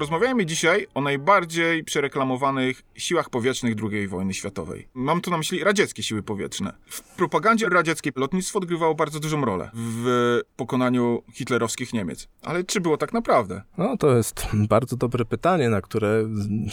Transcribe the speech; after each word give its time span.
porozmawiajmy 0.00 0.46
dzisiaj 0.46 0.86
o 0.94 1.00
najbardziej 1.00 1.84
przereklamowanych 1.84 2.82
siłach 2.96 3.30
powietrznych 3.30 3.74
II 3.92 4.08
wojny 4.08 4.34
światowej. 4.34 4.88
Mam 4.94 5.20
tu 5.20 5.30
na 5.30 5.38
myśli 5.38 5.64
radzieckie 5.64 6.02
siły 6.02 6.22
powietrzne. 6.22 6.72
W 6.86 7.00
propagandzie 7.16 7.68
radzieckiej 7.68 8.12
lotnictwo 8.16 8.58
odgrywało 8.58 8.94
bardzo 8.94 9.20
dużą 9.20 9.44
rolę 9.44 9.70
w 9.74 10.40
pokonaniu 10.56 11.22
hitlerowskich 11.32 11.92
Niemiec. 11.92 12.28
Ale 12.42 12.64
czy 12.64 12.80
było 12.80 12.96
tak 12.96 13.12
naprawdę? 13.12 13.62
No, 13.78 13.96
to 13.96 14.16
jest 14.16 14.46
bardzo 14.68 14.96
dobre 14.96 15.24
pytanie, 15.24 15.68
na 15.68 15.80
które 15.80 16.24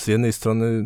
z- 0.03 0.08
jednej 0.08 0.34
strony 0.34 0.84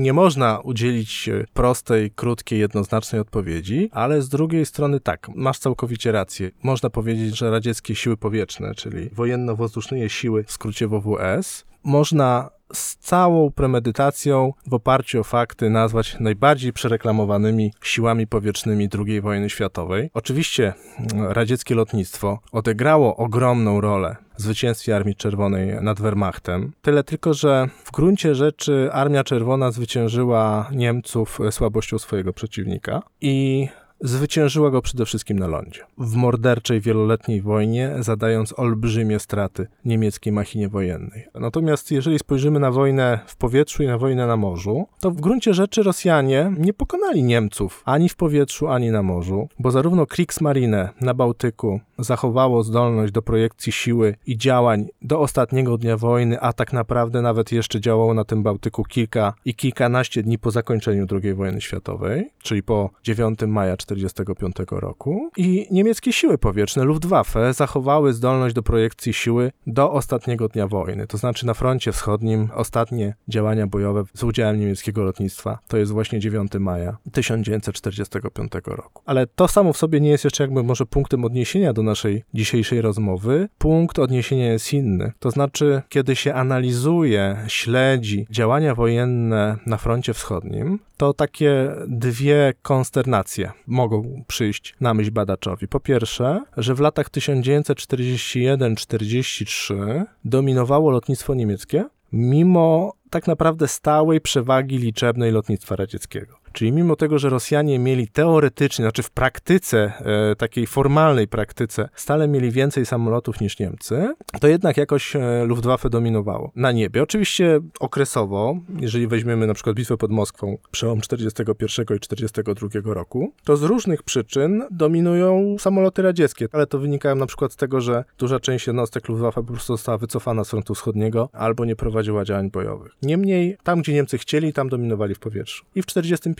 nie 0.00 0.12
można 0.12 0.58
udzielić 0.60 1.30
prostej, 1.54 2.10
krótkiej, 2.10 2.58
jednoznacznej 2.58 3.20
odpowiedzi, 3.20 3.88
ale 3.92 4.22
z 4.22 4.28
drugiej 4.28 4.66
strony 4.66 5.00
tak, 5.00 5.28
masz 5.34 5.58
całkowicie 5.58 6.12
rację. 6.12 6.50
Można 6.62 6.90
powiedzieć, 6.90 7.38
że 7.38 7.50
radzieckie 7.50 7.94
siły 7.94 8.16
powietrzne, 8.16 8.74
czyli 8.74 9.10
wojenno-wozdушne 9.10 10.08
siły, 10.08 10.44
w 10.44 10.52
skrócie 10.52 10.88
WWS, 10.88 11.64
można 11.84 12.50
z 12.72 12.96
całą 12.96 13.50
premedytacją, 13.50 14.52
w 14.66 14.74
oparciu 14.74 15.20
o 15.20 15.24
fakty, 15.24 15.70
nazwać 15.70 16.16
najbardziej 16.20 16.72
przereklamowanymi 16.72 17.72
siłami 17.82 18.26
powietrznymi 18.26 18.88
II 19.06 19.20
wojny 19.20 19.50
światowej. 19.50 20.10
Oczywiście 20.14 20.74
mm, 21.12 21.32
radzieckie 21.32 21.74
lotnictwo 21.74 22.38
odegrało 22.52 23.16
ogromną 23.16 23.80
rolę 23.80 24.16
w 24.38 24.42
zwycięstwie 24.42 24.96
Armii 24.96 25.16
Czerwonej 25.16 25.82
nad 25.82 26.00
Wehrmachtem. 26.00 26.72
Tyle 26.82 27.04
tylko, 27.04 27.34
że 27.34 27.68
w 27.84 27.90
gruncie 27.90 28.34
rzeczy 28.34 28.90
Armia 28.92 29.24
Czerwona 29.24 29.70
zwyciężyła 29.70 30.68
Niemców 30.72 31.38
słabością 31.50 31.98
swojego 31.98 32.32
przeciwnika 32.32 33.02
i 33.20 33.68
Zwyciężyła 34.02 34.70
go 34.70 34.82
przede 34.82 35.06
wszystkim 35.06 35.38
na 35.38 35.46
lądzie. 35.46 35.80
W 35.98 36.14
morderczej 36.14 36.80
wieloletniej 36.80 37.42
wojnie, 37.42 37.94
zadając 37.98 38.58
olbrzymie 38.58 39.18
straty 39.18 39.66
niemieckiej 39.84 40.32
machinie 40.32 40.68
wojennej. 40.68 41.26
Natomiast 41.34 41.90
jeżeli 41.90 42.18
spojrzymy 42.18 42.60
na 42.60 42.70
wojnę 42.70 43.20
w 43.26 43.36
powietrzu 43.36 43.82
i 43.82 43.86
na 43.86 43.98
wojnę 43.98 44.26
na 44.26 44.36
morzu, 44.36 44.86
to 45.00 45.10
w 45.10 45.20
gruncie 45.20 45.54
rzeczy 45.54 45.82
Rosjanie 45.82 46.52
nie 46.58 46.72
pokonali 46.72 47.22
Niemców 47.22 47.82
ani 47.84 48.08
w 48.08 48.16
powietrzu, 48.16 48.68
ani 48.68 48.90
na 48.90 49.02
morzu, 49.02 49.48
bo 49.58 49.70
zarówno 49.70 50.06
Kriegsmarine 50.06 50.88
na 51.00 51.14
Bałtyku 51.14 51.80
zachowało 51.98 52.62
zdolność 52.62 53.12
do 53.12 53.22
projekcji 53.22 53.72
siły 53.72 54.14
i 54.26 54.36
działań 54.36 54.86
do 55.02 55.20
ostatniego 55.20 55.78
dnia 55.78 55.96
wojny, 55.96 56.40
a 56.40 56.52
tak 56.52 56.72
naprawdę 56.72 57.22
nawet 57.22 57.52
jeszcze 57.52 57.80
działało 57.80 58.14
na 58.14 58.24
tym 58.24 58.42
Bałtyku 58.42 58.84
kilka 58.84 59.34
i 59.44 59.54
kilkanaście 59.54 60.22
dni 60.22 60.38
po 60.38 60.50
zakończeniu 60.50 61.06
II 61.22 61.34
wojny 61.34 61.60
światowej, 61.60 62.30
czyli 62.42 62.62
po 62.62 62.90
9 63.02 63.40
maja 63.46 63.76
1945 63.94 64.56
roku. 64.70 65.30
I 65.36 65.66
niemieckie 65.70 66.12
siły 66.12 66.38
powietrzne 66.38 66.84
Luftwaffe 66.84 67.54
zachowały 67.54 68.12
zdolność 68.12 68.54
do 68.54 68.62
projekcji 68.62 69.12
siły 69.12 69.52
do 69.66 69.92
ostatniego 69.92 70.48
dnia 70.48 70.66
wojny, 70.66 71.06
to 71.06 71.18
znaczy 71.18 71.46
na 71.46 71.54
froncie 71.54 71.92
wschodnim 71.92 72.48
ostatnie 72.54 73.14
działania 73.28 73.66
bojowe 73.66 74.04
z 74.14 74.24
udziałem 74.24 74.60
niemieckiego 74.60 75.02
lotnictwa 75.02 75.58
to 75.68 75.76
jest 75.76 75.92
właśnie 75.92 76.20
9 76.20 76.52
maja 76.60 76.96
1945 77.12 78.52
roku. 78.66 79.02
Ale 79.06 79.26
to 79.26 79.48
samo 79.48 79.72
w 79.72 79.76
sobie 79.76 80.00
nie 80.00 80.10
jest 80.10 80.24
jeszcze 80.24 80.44
jakby 80.44 80.62
może 80.62 80.86
punktem 80.86 81.24
odniesienia 81.24 81.72
do 81.72 81.82
naszej 81.82 82.24
dzisiejszej 82.34 82.80
rozmowy. 82.80 83.48
Punkt 83.58 83.98
odniesienia 83.98 84.52
jest 84.52 84.72
inny. 84.72 85.12
To 85.18 85.30
znaczy, 85.30 85.82
kiedy 85.88 86.16
się 86.16 86.34
analizuje, 86.34 87.36
śledzi 87.48 88.26
działania 88.30 88.74
wojenne 88.74 89.56
na 89.66 89.76
froncie 89.76 90.14
wschodnim, 90.14 90.78
to 90.96 91.14
takie 91.14 91.68
dwie 91.88 92.54
konsternacje 92.62 93.50
mogą 93.80 94.24
przyjść 94.26 94.74
na 94.80 94.94
myśl 94.94 95.10
badaczowi. 95.10 95.68
Po 95.68 95.80
pierwsze, 95.80 96.44
że 96.56 96.74
w 96.74 96.80
latach 96.80 97.10
1941-43 97.10 100.04
dominowało 100.24 100.90
lotnictwo 100.90 101.34
niemieckie, 101.34 101.84
mimo 102.12 102.92
tak 103.10 103.26
naprawdę 103.26 103.68
stałej 103.68 104.20
przewagi 104.20 104.78
liczebnej 104.78 105.32
lotnictwa 105.32 105.76
radzieckiego. 105.76 106.39
Czyli 106.52 106.72
mimo 106.72 106.96
tego, 106.96 107.18
że 107.18 107.30
Rosjanie 107.30 107.78
mieli 107.78 108.08
teoretycznie, 108.08 108.82
znaczy 108.82 109.02
w 109.02 109.10
praktyce, 109.10 109.92
e, 110.30 110.36
takiej 110.36 110.66
formalnej 110.66 111.28
praktyce, 111.28 111.88
stale 111.94 112.28
mieli 112.28 112.50
więcej 112.50 112.86
samolotów 112.86 113.40
niż 113.40 113.58
Niemcy, 113.58 114.14
to 114.40 114.48
jednak 114.48 114.76
jakoś 114.76 115.16
e, 115.16 115.44
Luftwaffe 115.44 115.90
dominowało 115.90 116.52
na 116.56 116.72
niebie. 116.72 117.02
Oczywiście 117.02 117.60
okresowo, 117.80 118.56
jeżeli 118.80 119.06
weźmiemy 119.06 119.46
na 119.46 119.54
przykład 119.54 119.76
bitwę 119.76 119.96
pod 119.96 120.10
Moskwą, 120.10 120.58
przełom 120.70 121.00
41 121.00 121.96
i 121.96 122.00
42 122.00 122.68
roku, 122.84 123.32
to 123.44 123.56
z 123.56 123.62
różnych 123.62 124.02
przyczyn 124.02 124.62
dominują 124.70 125.56
samoloty 125.58 126.02
radzieckie, 126.02 126.46
ale 126.52 126.66
to 126.66 126.78
wynika 126.78 127.14
na 127.14 127.26
przykład 127.26 127.52
z 127.52 127.56
tego, 127.56 127.80
że 127.80 128.04
duża 128.18 128.40
część 128.40 128.66
jednostek 128.66 129.08
Luftwaffe 129.08 129.42
po 129.42 129.52
prostu 129.52 129.76
została 129.76 129.98
wycofana 129.98 130.44
z 130.44 130.50
frontu 130.50 130.74
wschodniego 130.74 131.28
albo 131.32 131.64
nie 131.64 131.76
prowadziła 131.76 132.24
działań 132.24 132.50
bojowych. 132.50 132.92
Niemniej, 133.02 133.56
tam 133.62 133.80
gdzie 133.80 133.92
Niemcy 133.92 134.18
chcieli, 134.18 134.52
tam 134.52 134.68
dominowali 134.68 135.14
w 135.14 135.18
powietrzu. 135.18 135.64
I 135.74 135.82
w 135.82 135.86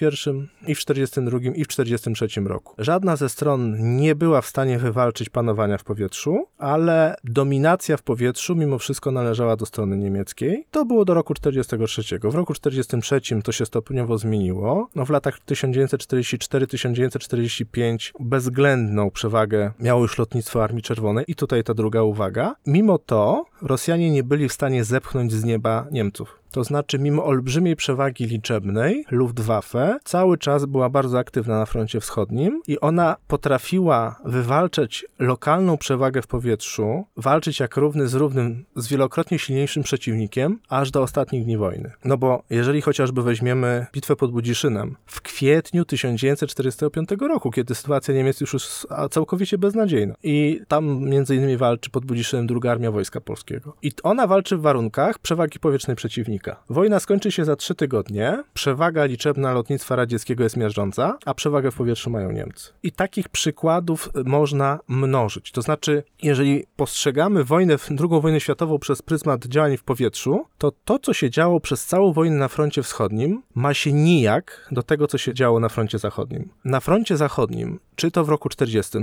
41, 0.00 0.48
i 0.66 0.74
w 0.74 0.78
42, 0.78 1.38
i 1.54 1.64
w 1.64 1.68
43 1.68 2.28
roku. 2.44 2.74
Żadna 2.78 3.16
ze 3.16 3.28
stron 3.28 3.76
nie 3.96 4.14
była 4.14 4.40
w 4.40 4.46
stanie 4.46 4.78
wywalczyć 4.78 5.28
panowania 5.28 5.78
w 5.78 5.84
powietrzu, 5.84 6.46
ale 6.58 7.16
dominacja 7.24 7.96
w 7.96 8.02
powietrzu 8.02 8.56
mimo 8.56 8.78
wszystko 8.78 9.10
należała 9.10 9.56
do 9.56 9.66
strony 9.66 9.96
niemieckiej. 9.96 10.66
To 10.70 10.84
było 10.84 11.04
do 11.04 11.14
roku 11.14 11.34
43. 11.34 12.02
W 12.22 12.34
roku 12.34 12.54
43 12.54 13.20
to 13.44 13.52
się 13.52 13.66
stopniowo 13.66 14.18
zmieniło. 14.18 14.88
No 14.94 15.04
w 15.04 15.10
latach 15.10 15.38
1944-1945 15.46 18.12
bezwzględną 18.20 19.10
przewagę 19.10 19.72
miało 19.80 20.02
już 20.02 20.18
lotnictwo 20.18 20.64
Armii 20.64 20.82
Czerwonej 20.82 21.24
i 21.28 21.34
tutaj 21.34 21.64
ta 21.64 21.74
druga 21.74 22.02
uwaga. 22.02 22.54
Mimo 22.66 22.98
to 22.98 23.44
Rosjanie 23.62 24.10
nie 24.10 24.22
byli 24.22 24.48
w 24.48 24.52
stanie 24.52 24.84
zepchnąć 24.84 25.32
z 25.32 25.44
nieba 25.44 25.86
Niemców. 25.90 26.40
To 26.50 26.64
znaczy, 26.64 26.98
mimo 26.98 27.24
olbrzymiej 27.24 27.76
przewagi 27.76 28.26
liczebnej, 28.26 29.04
Luftwaffe 29.10 29.98
cały 30.04 30.38
czas 30.38 30.64
była 30.64 30.88
bardzo 30.88 31.18
aktywna 31.18 31.58
na 31.58 31.66
froncie 31.66 32.00
wschodnim 32.00 32.62
i 32.66 32.80
ona 32.80 33.16
potrafiła 33.28 34.20
wywalczać 34.24 35.06
lokalną 35.18 35.78
przewagę 35.78 36.22
w 36.22 36.26
powietrzu, 36.26 37.04
walczyć 37.16 37.60
jak 37.60 37.76
równy 37.76 38.08
z 38.08 38.14
równym, 38.14 38.64
z 38.76 38.88
wielokrotnie 38.88 39.38
silniejszym 39.38 39.82
przeciwnikiem, 39.82 40.58
aż 40.68 40.90
do 40.90 41.02
ostatnich 41.02 41.44
dni 41.44 41.56
wojny. 41.56 41.92
No 42.04 42.16
bo 42.16 42.42
jeżeli 42.50 42.80
chociażby 42.80 43.22
weźmiemy 43.22 43.86
bitwę 43.92 44.16
pod 44.16 44.32
Budziszynem 44.32 44.96
w 45.06 45.20
kwietniu 45.20 45.84
1945 45.84 47.08
roku, 47.20 47.50
kiedy 47.50 47.74
sytuacja 47.74 48.14
Niemiec 48.14 48.40
już 48.40 48.52
jest 48.52 48.86
całkowicie 49.10 49.58
beznadziejna 49.58 50.14
i 50.22 50.60
tam 50.68 51.04
między 51.04 51.36
innymi 51.36 51.56
walczy 51.56 51.90
pod 51.90 52.04
Budziszynem 52.04 52.46
druga 52.46 52.70
armia 52.70 52.90
Wojska 52.90 53.20
Polskiego. 53.20 53.49
I 53.82 53.92
ona 54.02 54.26
walczy 54.26 54.56
w 54.56 54.60
warunkach 54.60 55.18
przewagi 55.18 55.58
powietrznej 55.58 55.96
przeciwnika. 55.96 56.62
Wojna 56.70 57.00
skończy 57.00 57.32
się 57.32 57.44
za 57.44 57.56
trzy 57.56 57.74
tygodnie, 57.74 58.42
przewaga 58.54 59.04
liczebna 59.04 59.52
lotnictwa 59.52 59.96
radzieckiego 59.96 60.44
jest 60.44 60.56
miażdżąca, 60.56 61.18
a 61.26 61.34
przewagę 61.34 61.70
w 61.70 61.74
powietrzu 61.74 62.10
mają 62.10 62.32
Niemcy. 62.32 62.72
I 62.82 62.92
takich 62.92 63.28
przykładów 63.28 64.10
można 64.24 64.78
mnożyć. 64.88 65.52
To 65.52 65.62
znaczy, 65.62 66.02
jeżeli 66.22 66.64
postrzegamy 66.76 67.44
wojnę, 67.44 67.76
drugą 67.90 68.20
wojnę 68.20 68.40
światową 68.40 68.78
przez 68.78 69.02
pryzmat 69.02 69.46
działań 69.46 69.76
w 69.76 69.84
powietrzu, 69.84 70.46
to 70.58 70.72
to, 70.84 70.98
co 70.98 71.14
się 71.14 71.30
działo 71.30 71.60
przez 71.60 71.86
całą 71.86 72.12
wojnę 72.12 72.36
na 72.36 72.48
froncie 72.48 72.82
wschodnim, 72.82 73.42
ma 73.54 73.74
się 73.74 73.92
nijak 73.92 74.68
do 74.70 74.82
tego, 74.82 75.06
co 75.06 75.18
się 75.18 75.34
działo 75.34 75.60
na 75.60 75.68
froncie 75.68 75.98
zachodnim. 75.98 76.48
Na 76.64 76.80
froncie 76.80 77.16
zachodnim, 77.16 77.80
czy 77.96 78.10
to 78.10 78.24
w 78.24 78.28
roku 78.28 78.48
40, 78.48 78.98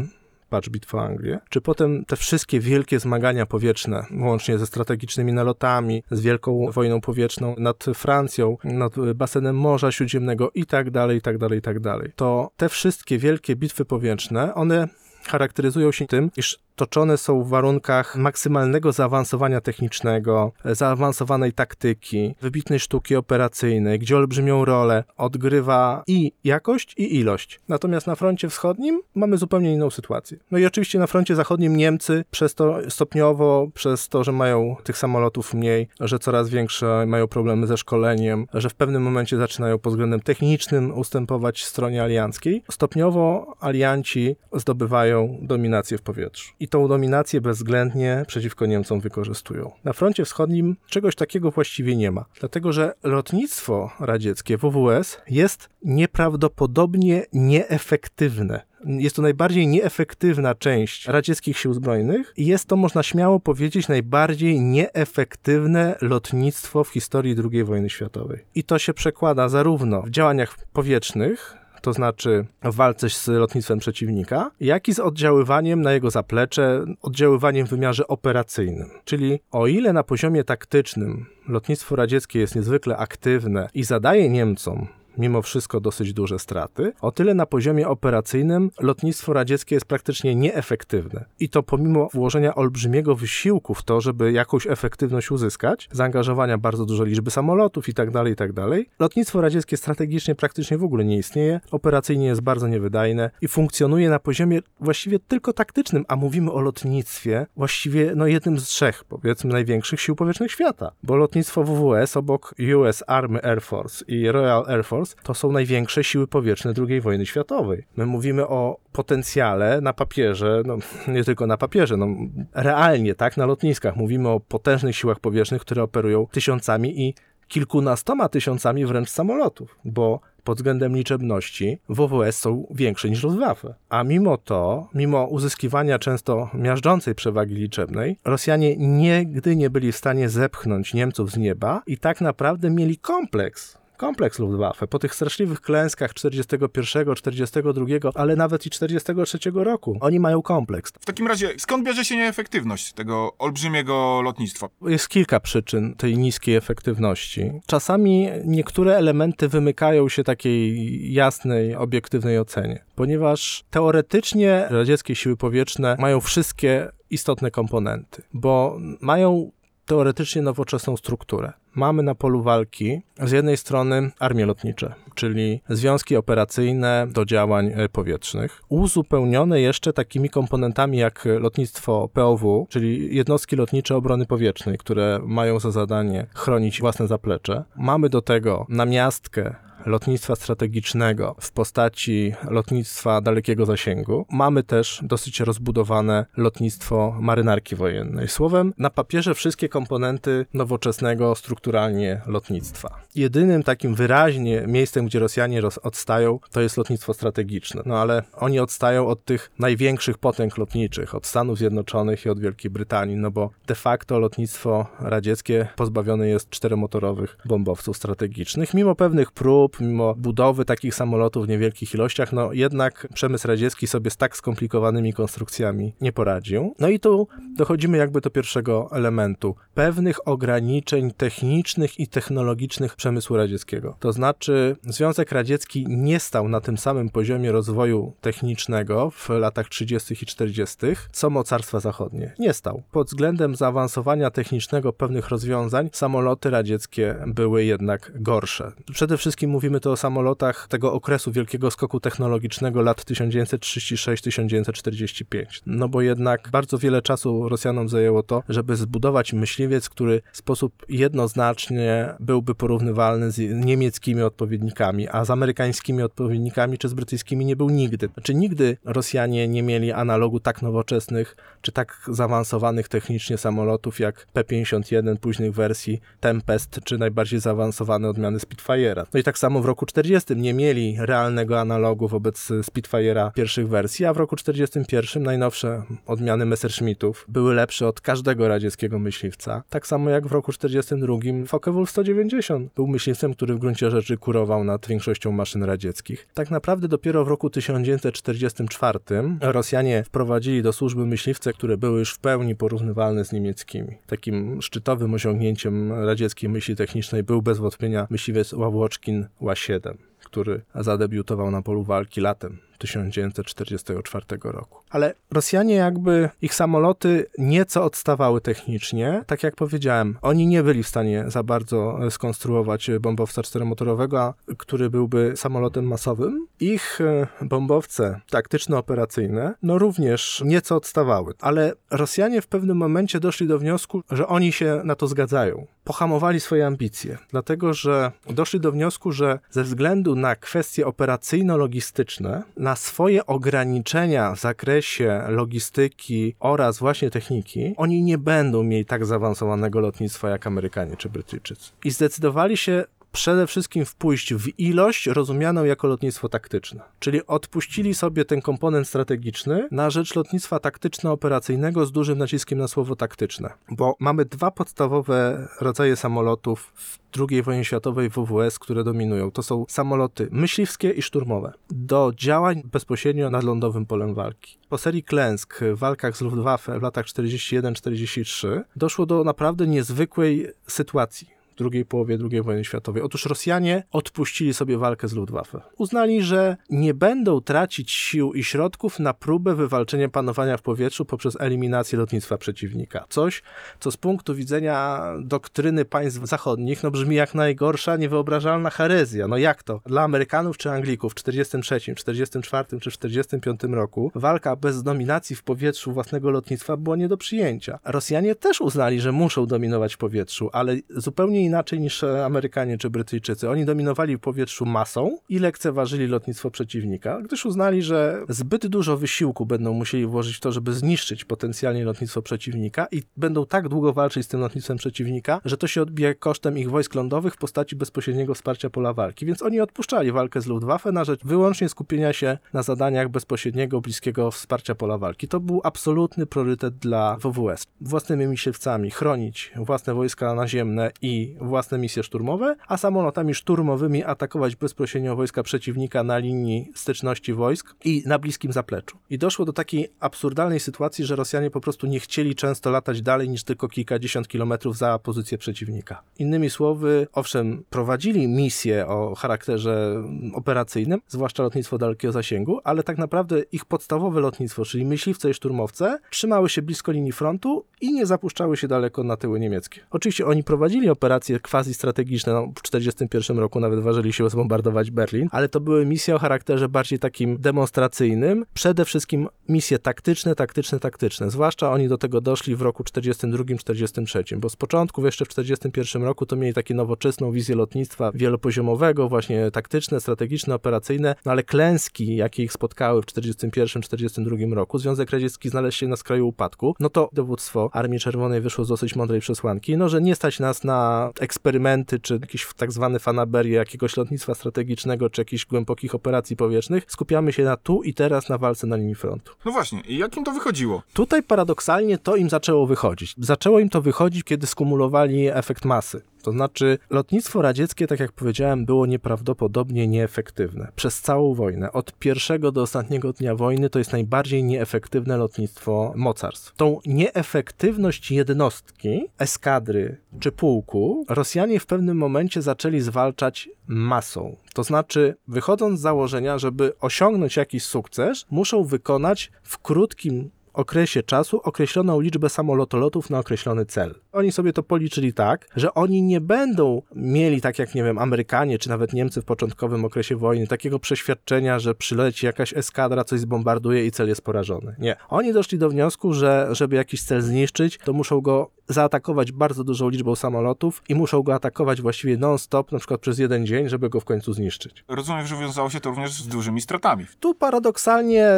patrz 0.50 0.70
bitwa 0.70 0.98
o 0.98 1.06
Anglię, 1.06 1.40
czy 1.50 1.62
potem 1.62 2.06
te 2.06 2.16
wszystkie 2.16 2.60
wielkie 2.60 3.00
zmagania 3.00 3.46
powietrzne, 3.46 4.06
łącznie 4.20 4.58
ze 4.58 4.68
strategicznymi 4.68 5.34
nalotami, 5.34 6.04
z 6.12 6.22
wielką 6.22 6.72
wojną 6.72 7.02
powietrzną 7.02 7.56
nad 7.58 7.86
Francją, 7.94 8.58
nad 8.64 8.94
basenem 9.16 9.56
Morza 9.56 9.92
Śródziemnego 9.92 10.52
i 10.56 10.66
tak 10.66 10.92
dalej, 10.92 11.18
i 11.18 11.22
tak 11.22 11.38
dalej, 11.38 11.60
i 11.60 11.62
tak 11.62 11.80
dalej. 11.80 12.12
To 12.16 12.52
te 12.58 12.70
wszystkie 12.70 13.18
wielkie 13.18 13.56
bitwy 13.56 13.86
powietrzne, 13.86 14.54
one 14.54 14.88
charakteryzują 15.28 15.92
się 15.92 16.06
tym, 16.06 16.32
iż 16.38 16.60
toczone 16.78 17.18
są 17.18 17.44
w 17.44 17.50
warunkach 17.50 18.16
maksymalnego 18.16 18.92
zaawansowania 18.92 19.62
technicznego, 19.62 20.52
zaawansowanej 20.66 21.54
taktyki, 21.54 22.36
wybitnej 22.42 22.80
sztuki 22.80 23.16
operacyjnej, 23.16 24.00
gdzie 24.00 24.18
olbrzymią 24.18 24.66
rolę 24.66 25.04
odgrywa 25.18 26.04
i 26.08 26.32
jakość, 26.44 26.94
i 26.98 27.16
ilość. 27.16 27.60
Natomiast 27.68 28.08
na 28.08 28.16
froncie 28.16 28.50
wschodnim 28.50 29.02
mamy 29.16 29.38
zupełnie 29.38 29.74
inną 29.74 29.90
sytuację. 29.90 30.38
No 30.52 30.58
i 30.58 30.66
oczywiście 30.66 31.00
na 31.00 31.08
froncie 31.08 31.36
zachodnim 31.36 31.78
Niemcy 31.78 32.24
przez 32.32 32.56
to 32.56 32.78
stopniowo, 32.90 33.68
przez 33.74 34.10
to, 34.10 34.24
że 34.24 34.32
mają 34.32 34.76
tych 34.84 34.98
samolotów 34.98 35.54
mniej, 35.54 35.88
że 36.00 36.20
coraz 36.20 36.50
większe 36.50 37.06
mają 37.08 37.28
problemy 37.28 37.68
ze 37.68 37.78
szkoleniem, 37.78 38.48
że 38.54 38.70
w 38.70 38.76
pewnym 38.76 39.04
momencie 39.04 39.38
zaczynają 39.38 39.80
pod 39.80 39.94
względem 39.94 40.20
technicznym 40.20 40.98
ustępować 40.98 41.66
stronie 41.66 42.04
alianckiej, 42.04 42.64
stopniowo 42.72 43.56
alianci 43.60 44.36
zdobywają 44.54 45.38
dominację 45.42 45.98
w 45.98 46.02
powietrzu. 46.02 46.54
I 46.60 46.67
tą 46.68 46.88
dominację 46.88 47.42
bezwzględnie 47.42 48.24
przeciwko 48.28 48.66
Niemcom 48.66 49.00
wykorzystują. 49.00 49.72
Na 49.84 49.94
froncie 49.94 50.26
wschodnim 50.26 50.76
czegoś 50.90 51.16
takiego 51.16 51.52
właściwie 51.52 51.96
nie 51.96 52.12
ma, 52.12 52.26
dlatego 52.40 52.74
że 52.74 52.94
lotnictwo 53.04 53.92
radzieckie 54.00 54.58
WWS 54.58 55.22
jest 55.30 55.70
nieprawdopodobnie 55.84 57.26
nieefektywne. 57.34 58.62
Jest 58.86 59.16
to 59.16 59.22
najbardziej 59.22 59.68
nieefektywna 59.68 60.56
część 60.56 61.08
radzieckich 61.08 61.58
sił 61.58 61.74
zbrojnych 61.74 62.34
i 62.38 62.46
jest 62.46 62.66
to, 62.66 62.76
można 62.76 63.04
śmiało 63.04 63.40
powiedzieć, 63.40 63.88
najbardziej 63.88 64.62
nieefektywne 64.62 65.96
lotnictwo 66.02 66.84
w 66.84 66.90
historii 66.90 67.36
II 67.52 67.64
wojny 67.64 67.90
światowej. 67.90 68.46
I 68.56 68.64
to 68.64 68.80
się 68.80 68.94
przekłada 68.94 69.50
zarówno 69.50 70.02
w 70.02 70.10
działaniach 70.10 70.58
powietrznych, 70.74 71.58
to 71.88 71.94
znaczy 71.94 72.46
w 72.64 72.76
walce 72.76 73.10
z 73.10 73.28
lotnictwem 73.28 73.80
przeciwnika, 73.80 74.52
jak 74.60 74.88
i 74.88 74.94
z 74.94 75.00
oddziaływaniem 75.00 75.82
na 75.82 75.94
jego 75.94 76.12
zaplecze, 76.12 76.86
oddziaływaniem 77.02 77.68
w 77.68 77.70
wymiarze 77.70 78.08
operacyjnym. 78.08 78.90
Czyli 79.06 79.40
o 79.52 79.68
ile 79.68 79.94
na 79.94 80.04
poziomie 80.04 80.44
taktycznym 80.44 81.26
lotnictwo 81.48 81.96
radzieckie 81.96 82.40
jest 82.40 82.56
niezwykle 82.56 82.98
aktywne 82.98 83.70
i 83.74 83.84
zadaje 83.84 84.30
Niemcom 84.30 84.88
mimo 85.18 85.42
wszystko 85.42 85.80
dosyć 85.80 86.14
duże 86.14 86.40
straty. 86.40 86.94
O 87.02 87.12
tyle 87.12 87.34
na 87.34 87.46
poziomie 87.46 87.88
operacyjnym 87.88 88.72
lotnictwo 88.80 89.34
radzieckie 89.34 89.76
jest 89.76 89.86
praktycznie 89.86 90.36
nieefektywne. 90.36 91.26
I 91.40 91.50
to 91.50 91.64
pomimo 91.64 92.10
włożenia 92.14 92.56
olbrzymiego 92.56 93.16
wysiłku 93.16 93.74
w 93.74 93.84
to, 93.84 94.02
żeby 94.02 94.32
jakąś 94.32 94.68
efektywność 94.68 95.32
uzyskać, 95.32 95.90
zaangażowania 95.92 96.58
bardzo 96.58 96.86
dużej 96.86 97.08
liczby 97.08 97.32
samolotów 97.32 97.88
itd., 97.88 98.12
tak 98.12 98.28
itd., 98.28 98.70
tak 98.70 98.86
lotnictwo 99.00 99.42
radzieckie 99.42 99.78
strategicznie 99.78 100.36
praktycznie 100.36 100.78
w 100.78 100.84
ogóle 100.84 101.06
nie 101.06 101.18
istnieje, 101.18 101.60
operacyjnie 101.72 102.26
jest 102.26 102.42
bardzo 102.42 102.68
niewydajne 102.68 103.32
i 103.42 103.48
funkcjonuje 103.48 104.10
na 104.10 104.20
poziomie 104.20 104.60
właściwie 104.80 105.20
tylko 105.20 105.54
taktycznym, 105.54 106.06
a 106.08 106.16
mówimy 106.16 106.52
o 106.52 106.62
lotnictwie 106.62 107.48
właściwie 107.56 108.12
no 108.16 108.28
jednym 108.28 108.60
z 108.60 108.64
trzech, 108.64 109.04
powiedzmy, 109.04 109.54
największych 109.54 110.02
sił 110.02 110.16
powietrznych 110.16 110.52
świata, 110.52 110.92
bo 111.04 111.16
lotnictwo 111.16 111.64
WWS 111.64 112.18
obok 112.18 112.56
US 112.78 113.04
Army 113.08 113.44
Air 113.44 113.62
Force 113.62 114.06
i 114.08 114.32
Royal 114.32 114.66
Air 114.68 114.86
Force 114.86 115.07
to 115.24 115.34
są 115.34 115.52
największe 115.52 116.04
siły 116.04 116.28
powietrzne 116.28 116.74
II 116.90 117.02
wojny 117.02 117.26
światowej. 117.26 117.84
My 117.98 118.06
mówimy 118.06 118.48
o 118.48 118.78
potencjale 118.92 119.82
na 119.82 119.94
papierze, 119.94 120.64
no 120.66 120.78
nie 121.14 121.24
tylko 121.24 121.48
na 121.48 121.58
papierze, 121.58 121.98
no 121.98 122.08
realnie, 122.54 123.16
tak, 123.16 123.38
na 123.38 123.46
lotniskach. 123.46 123.96
Mówimy 123.96 124.30
o 124.30 124.40
potężnych 124.40 124.96
siłach 124.96 125.20
powietrznych, 125.20 125.62
które 125.62 125.84
operują 125.84 126.28
tysiącami 126.32 127.02
i 127.02 127.14
kilkunastoma 127.48 128.30
tysiącami 128.30 128.86
wręcz 128.86 129.10
samolotów, 129.10 129.80
bo 129.86 130.20
pod 130.44 130.58
względem 130.58 130.96
liczebności 130.96 131.80
WWS 131.90 132.40
są 132.40 132.68
większe 132.72 133.10
niż 133.10 133.24
Luftwaffe. 133.24 133.74
A 133.90 134.04
mimo 134.04 134.38
to, 134.38 134.90
mimo 134.94 135.26
uzyskiwania 135.26 136.00
często 136.00 136.50
miażdżącej 136.54 137.16
przewagi 137.16 137.56
liczebnej, 137.56 138.20
Rosjanie 138.26 138.78
nigdy 138.78 139.56
nie 139.56 139.70
byli 139.70 139.92
w 139.92 139.98
stanie 139.98 140.30
zepchnąć 140.30 140.94
Niemców 140.94 141.32
z 141.32 141.38
nieba 141.38 141.82
i 141.88 141.98
tak 141.98 142.22
naprawdę 142.22 142.70
mieli 142.70 142.98
kompleks 142.98 143.78
kompleks 143.98 144.40
Luftwaffe 144.40 144.88
po 144.88 145.00
tych 145.00 145.16
straszliwych 145.16 145.62
klęskach 145.62 146.14
41, 146.14 147.16
42, 147.16 147.86
ale 148.16 148.36
nawet 148.36 148.66
i 148.66 148.70
43 148.70 149.38
roku. 149.54 149.98
Oni 150.02 150.20
mają 150.20 150.42
kompleks. 150.42 150.92
W 151.00 151.06
takim 151.06 151.28
razie, 151.28 151.50
skąd 151.58 151.86
bierze 151.86 152.06
się 152.06 152.16
nieefektywność 152.16 152.94
tego 152.94 153.34
olbrzymiego 153.40 154.22
lotnictwa? 154.24 154.68
Jest 154.82 155.10
kilka 155.10 155.40
przyczyn 155.40 155.96
tej 155.96 156.18
niskiej 156.18 156.56
efektywności. 156.56 157.52
Czasami 157.68 158.30
niektóre 158.46 158.98
elementy 158.98 159.48
wymykają 159.48 160.10
się 160.10 160.24
takiej 160.24 161.14
jasnej, 161.14 161.76
obiektywnej 161.76 162.40
ocenie, 162.40 162.84
ponieważ 162.96 163.64
teoretycznie 163.70 164.68
radzieckie 164.70 165.16
siły 165.16 165.38
powietrzne 165.38 165.96
mają 166.00 166.22
wszystkie 166.22 166.92
istotne 167.10 167.52
komponenty, 167.52 168.22
bo 168.34 168.78
mają 169.02 169.52
teoretycznie 169.86 170.42
nowoczesną 170.42 170.98
strukturę. 170.98 171.54
Mamy 171.78 172.04
na 172.04 172.16
polu 172.16 172.42
walki 172.42 173.02
z 173.24 173.32
jednej 173.32 173.58
strony 173.58 174.12
armie 174.20 174.46
lotnicze, 174.46 174.94
czyli 175.16 175.62
związki 175.70 176.16
operacyjne 176.16 177.08
do 177.12 177.26
działań 177.26 177.72
e, 177.76 177.90
powietrznych, 177.90 178.62
uzupełnione 178.70 179.62
jeszcze 179.62 179.94
takimi 179.94 180.30
komponentami 180.30 180.98
jak 180.98 181.28
lotnictwo 181.40 182.10
POW, 182.14 182.68
czyli 182.70 183.16
jednostki 183.16 183.56
lotnicze 183.56 183.96
obrony 183.96 184.26
powietrznej, 184.26 184.78
które 184.78 185.20
mają 185.24 185.60
za 185.60 185.72
zadanie 185.72 186.28
chronić 186.34 186.82
własne 186.82 187.08
zaplecze. 187.08 187.64
Mamy 187.76 188.10
do 188.10 188.22
tego 188.22 188.66
namiastkę 188.70 189.56
lotnictwa 189.86 190.36
strategicznego 190.36 191.36
w 191.40 191.52
postaci 191.52 192.34
lotnictwa 192.50 193.22
dalekiego 193.22 193.66
zasięgu. 193.66 194.26
Mamy 194.32 194.64
też 194.64 195.00
dosyć 195.04 195.40
rozbudowane 195.40 196.26
lotnictwo 196.38 197.18
marynarki 197.20 197.76
wojennej. 197.76 198.28
Słowem, 198.28 198.74
na 198.78 198.90
papierze 198.90 199.36
wszystkie 199.36 199.70
komponenty 199.70 200.46
nowoczesnego 200.54 201.36
strukturalnie 201.36 202.22
lotnictwa. 202.26 203.00
Jedynym 203.16 203.64
takim 203.64 203.96
wyraźnie 203.96 204.64
miejscem, 204.68 205.06
gdzie 205.06 205.20
Rosjanie 205.20 205.62
odstają, 205.84 206.40
to 206.52 206.62
jest 206.62 206.78
lotnictwo 206.78 207.14
strategiczne. 207.14 207.82
No 207.86 207.98
ale 207.98 208.24
oni 208.34 208.60
odstają 208.60 209.08
od 209.08 209.26
tych 209.26 209.52
największych 209.60 210.18
potęg 210.18 210.58
lotniczych, 210.58 211.16
od 211.16 211.26
Stanów 211.26 211.58
Zjednoczonych 211.58 212.26
i 212.26 212.30
od 212.30 212.40
Wielkiej 212.40 212.72
Brytanii, 212.72 213.16
no 213.16 213.32
bo 213.32 213.50
de 213.68 213.76
facto 213.76 214.20
lotnictwo 214.20 214.86
radzieckie 215.00 215.68
pozbawione 215.76 216.28
jest 216.28 216.50
czteromotorowych 216.50 217.38
bombowców 217.46 217.98
strategicznych, 217.98 218.74
mimo 218.74 218.96
pewnych 218.96 219.32
prób, 219.32 219.67
mimo 219.80 220.16
budowy 220.16 220.66
takich 220.66 220.96
samolotów 220.96 221.46
w 221.46 221.50
niewielkich 221.50 221.94
ilościach, 221.94 222.34
no 222.34 222.54
jednak 222.54 223.08
przemysł 223.14 223.48
radziecki 223.48 223.88
sobie 223.88 224.10
z 224.10 224.18
tak 224.18 224.38
skomplikowanymi 224.38 225.14
konstrukcjami 225.14 225.94
nie 226.02 226.12
poradził. 226.12 226.76
No 226.80 226.90
i 226.90 227.00
tu 227.00 227.28
dochodzimy 227.56 227.98
jakby 227.98 228.22
do 228.22 228.30
pierwszego 228.30 228.90
elementu. 228.92 229.56
Pewnych 229.74 230.28
ograniczeń 230.28 231.12
technicznych 231.12 232.00
i 232.00 232.08
technologicznych 232.08 232.96
przemysłu 232.96 233.38
radzieckiego. 233.38 233.96
To 234.00 234.14
znaczy 234.14 234.76
Związek 234.84 235.32
Radziecki 235.32 235.86
nie 235.88 236.20
stał 236.20 236.50
na 236.50 236.62
tym 236.62 236.78
samym 236.78 237.10
poziomie 237.10 237.52
rozwoju 237.52 238.14
technicznego 238.22 239.12
w 239.12 239.30
latach 239.30 239.70
30. 239.70 240.14
i 240.22 240.26
40., 240.26 240.78
co 241.12 241.30
mocarstwa 241.30 241.80
zachodnie. 241.80 242.34
Nie 242.40 242.54
stał. 242.54 242.84
Pod 242.92 243.08
względem 243.08 243.56
zaawansowania 243.56 244.32
technicznego 244.32 244.94
pewnych 244.94 245.30
rozwiązań 245.30 245.90
samoloty 245.94 246.50
radzieckie 246.50 247.16
były 247.28 247.66
jednak 247.66 248.12
gorsze. 248.16 248.72
Przede 248.94 249.18
wszystkim 249.18 249.50
mówimy 249.58 249.80
to 249.80 249.92
o 249.92 249.98
samolotach 249.98 250.68
tego 250.68 250.94
okresu 250.94 251.32
wielkiego 251.32 251.72
skoku 251.72 252.00
technologicznego 252.00 252.82
lat 252.82 253.02
1936-1945. 253.02 255.46
No 255.66 255.90
bo 255.90 256.02
jednak 256.02 256.50
bardzo 256.52 256.78
wiele 256.78 257.02
czasu 257.02 257.50
Rosjanom 257.50 257.90
zajęło 257.90 258.24
to, 258.24 258.44
żeby 258.50 258.76
zbudować 258.76 259.34
myśliwiec, 259.34 259.90
który 259.90 260.22
w 260.32 260.38
sposób 260.38 260.86
jednoznacznie 260.90 262.14
byłby 262.20 262.56
porównywalny 262.56 263.32
z 263.32 263.66
niemieckimi 263.66 264.22
odpowiednikami, 264.22 265.10
a 265.10 265.26
z 265.26 265.30
amerykańskimi 265.30 266.02
odpowiednikami 266.02 266.78
czy 266.78 266.90
z 266.90 266.94
brytyjskimi 266.94 267.46
nie 267.46 267.56
był 267.56 267.70
nigdy. 267.70 268.10
Znaczy 268.14 268.36
nigdy 268.36 268.78
Rosjanie 268.86 269.48
nie 269.48 269.64
mieli 269.64 269.92
analogu 269.92 270.40
tak 270.40 270.62
nowoczesnych 270.62 271.36
czy 271.62 271.72
tak 271.72 272.02
zaawansowanych 272.08 272.88
technicznie 272.88 273.38
samolotów 273.38 274.00
jak 274.00 274.28
P-51 274.34 275.18
późnych 275.18 275.54
wersji 275.54 276.02
Tempest 276.20 276.80
czy 276.84 276.98
najbardziej 276.98 277.40
zaawansowane 277.40 278.10
odmiany 278.10 278.38
Spitfire'a. 278.38 279.06
No 279.14 279.20
i 279.20 279.24
tak 279.24 279.38
samo 279.38 279.47
w 279.50 279.66
roku 279.66 279.86
40 279.86 280.36
nie 280.36 280.54
mieli 280.54 280.96
realnego 281.00 281.60
analogu 281.60 282.08
wobec 282.08 282.50
Spitfire'a 282.50 283.32
pierwszych 283.34 283.68
wersji, 283.70 284.06
a 284.06 284.14
w 284.14 284.18
roku 284.18 284.36
41 284.36 285.24
najnowsze 285.24 285.84
odmiany 286.06 286.46
Messerschmittów 286.46 287.26
były 287.28 287.54
lepsze 287.54 287.88
od 287.88 288.02
każdego 288.02 288.48
radzieckiego 288.48 289.00
myśliwca. 289.00 289.64
Tak 289.70 289.88
samo 289.88 290.10
jak 290.10 290.28
w 290.28 290.32
roku 290.32 290.52
42 290.52 291.16
Focke-Wulf 291.46 291.90
190 291.90 292.74
był 292.76 292.88
myśliwcem, 292.88 293.34
który 293.34 293.56
w 293.56 293.60
gruncie 293.60 293.92
rzeczy 293.92 294.18
kurował 294.18 294.64
nad 294.64 294.88
większością 294.88 295.32
maszyn 295.32 295.64
radzieckich. 295.64 296.28
Tak 296.34 296.52
naprawdę 296.52 296.88
dopiero 296.88 297.26
w 297.26 297.28
roku 297.28 297.50
1944 297.50 299.00
Rosjanie 299.42 300.04
wprowadzili 300.04 300.62
do 300.62 300.74
służby 300.74 301.06
myśliwce, 301.06 301.54
które 301.54 301.78
były 301.78 302.00
już 302.00 302.14
w 302.14 302.20
pełni 302.20 302.56
porównywalne 302.56 303.26
z 303.26 303.32
niemieckimi. 303.32 303.98
Takim 304.08 304.62
szczytowym 304.62 305.14
osiągnięciem 305.14 305.94
radzieckiej 305.94 306.50
myśli 306.50 306.76
technicznej 306.76 307.24
był 307.24 307.42
bez 307.42 307.58
wątpienia 307.58 308.08
myśliwiec 308.10 308.54
Ławłoczkin 308.54 309.26
Ła-7 309.42 309.94
który 310.28 310.62
zadebiutował 310.76 311.52
na 311.52 311.62
polu 311.62 311.84
walki 311.84 312.22
latem 312.22 312.58
1944 312.78 314.26
roku. 314.44 314.80
Ale 314.90 315.14
Rosjanie 315.32 315.76
jakby, 315.76 316.30
ich 316.42 316.56
samoloty 316.56 317.26
nieco 317.38 317.84
odstawały 317.84 318.42
technicznie. 318.42 319.24
Tak 319.28 319.44
jak 319.44 319.56
powiedziałem, 319.56 320.18
oni 320.22 320.48
nie 320.48 320.64
byli 320.64 320.84
w 320.84 320.88
stanie 320.88 321.24
za 321.28 321.44
bardzo 321.44 322.00
skonstruować 322.10 322.92
bombowca 323.00 323.44
czteromotorowego, 323.44 324.34
który 324.58 324.90
byłby 324.90 325.34
samolotem 325.36 325.88
masowym. 325.88 326.48
Ich 326.60 327.02
e, 327.02 327.28
bombowce 327.42 328.20
taktyczno-operacyjne, 328.32 329.54
no 329.64 329.78
również 329.78 330.42
nieco 330.46 330.76
odstawały. 330.76 331.34
Ale 331.42 331.74
Rosjanie 331.92 332.42
w 332.42 332.48
pewnym 332.48 332.78
momencie 332.78 333.20
doszli 333.20 333.48
do 333.48 333.60
wniosku, 333.60 334.02
że 334.12 334.28
oni 334.28 334.52
się 334.52 334.82
na 334.84 334.96
to 334.96 335.08
zgadzają. 335.08 335.68
Pohamowali 335.84 336.40
swoje 336.40 336.66
ambicje, 336.66 337.18
dlatego 337.32 337.74
że 337.74 338.12
doszli 338.30 338.60
do 338.60 338.72
wniosku, 338.72 339.12
że 339.12 339.40
ze 339.52 339.64
względu 339.64 340.16
na 340.16 340.36
kwestie 340.36 340.86
operacyjno-logistyczne, 340.86 342.44
na 342.68 342.76
swoje 342.76 343.26
ograniczenia 343.26 344.36
w 344.36 344.40
zakresie 344.40 345.22
logistyki 345.28 346.36
oraz 346.40 346.80
właśnie 346.80 347.10
techniki, 347.10 347.74
oni 347.78 348.04
nie 348.04 348.18
będą 348.18 348.64
mieli 348.64 348.86
tak 348.86 349.06
zaawansowanego 349.06 349.80
lotnictwa 349.80 350.30
jak 350.30 350.48
Amerykanie 350.48 350.98
czy 350.98 351.10
Brytyjczycy. 351.10 351.72
I 351.84 351.92
zdecydowali 351.92 352.58
się 352.58 352.84
przede 353.12 353.48
wszystkim 353.48 353.86
wpójść 353.86 354.34
w 354.34 354.60
ilość 354.60 355.06
rozumianą 355.06 355.64
jako 355.64 355.88
lotnictwo 355.88 356.30
taktyczne. 356.30 356.82
Czyli 357.00 357.28
odpuścili 357.28 357.94
sobie 357.94 358.26
ten 358.26 358.42
komponent 358.42 358.88
strategiczny 358.88 359.68
na 359.72 359.90
rzecz 359.90 360.16
lotnictwa 360.16 360.60
taktyczno-operacyjnego 360.60 361.86
z 361.86 361.92
dużym 361.92 362.18
naciskiem 362.18 362.60
na 362.60 362.68
słowo 362.68 362.96
taktyczne. 362.96 363.54
Bo 363.72 363.96
mamy 364.00 364.26
dwa 364.26 364.52
podstawowe 364.52 365.48
rodzaje 365.62 365.96
samolotów 365.96 366.74
w 366.76 367.00
II 367.30 367.44
wojnie 367.44 367.66
światowej 367.66 368.10
WWS, 368.10 368.60
które 368.60 368.84
dominują. 368.84 369.32
To 369.32 369.44
są 369.44 369.66
samoloty 369.70 370.28
myśliwskie 370.32 370.90
i 370.92 371.02
szturmowe. 371.02 371.54
Do 371.70 372.12
działań 372.16 372.62
bezpośrednio 372.66 373.30
nad 373.30 373.44
lądowym 373.44 373.86
polem 373.86 374.14
walki. 374.14 374.58
Po 374.70 374.78
serii 374.78 375.04
klęsk 375.04 375.60
w 375.76 375.78
walkach 375.78 376.18
z 376.18 376.22
Luftwaffe 376.22 376.80
w 376.80 376.82
latach 376.82 377.06
41-43 377.06 378.62
doszło 378.76 379.06
do 379.06 379.24
naprawdę 379.24 379.68
niezwykłej 379.68 380.48
sytuacji 380.68 381.28
w 381.28 381.37
drugiej 381.58 381.86
połowie 381.86 382.18
II 382.32 382.42
wojny 382.42 382.66
światowej. 382.66 383.04
Otóż 383.04 383.26
Rosjanie 383.26 383.84
odpuścili 383.92 384.54
sobie 384.54 384.78
walkę 384.78 385.08
z 385.08 385.14
Luftwaffe. 385.14 385.62
Uznali, 385.78 386.22
że 386.22 386.58
nie 386.70 386.94
będą 386.94 387.42
tracić 387.42 387.92
sił 387.92 388.34
i 388.34 388.44
środków 388.44 389.00
na 389.00 389.14
próbę 389.14 389.56
wywalczenia 389.56 390.10
panowania 390.10 390.58
w 390.58 390.62
powietrzu 390.62 391.06
poprzez 391.06 391.38
eliminację 391.40 392.00
lotnictwa 392.00 392.38
przeciwnika. 392.38 393.06
Coś, 393.10 393.44
co 393.80 393.92
z 393.92 393.98
punktu 393.98 394.36
widzenia 394.36 395.02
doktryny 395.22 395.86
państw 395.86 396.26
zachodnich 396.26 396.84
no 396.84 396.92
brzmi 396.92 397.16
jak 397.16 397.36
najgorsza, 397.36 397.98
niewyobrażalna 397.98 398.70
herezja. 398.70 399.28
No 399.28 399.38
jak 399.38 399.64
to? 399.64 399.82
Dla 399.86 400.04
Amerykanów 400.04 400.58
czy 400.58 400.72
Anglików 400.72 401.12
w 401.12 401.16
43, 401.16 401.96
44 401.96 402.80
czy 402.80 402.92
45 402.92 403.64
roku 403.64 404.12
walka 404.16 404.56
bez 404.56 404.84
dominacji 404.84 405.36
w 405.36 405.44
powietrzu 405.44 405.92
własnego 405.92 406.32
lotnictwa 406.32 406.78
była 406.78 406.96
nie 406.96 407.08
do 407.08 407.18
przyjęcia. 407.18 407.80
Rosjanie 407.86 408.36
też 408.36 408.62
uznali, 408.62 409.02
że 409.02 409.12
muszą 409.12 409.46
dominować 409.46 409.94
w 409.94 409.98
powietrzu, 409.98 410.50
ale 410.54 410.76
zupełnie 410.90 411.42
inaczej 411.48 411.80
niż 411.80 412.04
Amerykanie 412.04 412.78
czy 412.78 412.90
Brytyjczycy. 412.90 413.50
Oni 413.50 413.66
dominowali 413.66 414.18
w 414.18 414.20
powietrzu 414.20 414.66
masą 414.66 415.18
i 415.30 415.40
lekceważyli 415.40 416.08
lotnictwo 416.08 416.52
przeciwnika, 416.52 417.22
gdyż 417.22 417.46
uznali, 417.46 417.82
że 417.82 418.26
zbyt 418.30 418.68
dużo 418.68 418.98
wysiłku 418.98 419.46
będą 419.46 419.74
musieli 419.74 420.06
włożyć 420.06 420.38
w 420.38 420.40
to, 420.40 420.52
żeby 420.52 420.74
zniszczyć 420.74 421.26
potencjalnie 421.26 421.86
lotnictwo 421.86 422.22
przeciwnika 422.22 422.88
i 422.92 423.04
będą 423.18 423.46
tak 423.46 423.70
długo 423.70 423.94
walczyć 423.94 424.26
z 424.26 424.28
tym 424.28 424.40
lotnictwem 424.40 424.78
przeciwnika, 424.78 425.42
że 425.46 425.58
to 425.58 425.68
się 425.68 425.82
odbije 425.82 426.16
kosztem 426.16 426.58
ich 426.58 426.70
wojsk 426.70 426.96
lądowych 426.96 427.34
w 427.34 427.38
postaci 427.38 427.76
bezpośredniego 427.76 428.34
wsparcia 428.34 428.70
pola 428.70 428.94
walki. 428.94 429.26
Więc 429.26 429.42
oni 429.42 429.60
odpuszczali 429.60 430.12
walkę 430.12 430.42
z 430.42 430.46
Luftwaffe 430.46 430.92
na 430.92 431.04
rzecz 431.04 431.20
wyłącznie 431.24 431.70
skupienia 431.70 432.14
się 432.14 432.38
na 432.54 432.64
zadaniach 432.64 433.10
bezpośredniego, 433.10 433.82
bliskiego 433.82 434.32
wsparcia 434.32 434.76
pola 434.76 434.98
walki. 434.98 435.28
To 435.28 435.40
był 435.40 435.62
absolutny 435.64 436.26
priorytet 436.26 436.78
dla 436.78 437.18
WWS. 437.18 437.64
Własnymi 437.82 438.28
myśliwcami 438.28 438.92
chronić 438.92 439.52
własne 439.56 439.94
wojska 439.94 440.34
naziemne 440.36 440.92
i 441.02 441.36
własne 441.42 441.78
misje 441.78 442.04
szturmowe, 442.04 442.56
a 442.68 442.78
samolotami 442.78 443.34
szturmowymi 443.34 444.04
atakować 444.04 444.56
bezpośrednio 444.56 445.16
wojska 445.16 445.44
przeciwnika 445.44 446.04
na 446.04 446.18
linii 446.18 446.72
styczności 446.76 447.34
wojsk 447.34 447.76
i 447.86 448.04
na 448.06 448.20
bliskim 448.20 448.52
zapleczu. 448.52 448.98
I 449.10 449.18
doszło 449.18 449.46
do 449.46 449.54
takiej 449.54 449.90
absurdalnej 450.00 450.60
sytuacji, 450.60 451.06
że 451.06 451.16
Rosjanie 451.16 451.52
po 451.52 451.62
prostu 451.62 451.88
nie 451.88 452.00
chcieli 452.00 452.36
często 452.36 452.72
latać 452.72 453.02
dalej 453.02 453.30
niż 453.30 453.44
tylko 453.44 453.68
kilkadziesiąt 453.68 454.28
kilometrów 454.28 454.78
za 454.78 455.00
pozycję 455.00 455.38
przeciwnika. 455.38 456.02
Innymi 456.20 456.50
słowy, 456.50 457.08
owszem, 457.14 457.64
prowadzili 457.70 458.28
misje 458.28 458.88
o 458.88 459.16
charakterze 459.16 460.04
operacyjnym, 460.34 461.02
zwłaszcza 461.08 461.44
lotnictwo 461.44 461.78
dalekiego 461.78 462.12
zasięgu, 462.12 462.60
ale 462.64 462.84
tak 462.84 462.98
naprawdę 462.98 463.42
ich 463.52 463.66
podstawowe 463.66 464.22
lotnictwo, 464.22 464.66
czyli 464.66 464.86
myśliwce 464.86 465.30
i 465.30 465.34
szturmowce, 465.34 466.00
trzymały 466.12 466.50
się 466.50 466.62
blisko 466.62 466.92
linii 466.92 467.12
frontu 467.12 467.66
i 467.82 467.94
nie 467.94 468.06
zapuszczały 468.06 468.58
się 468.58 468.68
daleko 468.68 469.04
na 469.04 469.18
tyły 469.18 469.40
niemieckie. 469.40 469.82
Oczywiście 469.92 470.26
oni 470.26 470.44
prowadzili 470.44 470.90
operacje 470.90 471.27
quasi 471.40 471.74
strategiczne, 471.74 472.34
no, 472.34 472.42
w 472.42 472.62
1941 472.62 473.40
roku 473.40 473.60
nawet 473.60 473.80
ważyli 473.80 474.14
się 474.14 474.30
zbombardować 474.30 474.92
Berlin, 474.92 475.28
ale 475.32 475.50
to 475.50 475.60
były 475.60 475.86
misje 475.86 476.16
o 476.16 476.20
charakterze 476.20 476.70
bardziej 476.70 477.00
takim 477.00 477.38
demonstracyjnym, 477.38 478.46
przede 478.54 478.86
wszystkim 478.86 479.28
misje 479.50 479.80
taktyczne, 479.80 480.36
taktyczne, 480.36 480.80
taktyczne. 480.80 481.30
Zwłaszcza 481.30 481.72
oni 481.72 481.88
do 481.88 481.98
tego 481.98 482.22
doszli 482.22 482.56
w 482.56 482.62
roku 482.62 482.84
42-43, 482.84 484.38
bo 484.38 484.50
z 484.50 484.56
początku 484.56 485.06
jeszcze 485.06 485.26
w 485.26 485.28
1941 485.28 486.04
roku 486.04 486.26
to 486.26 486.36
mieli 486.36 486.54
takie 486.54 486.74
nowoczesną 486.74 487.32
wizję 487.32 487.56
lotnictwa 487.56 488.12
wielopoziomowego, 488.14 489.10
właśnie 489.10 489.52
taktyczne, 489.52 490.02
strategiczne, 490.02 490.56
operacyjne, 490.56 491.16
no 491.26 491.32
ale 491.32 491.44
klęski, 491.44 492.16
jakie 492.16 492.44
ich 492.44 492.54
spotkały 492.54 493.02
w 493.02 493.06
1941-1942 493.06 494.54
roku, 494.54 494.78
Związek 494.80 495.10
Radziecki 495.10 495.50
znalazł 495.50 495.78
się 495.78 495.88
na 495.88 495.96
skraju 495.96 496.28
upadku, 496.28 496.76
no 496.80 496.90
to 496.90 497.10
dowództwo 497.14 497.70
Armii 497.74 498.00
Czerwonej 498.00 498.42
wyszło 498.42 498.66
z 498.66 498.68
dosyć 498.68 498.96
mądrej 498.96 499.22
przesłanki, 499.22 499.78
no 499.78 499.90
że 499.90 500.02
nie 500.02 500.16
stać 500.16 500.40
nas 500.40 500.64
na 500.64 501.12
eksperymenty, 501.22 502.00
czy 502.00 502.14
jakieś 502.14 502.48
tak 502.58 502.72
zwane 502.72 503.00
fanaberie 503.00 503.56
jakiegoś 503.56 503.98
lotnictwa 503.98 504.36
strategicznego, 504.36 505.10
czy 505.10 505.22
jakichś 505.22 505.46
głębokich 505.46 505.96
operacji 505.96 506.36
powietrznych. 506.36 506.84
Skupiamy 506.88 507.34
się 507.34 507.44
na 507.44 507.58
tu 507.58 507.84
i 507.84 507.94
teraz 507.94 508.30
na 508.30 508.38
walce 508.38 508.68
na 508.68 508.76
linii 508.76 508.96
frontu. 508.96 509.34
No 509.46 509.52
właśnie, 509.52 509.82
i 509.82 509.98
jak 509.98 510.18
im 510.18 510.24
to 510.24 510.32
wychodziło? 510.32 510.84
Tutaj 510.94 511.24
paradoksalnie 511.24 511.98
to 511.98 512.16
im 512.16 512.30
zaczęło 512.30 512.68
wychodzić. 512.68 513.16
Zaczęło 513.18 513.60
im 513.60 513.70
to 513.70 513.82
wychodzić, 513.82 514.24
kiedy 514.24 514.48
skumulowali 514.48 515.28
efekt 515.28 515.66
masy. 515.66 516.02
To 516.24 516.32
znaczy, 516.32 516.78
lotnictwo 516.90 517.42
radzieckie, 517.42 517.88
tak 517.88 518.00
jak 518.00 518.12
powiedziałem, 518.12 518.66
było 518.66 518.86
nieprawdopodobnie 518.86 519.88
nieefektywne. 519.88 520.72
Przez 520.76 521.02
całą 521.02 521.34
wojnę, 521.34 521.72
od 521.72 521.94
pierwszego 521.94 522.52
do 522.52 522.62
ostatniego 522.62 523.14
dnia 523.14 523.36
wojny, 523.36 523.70
to 523.70 523.80
jest 523.80 523.92
najbardziej 523.92 524.44
nieefektywne 524.44 525.18
lotnictwo 525.18 525.94
mocarstw. 525.96 526.56
Tą 526.56 526.80
nieefektywność 526.86 528.12
jednostki, 528.12 529.08
eskadry 529.18 529.98
czy 530.20 530.32
pułku, 530.32 531.06
Rosjanie 531.10 531.60
w 531.60 531.66
pewnym 531.66 531.98
momencie 531.98 532.42
zaczęli 532.42 532.80
zwalczać 532.80 533.50
masą. 533.68 534.36
To 534.54 534.64
znaczy, 534.64 535.16
wychodząc 535.28 535.80
z 535.80 535.84
założenia, 535.84 536.38
żeby 536.38 536.74
osiągnąć 536.80 537.36
jakiś 537.36 537.64
sukces, 537.64 538.26
muszą 538.32 538.64
wykonać 538.64 539.32
w 539.44 539.58
krótkim 539.58 540.30
okresie 540.58 541.04
czasu 541.04 541.42
określoną 541.44 542.00
liczbę 542.00 542.30
samolotolotów 542.30 543.10
na 543.10 543.20
określony 543.20 543.66
cel. 543.66 543.96
Oni 544.12 544.32
sobie 544.32 544.54
to 544.54 544.64
policzyli 544.64 545.14
tak, 545.14 545.48
że 545.56 545.74
oni 545.74 546.02
nie 546.02 546.22
będą 546.22 546.82
mieli, 546.96 547.42
tak 547.42 547.60
jak 547.60 547.76
nie 547.76 547.84
wiem, 547.84 547.98
Amerykanie 547.98 548.58
czy 548.58 548.70
nawet 548.70 548.94
Niemcy 548.94 549.22
w 549.22 549.26
początkowym 549.26 549.86
okresie 549.86 550.16
wojny, 550.16 550.48
takiego 550.48 550.80
przeświadczenia, 550.80 551.60
że 551.60 551.76
przyleci 551.76 552.26
jakaś 552.26 552.54
eskadra, 552.54 553.04
coś 553.04 553.20
zbombarduje 553.20 553.86
i 553.86 553.92
cel 553.92 554.08
jest 554.08 554.22
porażony. 554.22 554.76
Nie. 554.80 554.96
Oni 555.10 555.34
doszli 555.34 555.58
do 555.58 555.70
wniosku, 555.70 556.14
że 556.14 556.48
żeby 556.52 556.76
jakiś 556.76 557.04
cel 557.04 557.22
zniszczyć, 557.22 557.78
to 557.78 557.94
muszą 557.94 558.22
go 558.22 558.57
zaatakować 558.70 559.32
bardzo 559.32 559.64
dużą 559.64 559.90
liczbą 559.90 560.16
samolotów 560.16 560.84
i 560.90 560.96
muszą 560.96 561.22
go 561.24 561.34
atakować 561.34 561.82
właściwie 561.82 562.18
non-stop, 562.18 562.72
na 562.72 562.80
przykład 562.80 563.02
przez 563.02 563.20
jeden 563.20 563.46
dzień, 563.46 563.70
żeby 563.70 563.90
go 563.90 564.00
w 564.00 564.06
końcu 564.06 564.34
zniszczyć. 564.34 564.84
Rozumiem, 564.88 565.28
że 565.28 565.36
wiązało 565.36 565.70
się 565.70 565.80
to 565.80 565.90
również 565.90 566.14
z 566.14 566.28
dużymi 566.28 566.62
stratami. 566.62 567.06
Tu 567.20 567.36
paradoksalnie 567.36 568.30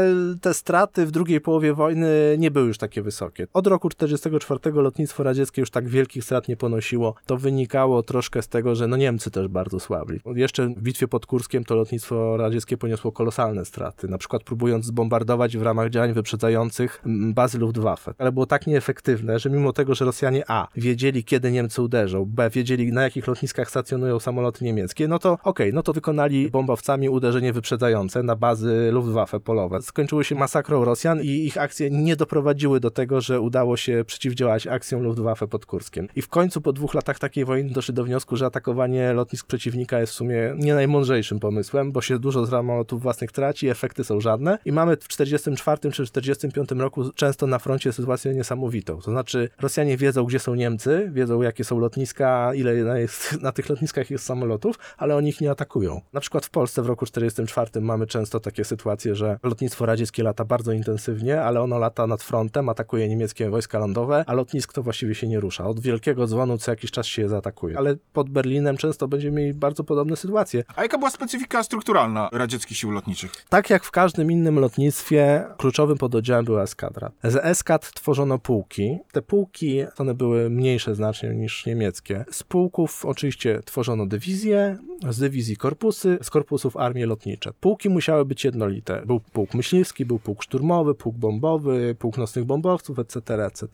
te 0.42 0.54
straty 0.54 1.06
w 1.06 1.12
drugiej 1.12 1.42
połowie 1.42 1.74
wojny 1.74 2.36
nie 2.40 2.52
były 2.52 2.68
już 2.68 2.78
takie 2.78 3.02
wysokie. 3.02 3.48
Od 3.54 3.68
roku 3.68 3.90
1944 3.90 4.82
lotnictwo 4.82 5.24
radzieckie 5.24 5.62
już 5.62 5.72
tak 5.72 5.88
wielkich 5.88 6.24
strat 6.24 6.48
nie 6.48 6.58
ponosiło. 6.58 7.16
To 7.26 7.38
wynikało 7.38 8.04
troszkę 8.04 8.42
z 8.42 8.48
tego, 8.48 8.76
że 8.76 8.88
no 8.88 8.98
Niemcy 8.98 9.32
też 9.32 9.48
bardzo 9.48 9.80
słabli. 9.80 10.20
Jeszcze 10.26 10.68
w 10.68 10.82
bitwie 10.82 11.08
pod 11.08 11.26
Kurskiem 11.26 11.64
to 11.64 11.76
lotnictwo 11.76 12.38
radzieckie 12.38 12.78
poniosło 12.78 13.12
kolosalne 13.12 13.66
straty, 13.66 14.08
na 14.08 14.18
przykład 14.18 14.44
próbując 14.44 14.86
zbombardować 14.86 15.58
w 15.58 15.62
ramach 15.62 15.90
działań 15.90 16.14
wyprzedzających 16.14 17.04
bazy 17.34 17.58
Luftwaffe. 17.58 18.14
Ale 18.18 18.32
było 18.32 18.46
tak 18.46 18.68
nieefektywne, 18.68 19.40
że 19.40 19.50
mimo 19.50 19.74
tego, 19.74 19.96
że 19.96 20.06
Rosjanie 20.06 20.19
Rosjanie 20.20 20.44
A. 20.48 20.68
wiedzieli, 20.76 21.24
kiedy 21.24 21.52
Niemcy 21.52 21.82
uderzą, 21.82 22.26
B. 22.26 22.50
wiedzieli, 22.50 22.92
na 22.92 23.04
jakich 23.04 23.28
lotniskach 23.28 23.70
stacjonują 23.70 24.20
samoloty 24.20 24.66
niemieckie, 24.66 25.08
no 25.08 25.20
to 25.20 25.34
okej, 25.34 25.44
okay, 25.44 25.72
no 25.74 25.84
to 25.84 25.94
wykonali 25.94 26.50
bombowcami 26.52 27.10
uderzenie 27.10 27.54
wyprzedzające 27.54 28.24
na 28.24 28.36
bazy 28.36 28.90
Luftwaffe 28.92 29.40
polowe. 29.40 29.82
Skończyły 29.82 30.24
się 30.24 30.36
masakrą 30.36 30.86
Rosjan 30.86 31.22
i 31.22 31.28
ich 31.28 31.58
akcje 31.58 31.90
nie 31.90 32.16
doprowadziły 32.16 32.80
do 32.80 32.92
tego, 32.92 33.22
że 33.22 33.42
udało 33.42 33.78
się 33.78 34.04
przeciwdziałać 34.08 34.68
akcjom 34.68 35.04
Luftwaffe 35.04 35.48
pod 35.48 35.66
Kurskiem. 35.66 36.08
I 36.16 36.22
w 36.22 36.28
końcu 36.28 36.62
po 36.62 36.74
dwóch 36.74 36.94
latach 36.94 37.20
takiej 37.20 37.46
wojny 37.46 37.70
doszli 37.70 37.94
do 37.94 38.04
wniosku, 38.04 38.36
że 38.36 38.46
atakowanie 38.46 39.14
lotnisk 39.14 39.48
przeciwnika 39.48 40.00
jest 40.00 40.14
w 40.14 40.16
sumie 40.16 40.54
nie 40.58 40.74
najmądrzejszym 40.74 41.40
pomysłem, 41.40 41.92
bo 41.92 42.02
się 42.02 42.20
dużo 42.20 42.48
samolotów 42.48 43.02
własnych 43.02 43.32
traci, 43.32 43.68
efekty 43.68 44.04
są 44.04 44.22
żadne 44.22 44.60
i 44.66 44.72
mamy 44.72 44.98
w 44.98 45.08
44 45.08 45.92
czy 45.92 46.06
45 46.06 46.72
roku 46.72 47.12
często 47.12 47.48
na 47.48 47.60
froncie 47.60 47.94
sytuację 47.94 48.34
niesamowitą. 48.34 49.02
To 49.02 49.12
znaczy 49.12 49.50
Rosjanie 49.62 49.98
wiedzą, 49.98 50.09
gdzie 50.14 50.40
są 50.40 50.56
Niemcy, 50.56 51.10
wiedzą, 51.14 51.42
jakie 51.42 51.64
są 51.64 51.80
lotniska, 51.80 52.54
ile 52.54 53.00
jest, 53.00 53.34
na 53.42 53.52
tych 53.52 53.70
lotniskach 53.70 54.10
jest 54.10 54.26
samolotów, 54.26 54.80
ale 54.98 55.16
oni 55.16 55.30
ich 55.30 55.42
nie 55.42 55.52
atakują. 55.52 56.02
Na 56.14 56.20
przykład 56.20 56.46
w 56.46 56.50
Polsce 56.50 56.82
w 56.82 56.86
roku 56.86 57.06
44 57.06 57.82
mamy 57.82 58.08
często 58.08 58.40
takie 58.40 58.64
sytuacje, 58.64 59.16
że 59.16 59.40
lotnictwo 59.44 59.86
radzieckie 59.86 60.24
lata 60.24 60.46
bardzo 60.46 60.72
intensywnie, 60.72 61.42
ale 61.42 61.62
ono 61.62 61.80
lata 61.80 62.08
nad 62.08 62.24
frontem, 62.24 62.70
atakuje 62.70 63.10
niemieckie 63.10 63.50
wojska 63.50 63.80
lądowe, 63.80 64.24
a 64.28 64.34
lotnisk 64.34 64.74
to 64.74 64.84
właściwie 64.84 65.16
się 65.16 65.28
nie 65.28 65.40
rusza. 65.40 65.66
Od 65.66 65.80
wielkiego 65.80 66.28
dzwonu 66.28 66.58
co 66.58 66.72
jakiś 66.72 66.92
czas 66.92 67.06
się 67.06 67.22
je 67.22 67.30
zaatakuje. 67.30 67.78
Ale 67.78 67.96
pod 68.14 68.30
Berlinem 68.30 68.78
często 68.78 69.08
będziemy 69.08 69.42
mieli 69.42 69.54
bardzo 69.54 69.84
podobne 69.84 70.16
sytuacje. 70.16 70.64
A 70.76 70.84
jaka 70.84 70.98
była 70.98 71.10
specyfika 71.10 71.64
strukturalna 71.64 72.30
radzieckich 72.32 72.78
sił 72.78 72.92
lotniczych? 72.92 73.32
Tak 73.50 73.70
jak 73.70 73.84
w 73.84 73.92
każdym 73.92 74.32
innym 74.32 74.60
lotnictwie, 74.60 75.46
kluczowym 75.58 75.98
pododdziałem 75.98 76.46
była 76.46 76.64
eskadra. 76.64 77.12
Z 77.24 77.36
eskad 77.36 77.92
tworzono 77.94 78.40
pułki. 78.40 79.00
Te 79.12 79.22
pułki, 79.22 79.84
one 80.02 80.14
były 80.14 80.50
mniejsze 80.50 80.96
znacznie 80.96 81.30
niż 81.30 81.66
niemieckie. 81.66 82.26
Z 82.32 82.44
pułków 82.44 83.06
oczywiście 83.06 83.60
tworzono 83.66 84.06
dywizje, 84.06 84.78
z 85.10 85.20
dywizji 85.20 85.58
korpusy, 85.58 86.18
z 86.22 86.30
korpusów 86.30 86.78
armie 86.78 87.06
lotnicze. 87.06 87.52
Pułki 87.60 87.90
musiały 87.90 88.26
być 88.26 88.44
jednolite. 88.44 89.02
Był 89.06 89.20
pułk 89.20 89.54
myśliwski, 89.54 90.06
był 90.06 90.20
pułk 90.20 90.44
szturmowy, 90.44 90.96
pułk 90.96 91.16
bombowy, 91.16 91.96
pułk 92.00 92.18
nocnych 92.18 92.46
bombowców, 92.46 93.00
etc., 93.00 93.46
etc. 93.46 93.68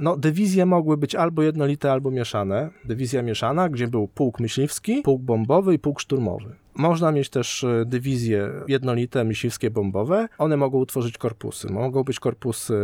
No, 0.00 0.16
dywizje 0.16 0.66
mogły 0.66 0.96
być 0.96 1.14
albo 1.14 1.42
jednolite, 1.42 1.92
albo 1.92 2.10
mieszane. 2.10 2.70
Dywizja 2.84 3.22
mieszana, 3.22 3.68
gdzie 3.68 3.88
był 3.88 4.08
pułk 4.08 4.40
myśliwski, 4.40 5.02
pułk 5.02 5.22
bombowy 5.22 5.74
i 5.74 5.78
pułk 5.78 6.00
szturmowy. 6.00 6.54
Można 6.78 7.12
mieć 7.12 7.28
też 7.30 7.64
e, 7.64 7.84
dywizje 7.86 8.50
jednolite, 8.68 9.24
myśliwskie, 9.24 9.70
bombowe. 9.70 10.28
One 10.38 10.56
mogą 10.56 10.78
utworzyć 10.78 11.18
korpusy. 11.18 11.72
Mogą 11.72 12.04
być 12.04 12.20
korpusy 12.20 12.74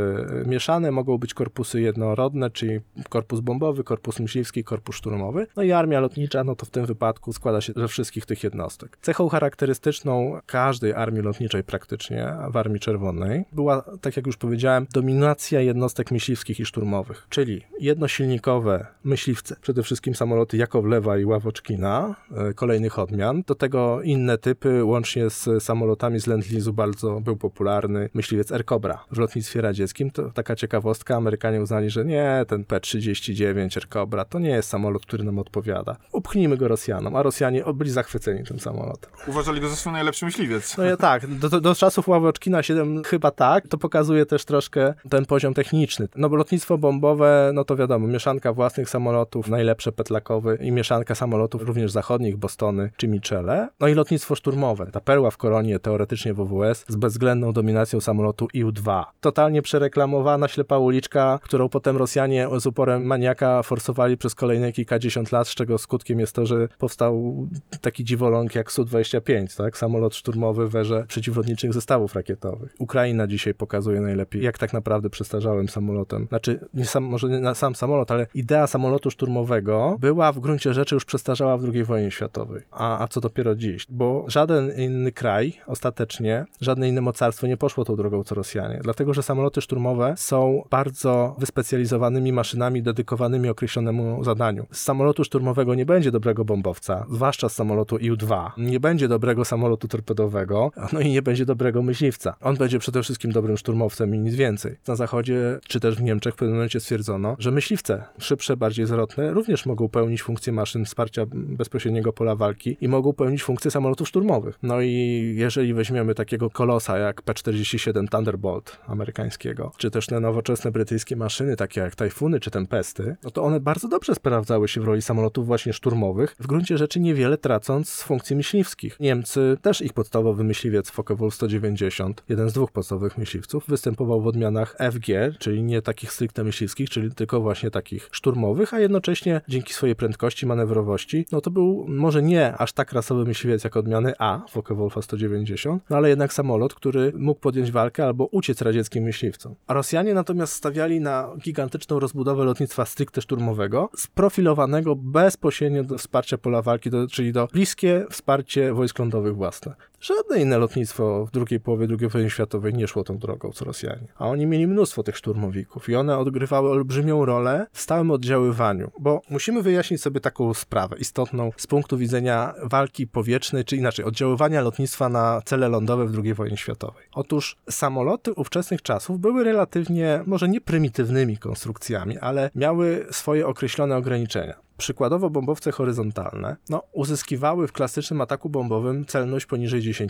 e, 0.44 0.48
mieszane, 0.48 0.90
mogą 0.90 1.18
być 1.18 1.34
korpusy 1.34 1.80
jednorodne, 1.80 2.50
czyli 2.50 2.80
korpus 3.08 3.40
bombowy, 3.40 3.84
korpus 3.84 4.20
myśliwski, 4.20 4.64
korpus 4.64 4.96
szturmowy. 4.96 5.46
No 5.56 5.62
i 5.62 5.72
armia 5.72 6.00
lotnicza, 6.00 6.44
no 6.44 6.56
to 6.56 6.66
w 6.66 6.70
tym 6.70 6.86
wypadku 6.86 7.32
składa 7.32 7.60
się 7.60 7.72
ze 7.76 7.88
wszystkich 7.88 8.26
tych 8.26 8.44
jednostek. 8.44 8.98
Cechą 9.02 9.28
charakterystyczną 9.28 10.40
każdej 10.46 10.92
armii 10.92 11.22
lotniczej 11.22 11.64
praktycznie, 11.64 12.32
w 12.50 12.56
Armii 12.56 12.80
Czerwonej, 12.80 13.44
była, 13.52 13.84
tak 14.00 14.16
jak 14.16 14.26
już 14.26 14.36
powiedziałem, 14.36 14.86
dominacja 14.92 15.60
jednostek 15.60 16.10
myśliwskich 16.10 16.60
i 16.60 16.64
szturmowych, 16.64 17.26
czyli 17.28 17.62
jednosilnikowe 17.80 18.86
myśliwce, 19.04 19.56
przede 19.60 19.82
wszystkim 19.82 20.14
samoloty 20.14 20.56
Jakowlewa 20.56 21.18
i 21.18 21.24
Ławoczkina, 21.24 22.14
e, 22.36 22.54
kolejnych 22.54 22.98
odmian, 22.98 23.42
do 23.46 23.54
tego 23.54 23.83
inne 24.02 24.38
typy, 24.38 24.84
łącznie 24.84 25.30
z 25.30 25.62
samolotami 25.62 26.20
z 26.20 26.26
Lend-Lease'u 26.26 26.72
bardzo 26.72 27.20
był 27.20 27.36
popularny 27.36 28.08
myśliwiec 28.14 28.52
Air 28.52 28.64
Cobra 28.64 29.04
w 29.12 29.18
lotnictwie 29.18 29.60
radzieckim. 29.60 30.10
To 30.10 30.30
taka 30.30 30.56
ciekawostka, 30.56 31.16
Amerykanie 31.16 31.60
uznali, 31.60 31.90
że 31.90 32.04
nie, 32.04 32.44
ten 32.48 32.64
P-39 32.64 33.78
Air 33.78 33.88
Cobra 33.88 34.24
to 34.24 34.38
nie 34.38 34.50
jest 34.50 34.68
samolot, 34.68 35.06
który 35.06 35.24
nam 35.24 35.38
odpowiada. 35.38 35.96
Upchnijmy 36.12 36.56
go 36.56 36.68
Rosjanom, 36.68 37.16
a 37.16 37.22
Rosjanie 37.22 37.64
byli 37.74 37.90
zachwyceni 37.90 38.44
tym 38.44 38.60
samolotem. 38.60 39.10
Uważali 39.26 39.60
go 39.60 39.68
za 39.68 39.76
swój 39.76 39.92
najlepszy 39.92 40.24
myśliwiec. 40.24 40.76
No 40.78 40.84
ja 40.84 40.96
tak, 40.96 41.26
do, 41.26 41.48
do, 41.48 41.60
do 41.60 41.74
czasów 41.74 42.08
Ławoczkina 42.08 42.62
7 42.62 43.02
chyba 43.04 43.30
tak, 43.30 43.68
to 43.68 43.78
pokazuje 43.78 44.26
też 44.26 44.44
troszkę 44.44 44.94
ten 45.10 45.26
poziom 45.26 45.54
techniczny. 45.54 46.08
No 46.16 46.28
bo 46.28 46.36
lotnictwo 46.36 46.78
bombowe, 46.78 47.50
no 47.54 47.64
to 47.64 47.76
wiadomo, 47.76 48.06
mieszanka 48.06 48.52
własnych 48.52 48.90
samolotów, 48.90 49.48
najlepsze 49.48 49.92
petlakowy 49.92 50.58
i 50.60 50.72
mieszanka 50.72 51.14
samolotów 51.14 51.62
również 51.62 51.92
zachodnich, 51.92 52.36
Bostony 52.36 52.90
czy 52.96 53.08
Michele. 53.08 53.68
No 53.80 53.88
i 53.88 53.94
lotnictwo 53.94 54.34
szturmowe. 54.34 54.86
Ta 54.92 55.00
perła 55.00 55.30
w 55.30 55.36
koronie, 55.36 55.78
teoretycznie 55.78 56.34
WWS, 56.34 56.84
z 56.88 56.96
bezwzględną 56.96 57.52
dominacją 57.52 58.00
samolotu 58.00 58.46
IU-2. 58.54 59.04
Totalnie 59.20 59.62
przereklamowana 59.62 60.48
ślepa 60.48 60.78
uliczka, 60.78 61.38
którą 61.42 61.68
potem 61.68 61.96
Rosjanie 61.96 62.48
z 62.58 62.66
uporem 62.66 63.04
maniaka 63.04 63.62
forsowali 63.62 64.16
przez 64.16 64.34
kolejne 64.34 64.72
kilkadziesiąt 64.72 65.32
lat, 65.32 65.48
z 65.48 65.54
czego 65.54 65.78
skutkiem 65.78 66.20
jest 66.20 66.34
to, 66.34 66.46
że 66.46 66.68
powstał 66.78 67.46
taki 67.80 68.04
dziwoląg 68.04 68.54
jak 68.54 68.72
Su-25, 68.72 69.56
tak? 69.56 69.78
Samolot 69.78 70.14
szturmowy 70.14 70.68
w 70.68 70.76
erze 70.76 71.04
przeciwlotniczych 71.08 71.72
zestawów 71.72 72.14
rakietowych. 72.14 72.74
Ukraina 72.78 73.26
dzisiaj 73.26 73.54
pokazuje 73.54 74.00
najlepiej, 74.00 74.42
jak 74.42 74.58
tak 74.58 74.72
naprawdę 74.72 75.10
przestarzałym 75.10 75.68
samolotem. 75.68 76.26
Znaczy, 76.28 76.68
nie 76.74 76.84
sam, 76.84 77.04
może 77.04 77.28
nie 77.28 77.54
sam 77.54 77.74
samolot, 77.74 78.10
ale 78.10 78.26
idea 78.34 78.66
samolotu 78.66 79.10
szturmowego 79.10 79.96
była 80.00 80.32
w 80.32 80.40
gruncie 80.40 80.74
rzeczy 80.74 80.94
już 80.94 81.04
przestarzała 81.04 81.58
w 81.58 81.64
II 81.64 81.84
wojnie 81.84 82.10
światowej. 82.10 82.62
A, 82.70 83.04
a 83.04 83.08
co 83.08 83.20
dopiero 83.20 83.53
dziś, 83.56 83.86
bo 83.88 84.24
żaden 84.28 84.72
inny 84.76 85.12
kraj 85.12 85.52
ostatecznie, 85.66 86.44
żadne 86.60 86.88
inne 86.88 87.00
mocarstwo 87.00 87.46
nie 87.46 87.56
poszło 87.56 87.84
tą 87.84 87.96
drogą 87.96 88.24
co 88.24 88.34
Rosjanie, 88.34 88.80
dlatego 88.82 89.14
że 89.14 89.22
samoloty 89.22 89.60
szturmowe 89.60 90.14
są 90.16 90.62
bardzo 90.70 91.36
wyspecjalizowanymi 91.38 92.32
maszynami 92.32 92.82
dedykowanymi 92.82 93.48
określonemu 93.48 94.24
zadaniu. 94.24 94.66
Z 94.70 94.80
samolotu 94.80 95.24
szturmowego 95.24 95.74
nie 95.74 95.86
będzie 95.86 96.10
dobrego 96.10 96.44
bombowca, 96.44 97.06
zwłaszcza 97.10 97.48
z 97.48 97.54
samolotu 97.54 97.96
IU-2. 97.96 98.50
Nie 98.58 98.80
będzie 98.80 99.08
dobrego 99.08 99.44
samolotu 99.44 99.88
torpedowego, 99.88 100.70
no 100.92 101.00
i 101.00 101.10
nie 101.10 101.22
będzie 101.22 101.46
dobrego 101.46 101.82
myśliwca. 101.82 102.36
On 102.40 102.56
będzie 102.56 102.78
przede 102.78 103.02
wszystkim 103.02 103.32
dobrym 103.32 103.56
szturmowcem 103.56 104.14
i 104.14 104.18
nic 104.18 104.34
więcej. 104.34 104.76
Na 104.88 104.96
zachodzie, 104.96 105.58
czy 105.68 105.80
też 105.80 105.96
w 105.96 106.02
Niemczech 106.02 106.34
w 106.34 106.36
pewnym 106.36 106.56
momencie 106.56 106.80
stwierdzono, 106.80 107.36
że 107.38 107.50
myśliwce, 107.50 108.04
szybsze, 108.18 108.56
bardziej 108.56 108.86
zwrotne, 108.86 109.32
również 109.32 109.66
mogą 109.66 109.88
pełnić 109.88 110.22
funkcję 110.22 110.52
maszyn 110.52 110.84
wsparcia 110.84 111.26
bezpośredniego 111.32 112.12
pola 112.12 112.36
walki 112.36 112.76
i 112.80 112.88
mogą 112.88 113.12
pełnić 113.12 113.42
funkcję 113.44 113.70
samolotów 113.70 114.08
szturmowych. 114.08 114.58
No 114.62 114.80
i 114.80 115.34
jeżeli 115.36 115.74
weźmiemy 115.74 116.14
takiego 116.14 116.50
kolosa 116.50 116.98
jak 116.98 117.22
P-47 117.22 118.08
Thunderbolt 118.08 118.78
amerykańskiego, 118.86 119.72
czy 119.76 119.90
też 119.90 120.06
te 120.06 120.20
nowoczesne 120.20 120.70
brytyjskie 120.70 121.16
maszyny, 121.16 121.56
takie 121.56 121.80
jak 121.80 121.94
Tajfuny 121.94 122.40
czy 122.40 122.50
Tempesty, 122.50 123.16
no 123.22 123.30
to 123.30 123.42
one 123.42 123.60
bardzo 123.60 123.88
dobrze 123.88 124.14
sprawdzały 124.14 124.68
się 124.68 124.80
w 124.80 124.84
roli 124.84 125.02
samolotów 125.02 125.46
właśnie 125.46 125.72
szturmowych, 125.72 126.36
w 126.40 126.46
gruncie 126.46 126.78
rzeczy 126.78 127.00
niewiele 127.00 127.38
tracąc 127.38 127.88
z 127.88 128.02
funkcji 128.02 128.36
myśliwskich. 128.36 129.00
Niemcy, 129.00 129.56
też 129.62 129.82
ich 129.82 129.92
podstawowy 129.92 130.44
myśliwiec 130.44 130.90
Focke-Wulf 130.90 131.30
190, 131.30 132.24
jeden 132.28 132.50
z 132.50 132.52
dwóch 132.52 132.72
podstawowych 132.72 133.18
myśliwców, 133.18 133.64
występował 133.68 134.20
w 134.20 134.26
odmianach 134.26 134.76
FG, 134.92 135.38
czyli 135.38 135.62
nie 135.62 135.82
takich 135.82 136.12
stricte 136.12 136.44
myśliwskich, 136.44 136.90
czyli 136.90 137.14
tylko 137.14 137.40
właśnie 137.40 137.70
takich 137.70 138.08
szturmowych, 138.12 138.74
a 138.74 138.80
jednocześnie 138.80 139.40
dzięki 139.48 139.72
swojej 139.72 139.96
prędkości, 139.96 140.46
manewrowości, 140.46 141.26
no 141.32 141.40
to 141.40 141.50
był 141.50 141.86
może 141.88 142.22
nie 142.22 142.56
aż 142.56 142.72
tak 142.72 142.92
rasowy 142.92 143.24
myśliwiec 143.24 143.33
jak 143.64 143.76
odmiany 143.76 144.12
A, 144.18 144.40
Focke-Wulfa 144.50 145.02
190, 145.02 145.82
no 145.90 145.96
ale 145.96 146.08
jednak 146.08 146.32
samolot, 146.32 146.74
który 146.74 147.12
mógł 147.16 147.40
podjąć 147.40 147.72
walkę 147.72 148.04
albo 148.04 148.26
uciec 148.26 148.62
radzieckim 148.62 149.04
myśliwcom. 149.04 149.54
A 149.66 149.74
Rosjanie 149.74 150.14
natomiast 150.14 150.52
stawiali 150.52 151.00
na 151.00 151.30
gigantyczną 151.38 152.00
rozbudowę 152.00 152.44
lotnictwa 152.44 152.84
stricte 152.84 153.22
szturmowego, 153.22 153.90
sprofilowanego 153.96 154.96
bezpośrednio 154.96 155.84
do 155.84 155.98
wsparcia 155.98 156.38
pola 156.38 156.62
walki, 156.62 156.90
do, 156.90 157.06
czyli 157.08 157.32
do 157.32 157.48
bliskie 157.52 158.06
wsparcie 158.10 158.74
wojsk 158.74 158.98
lądowych 158.98 159.36
własne. 159.36 159.74
Żadne 160.04 160.40
inne 160.40 160.58
lotnictwo 160.58 161.26
w 161.26 161.30
drugiej 161.30 161.60
połowie 161.60 161.86
II 162.00 162.08
wojny 162.08 162.30
światowej 162.30 162.74
nie 162.74 162.88
szło 162.88 163.04
tą 163.04 163.18
drogą 163.18 163.50
co 163.52 163.64
Rosjanie. 163.64 164.06
A 164.16 164.28
oni 164.28 164.46
mieli 164.46 164.66
mnóstwo 164.66 165.02
tych 165.02 165.16
szturmowików 165.16 165.88
i 165.88 165.96
one 165.96 166.18
odgrywały 166.18 166.70
olbrzymią 166.70 167.24
rolę 167.24 167.66
w 167.72 167.80
stałym 167.80 168.10
oddziaływaniu, 168.10 168.90
bo 169.00 169.20
musimy 169.30 169.62
wyjaśnić 169.62 170.02
sobie 170.02 170.20
taką 170.20 170.54
sprawę 170.54 170.96
istotną 170.98 171.50
z 171.56 171.66
punktu 171.66 171.98
widzenia 171.98 172.54
walki 172.62 173.06
powietrznej, 173.06 173.64
czy 173.64 173.76
inaczej 173.76 174.04
oddziaływania 174.04 174.60
lotnictwa 174.60 175.08
na 175.08 175.42
cele 175.44 175.68
lądowe 175.68 176.06
w 176.06 176.18
II 176.18 176.34
wojnie 176.34 176.56
światowej. 176.56 177.04
Otóż 177.14 177.56
samoloty 177.70 178.32
ówczesnych 178.32 178.82
czasów 178.82 179.20
były 179.20 179.44
relatywnie, 179.44 180.20
może 180.26 180.48
nie 180.48 180.60
prymitywnymi 180.60 181.38
konstrukcjami, 181.38 182.18
ale 182.18 182.50
miały 182.54 183.06
swoje 183.10 183.46
określone 183.46 183.96
ograniczenia. 183.96 184.63
Przykładowo 184.76 185.30
bombowce 185.30 185.72
horyzontalne 185.72 186.56
no, 186.68 186.82
uzyskiwały 186.92 187.68
w 187.68 187.72
klasycznym 187.72 188.20
ataku 188.20 188.50
bombowym 188.50 189.06
celność 189.06 189.46
poniżej 189.46 189.82
10%. 189.82 190.08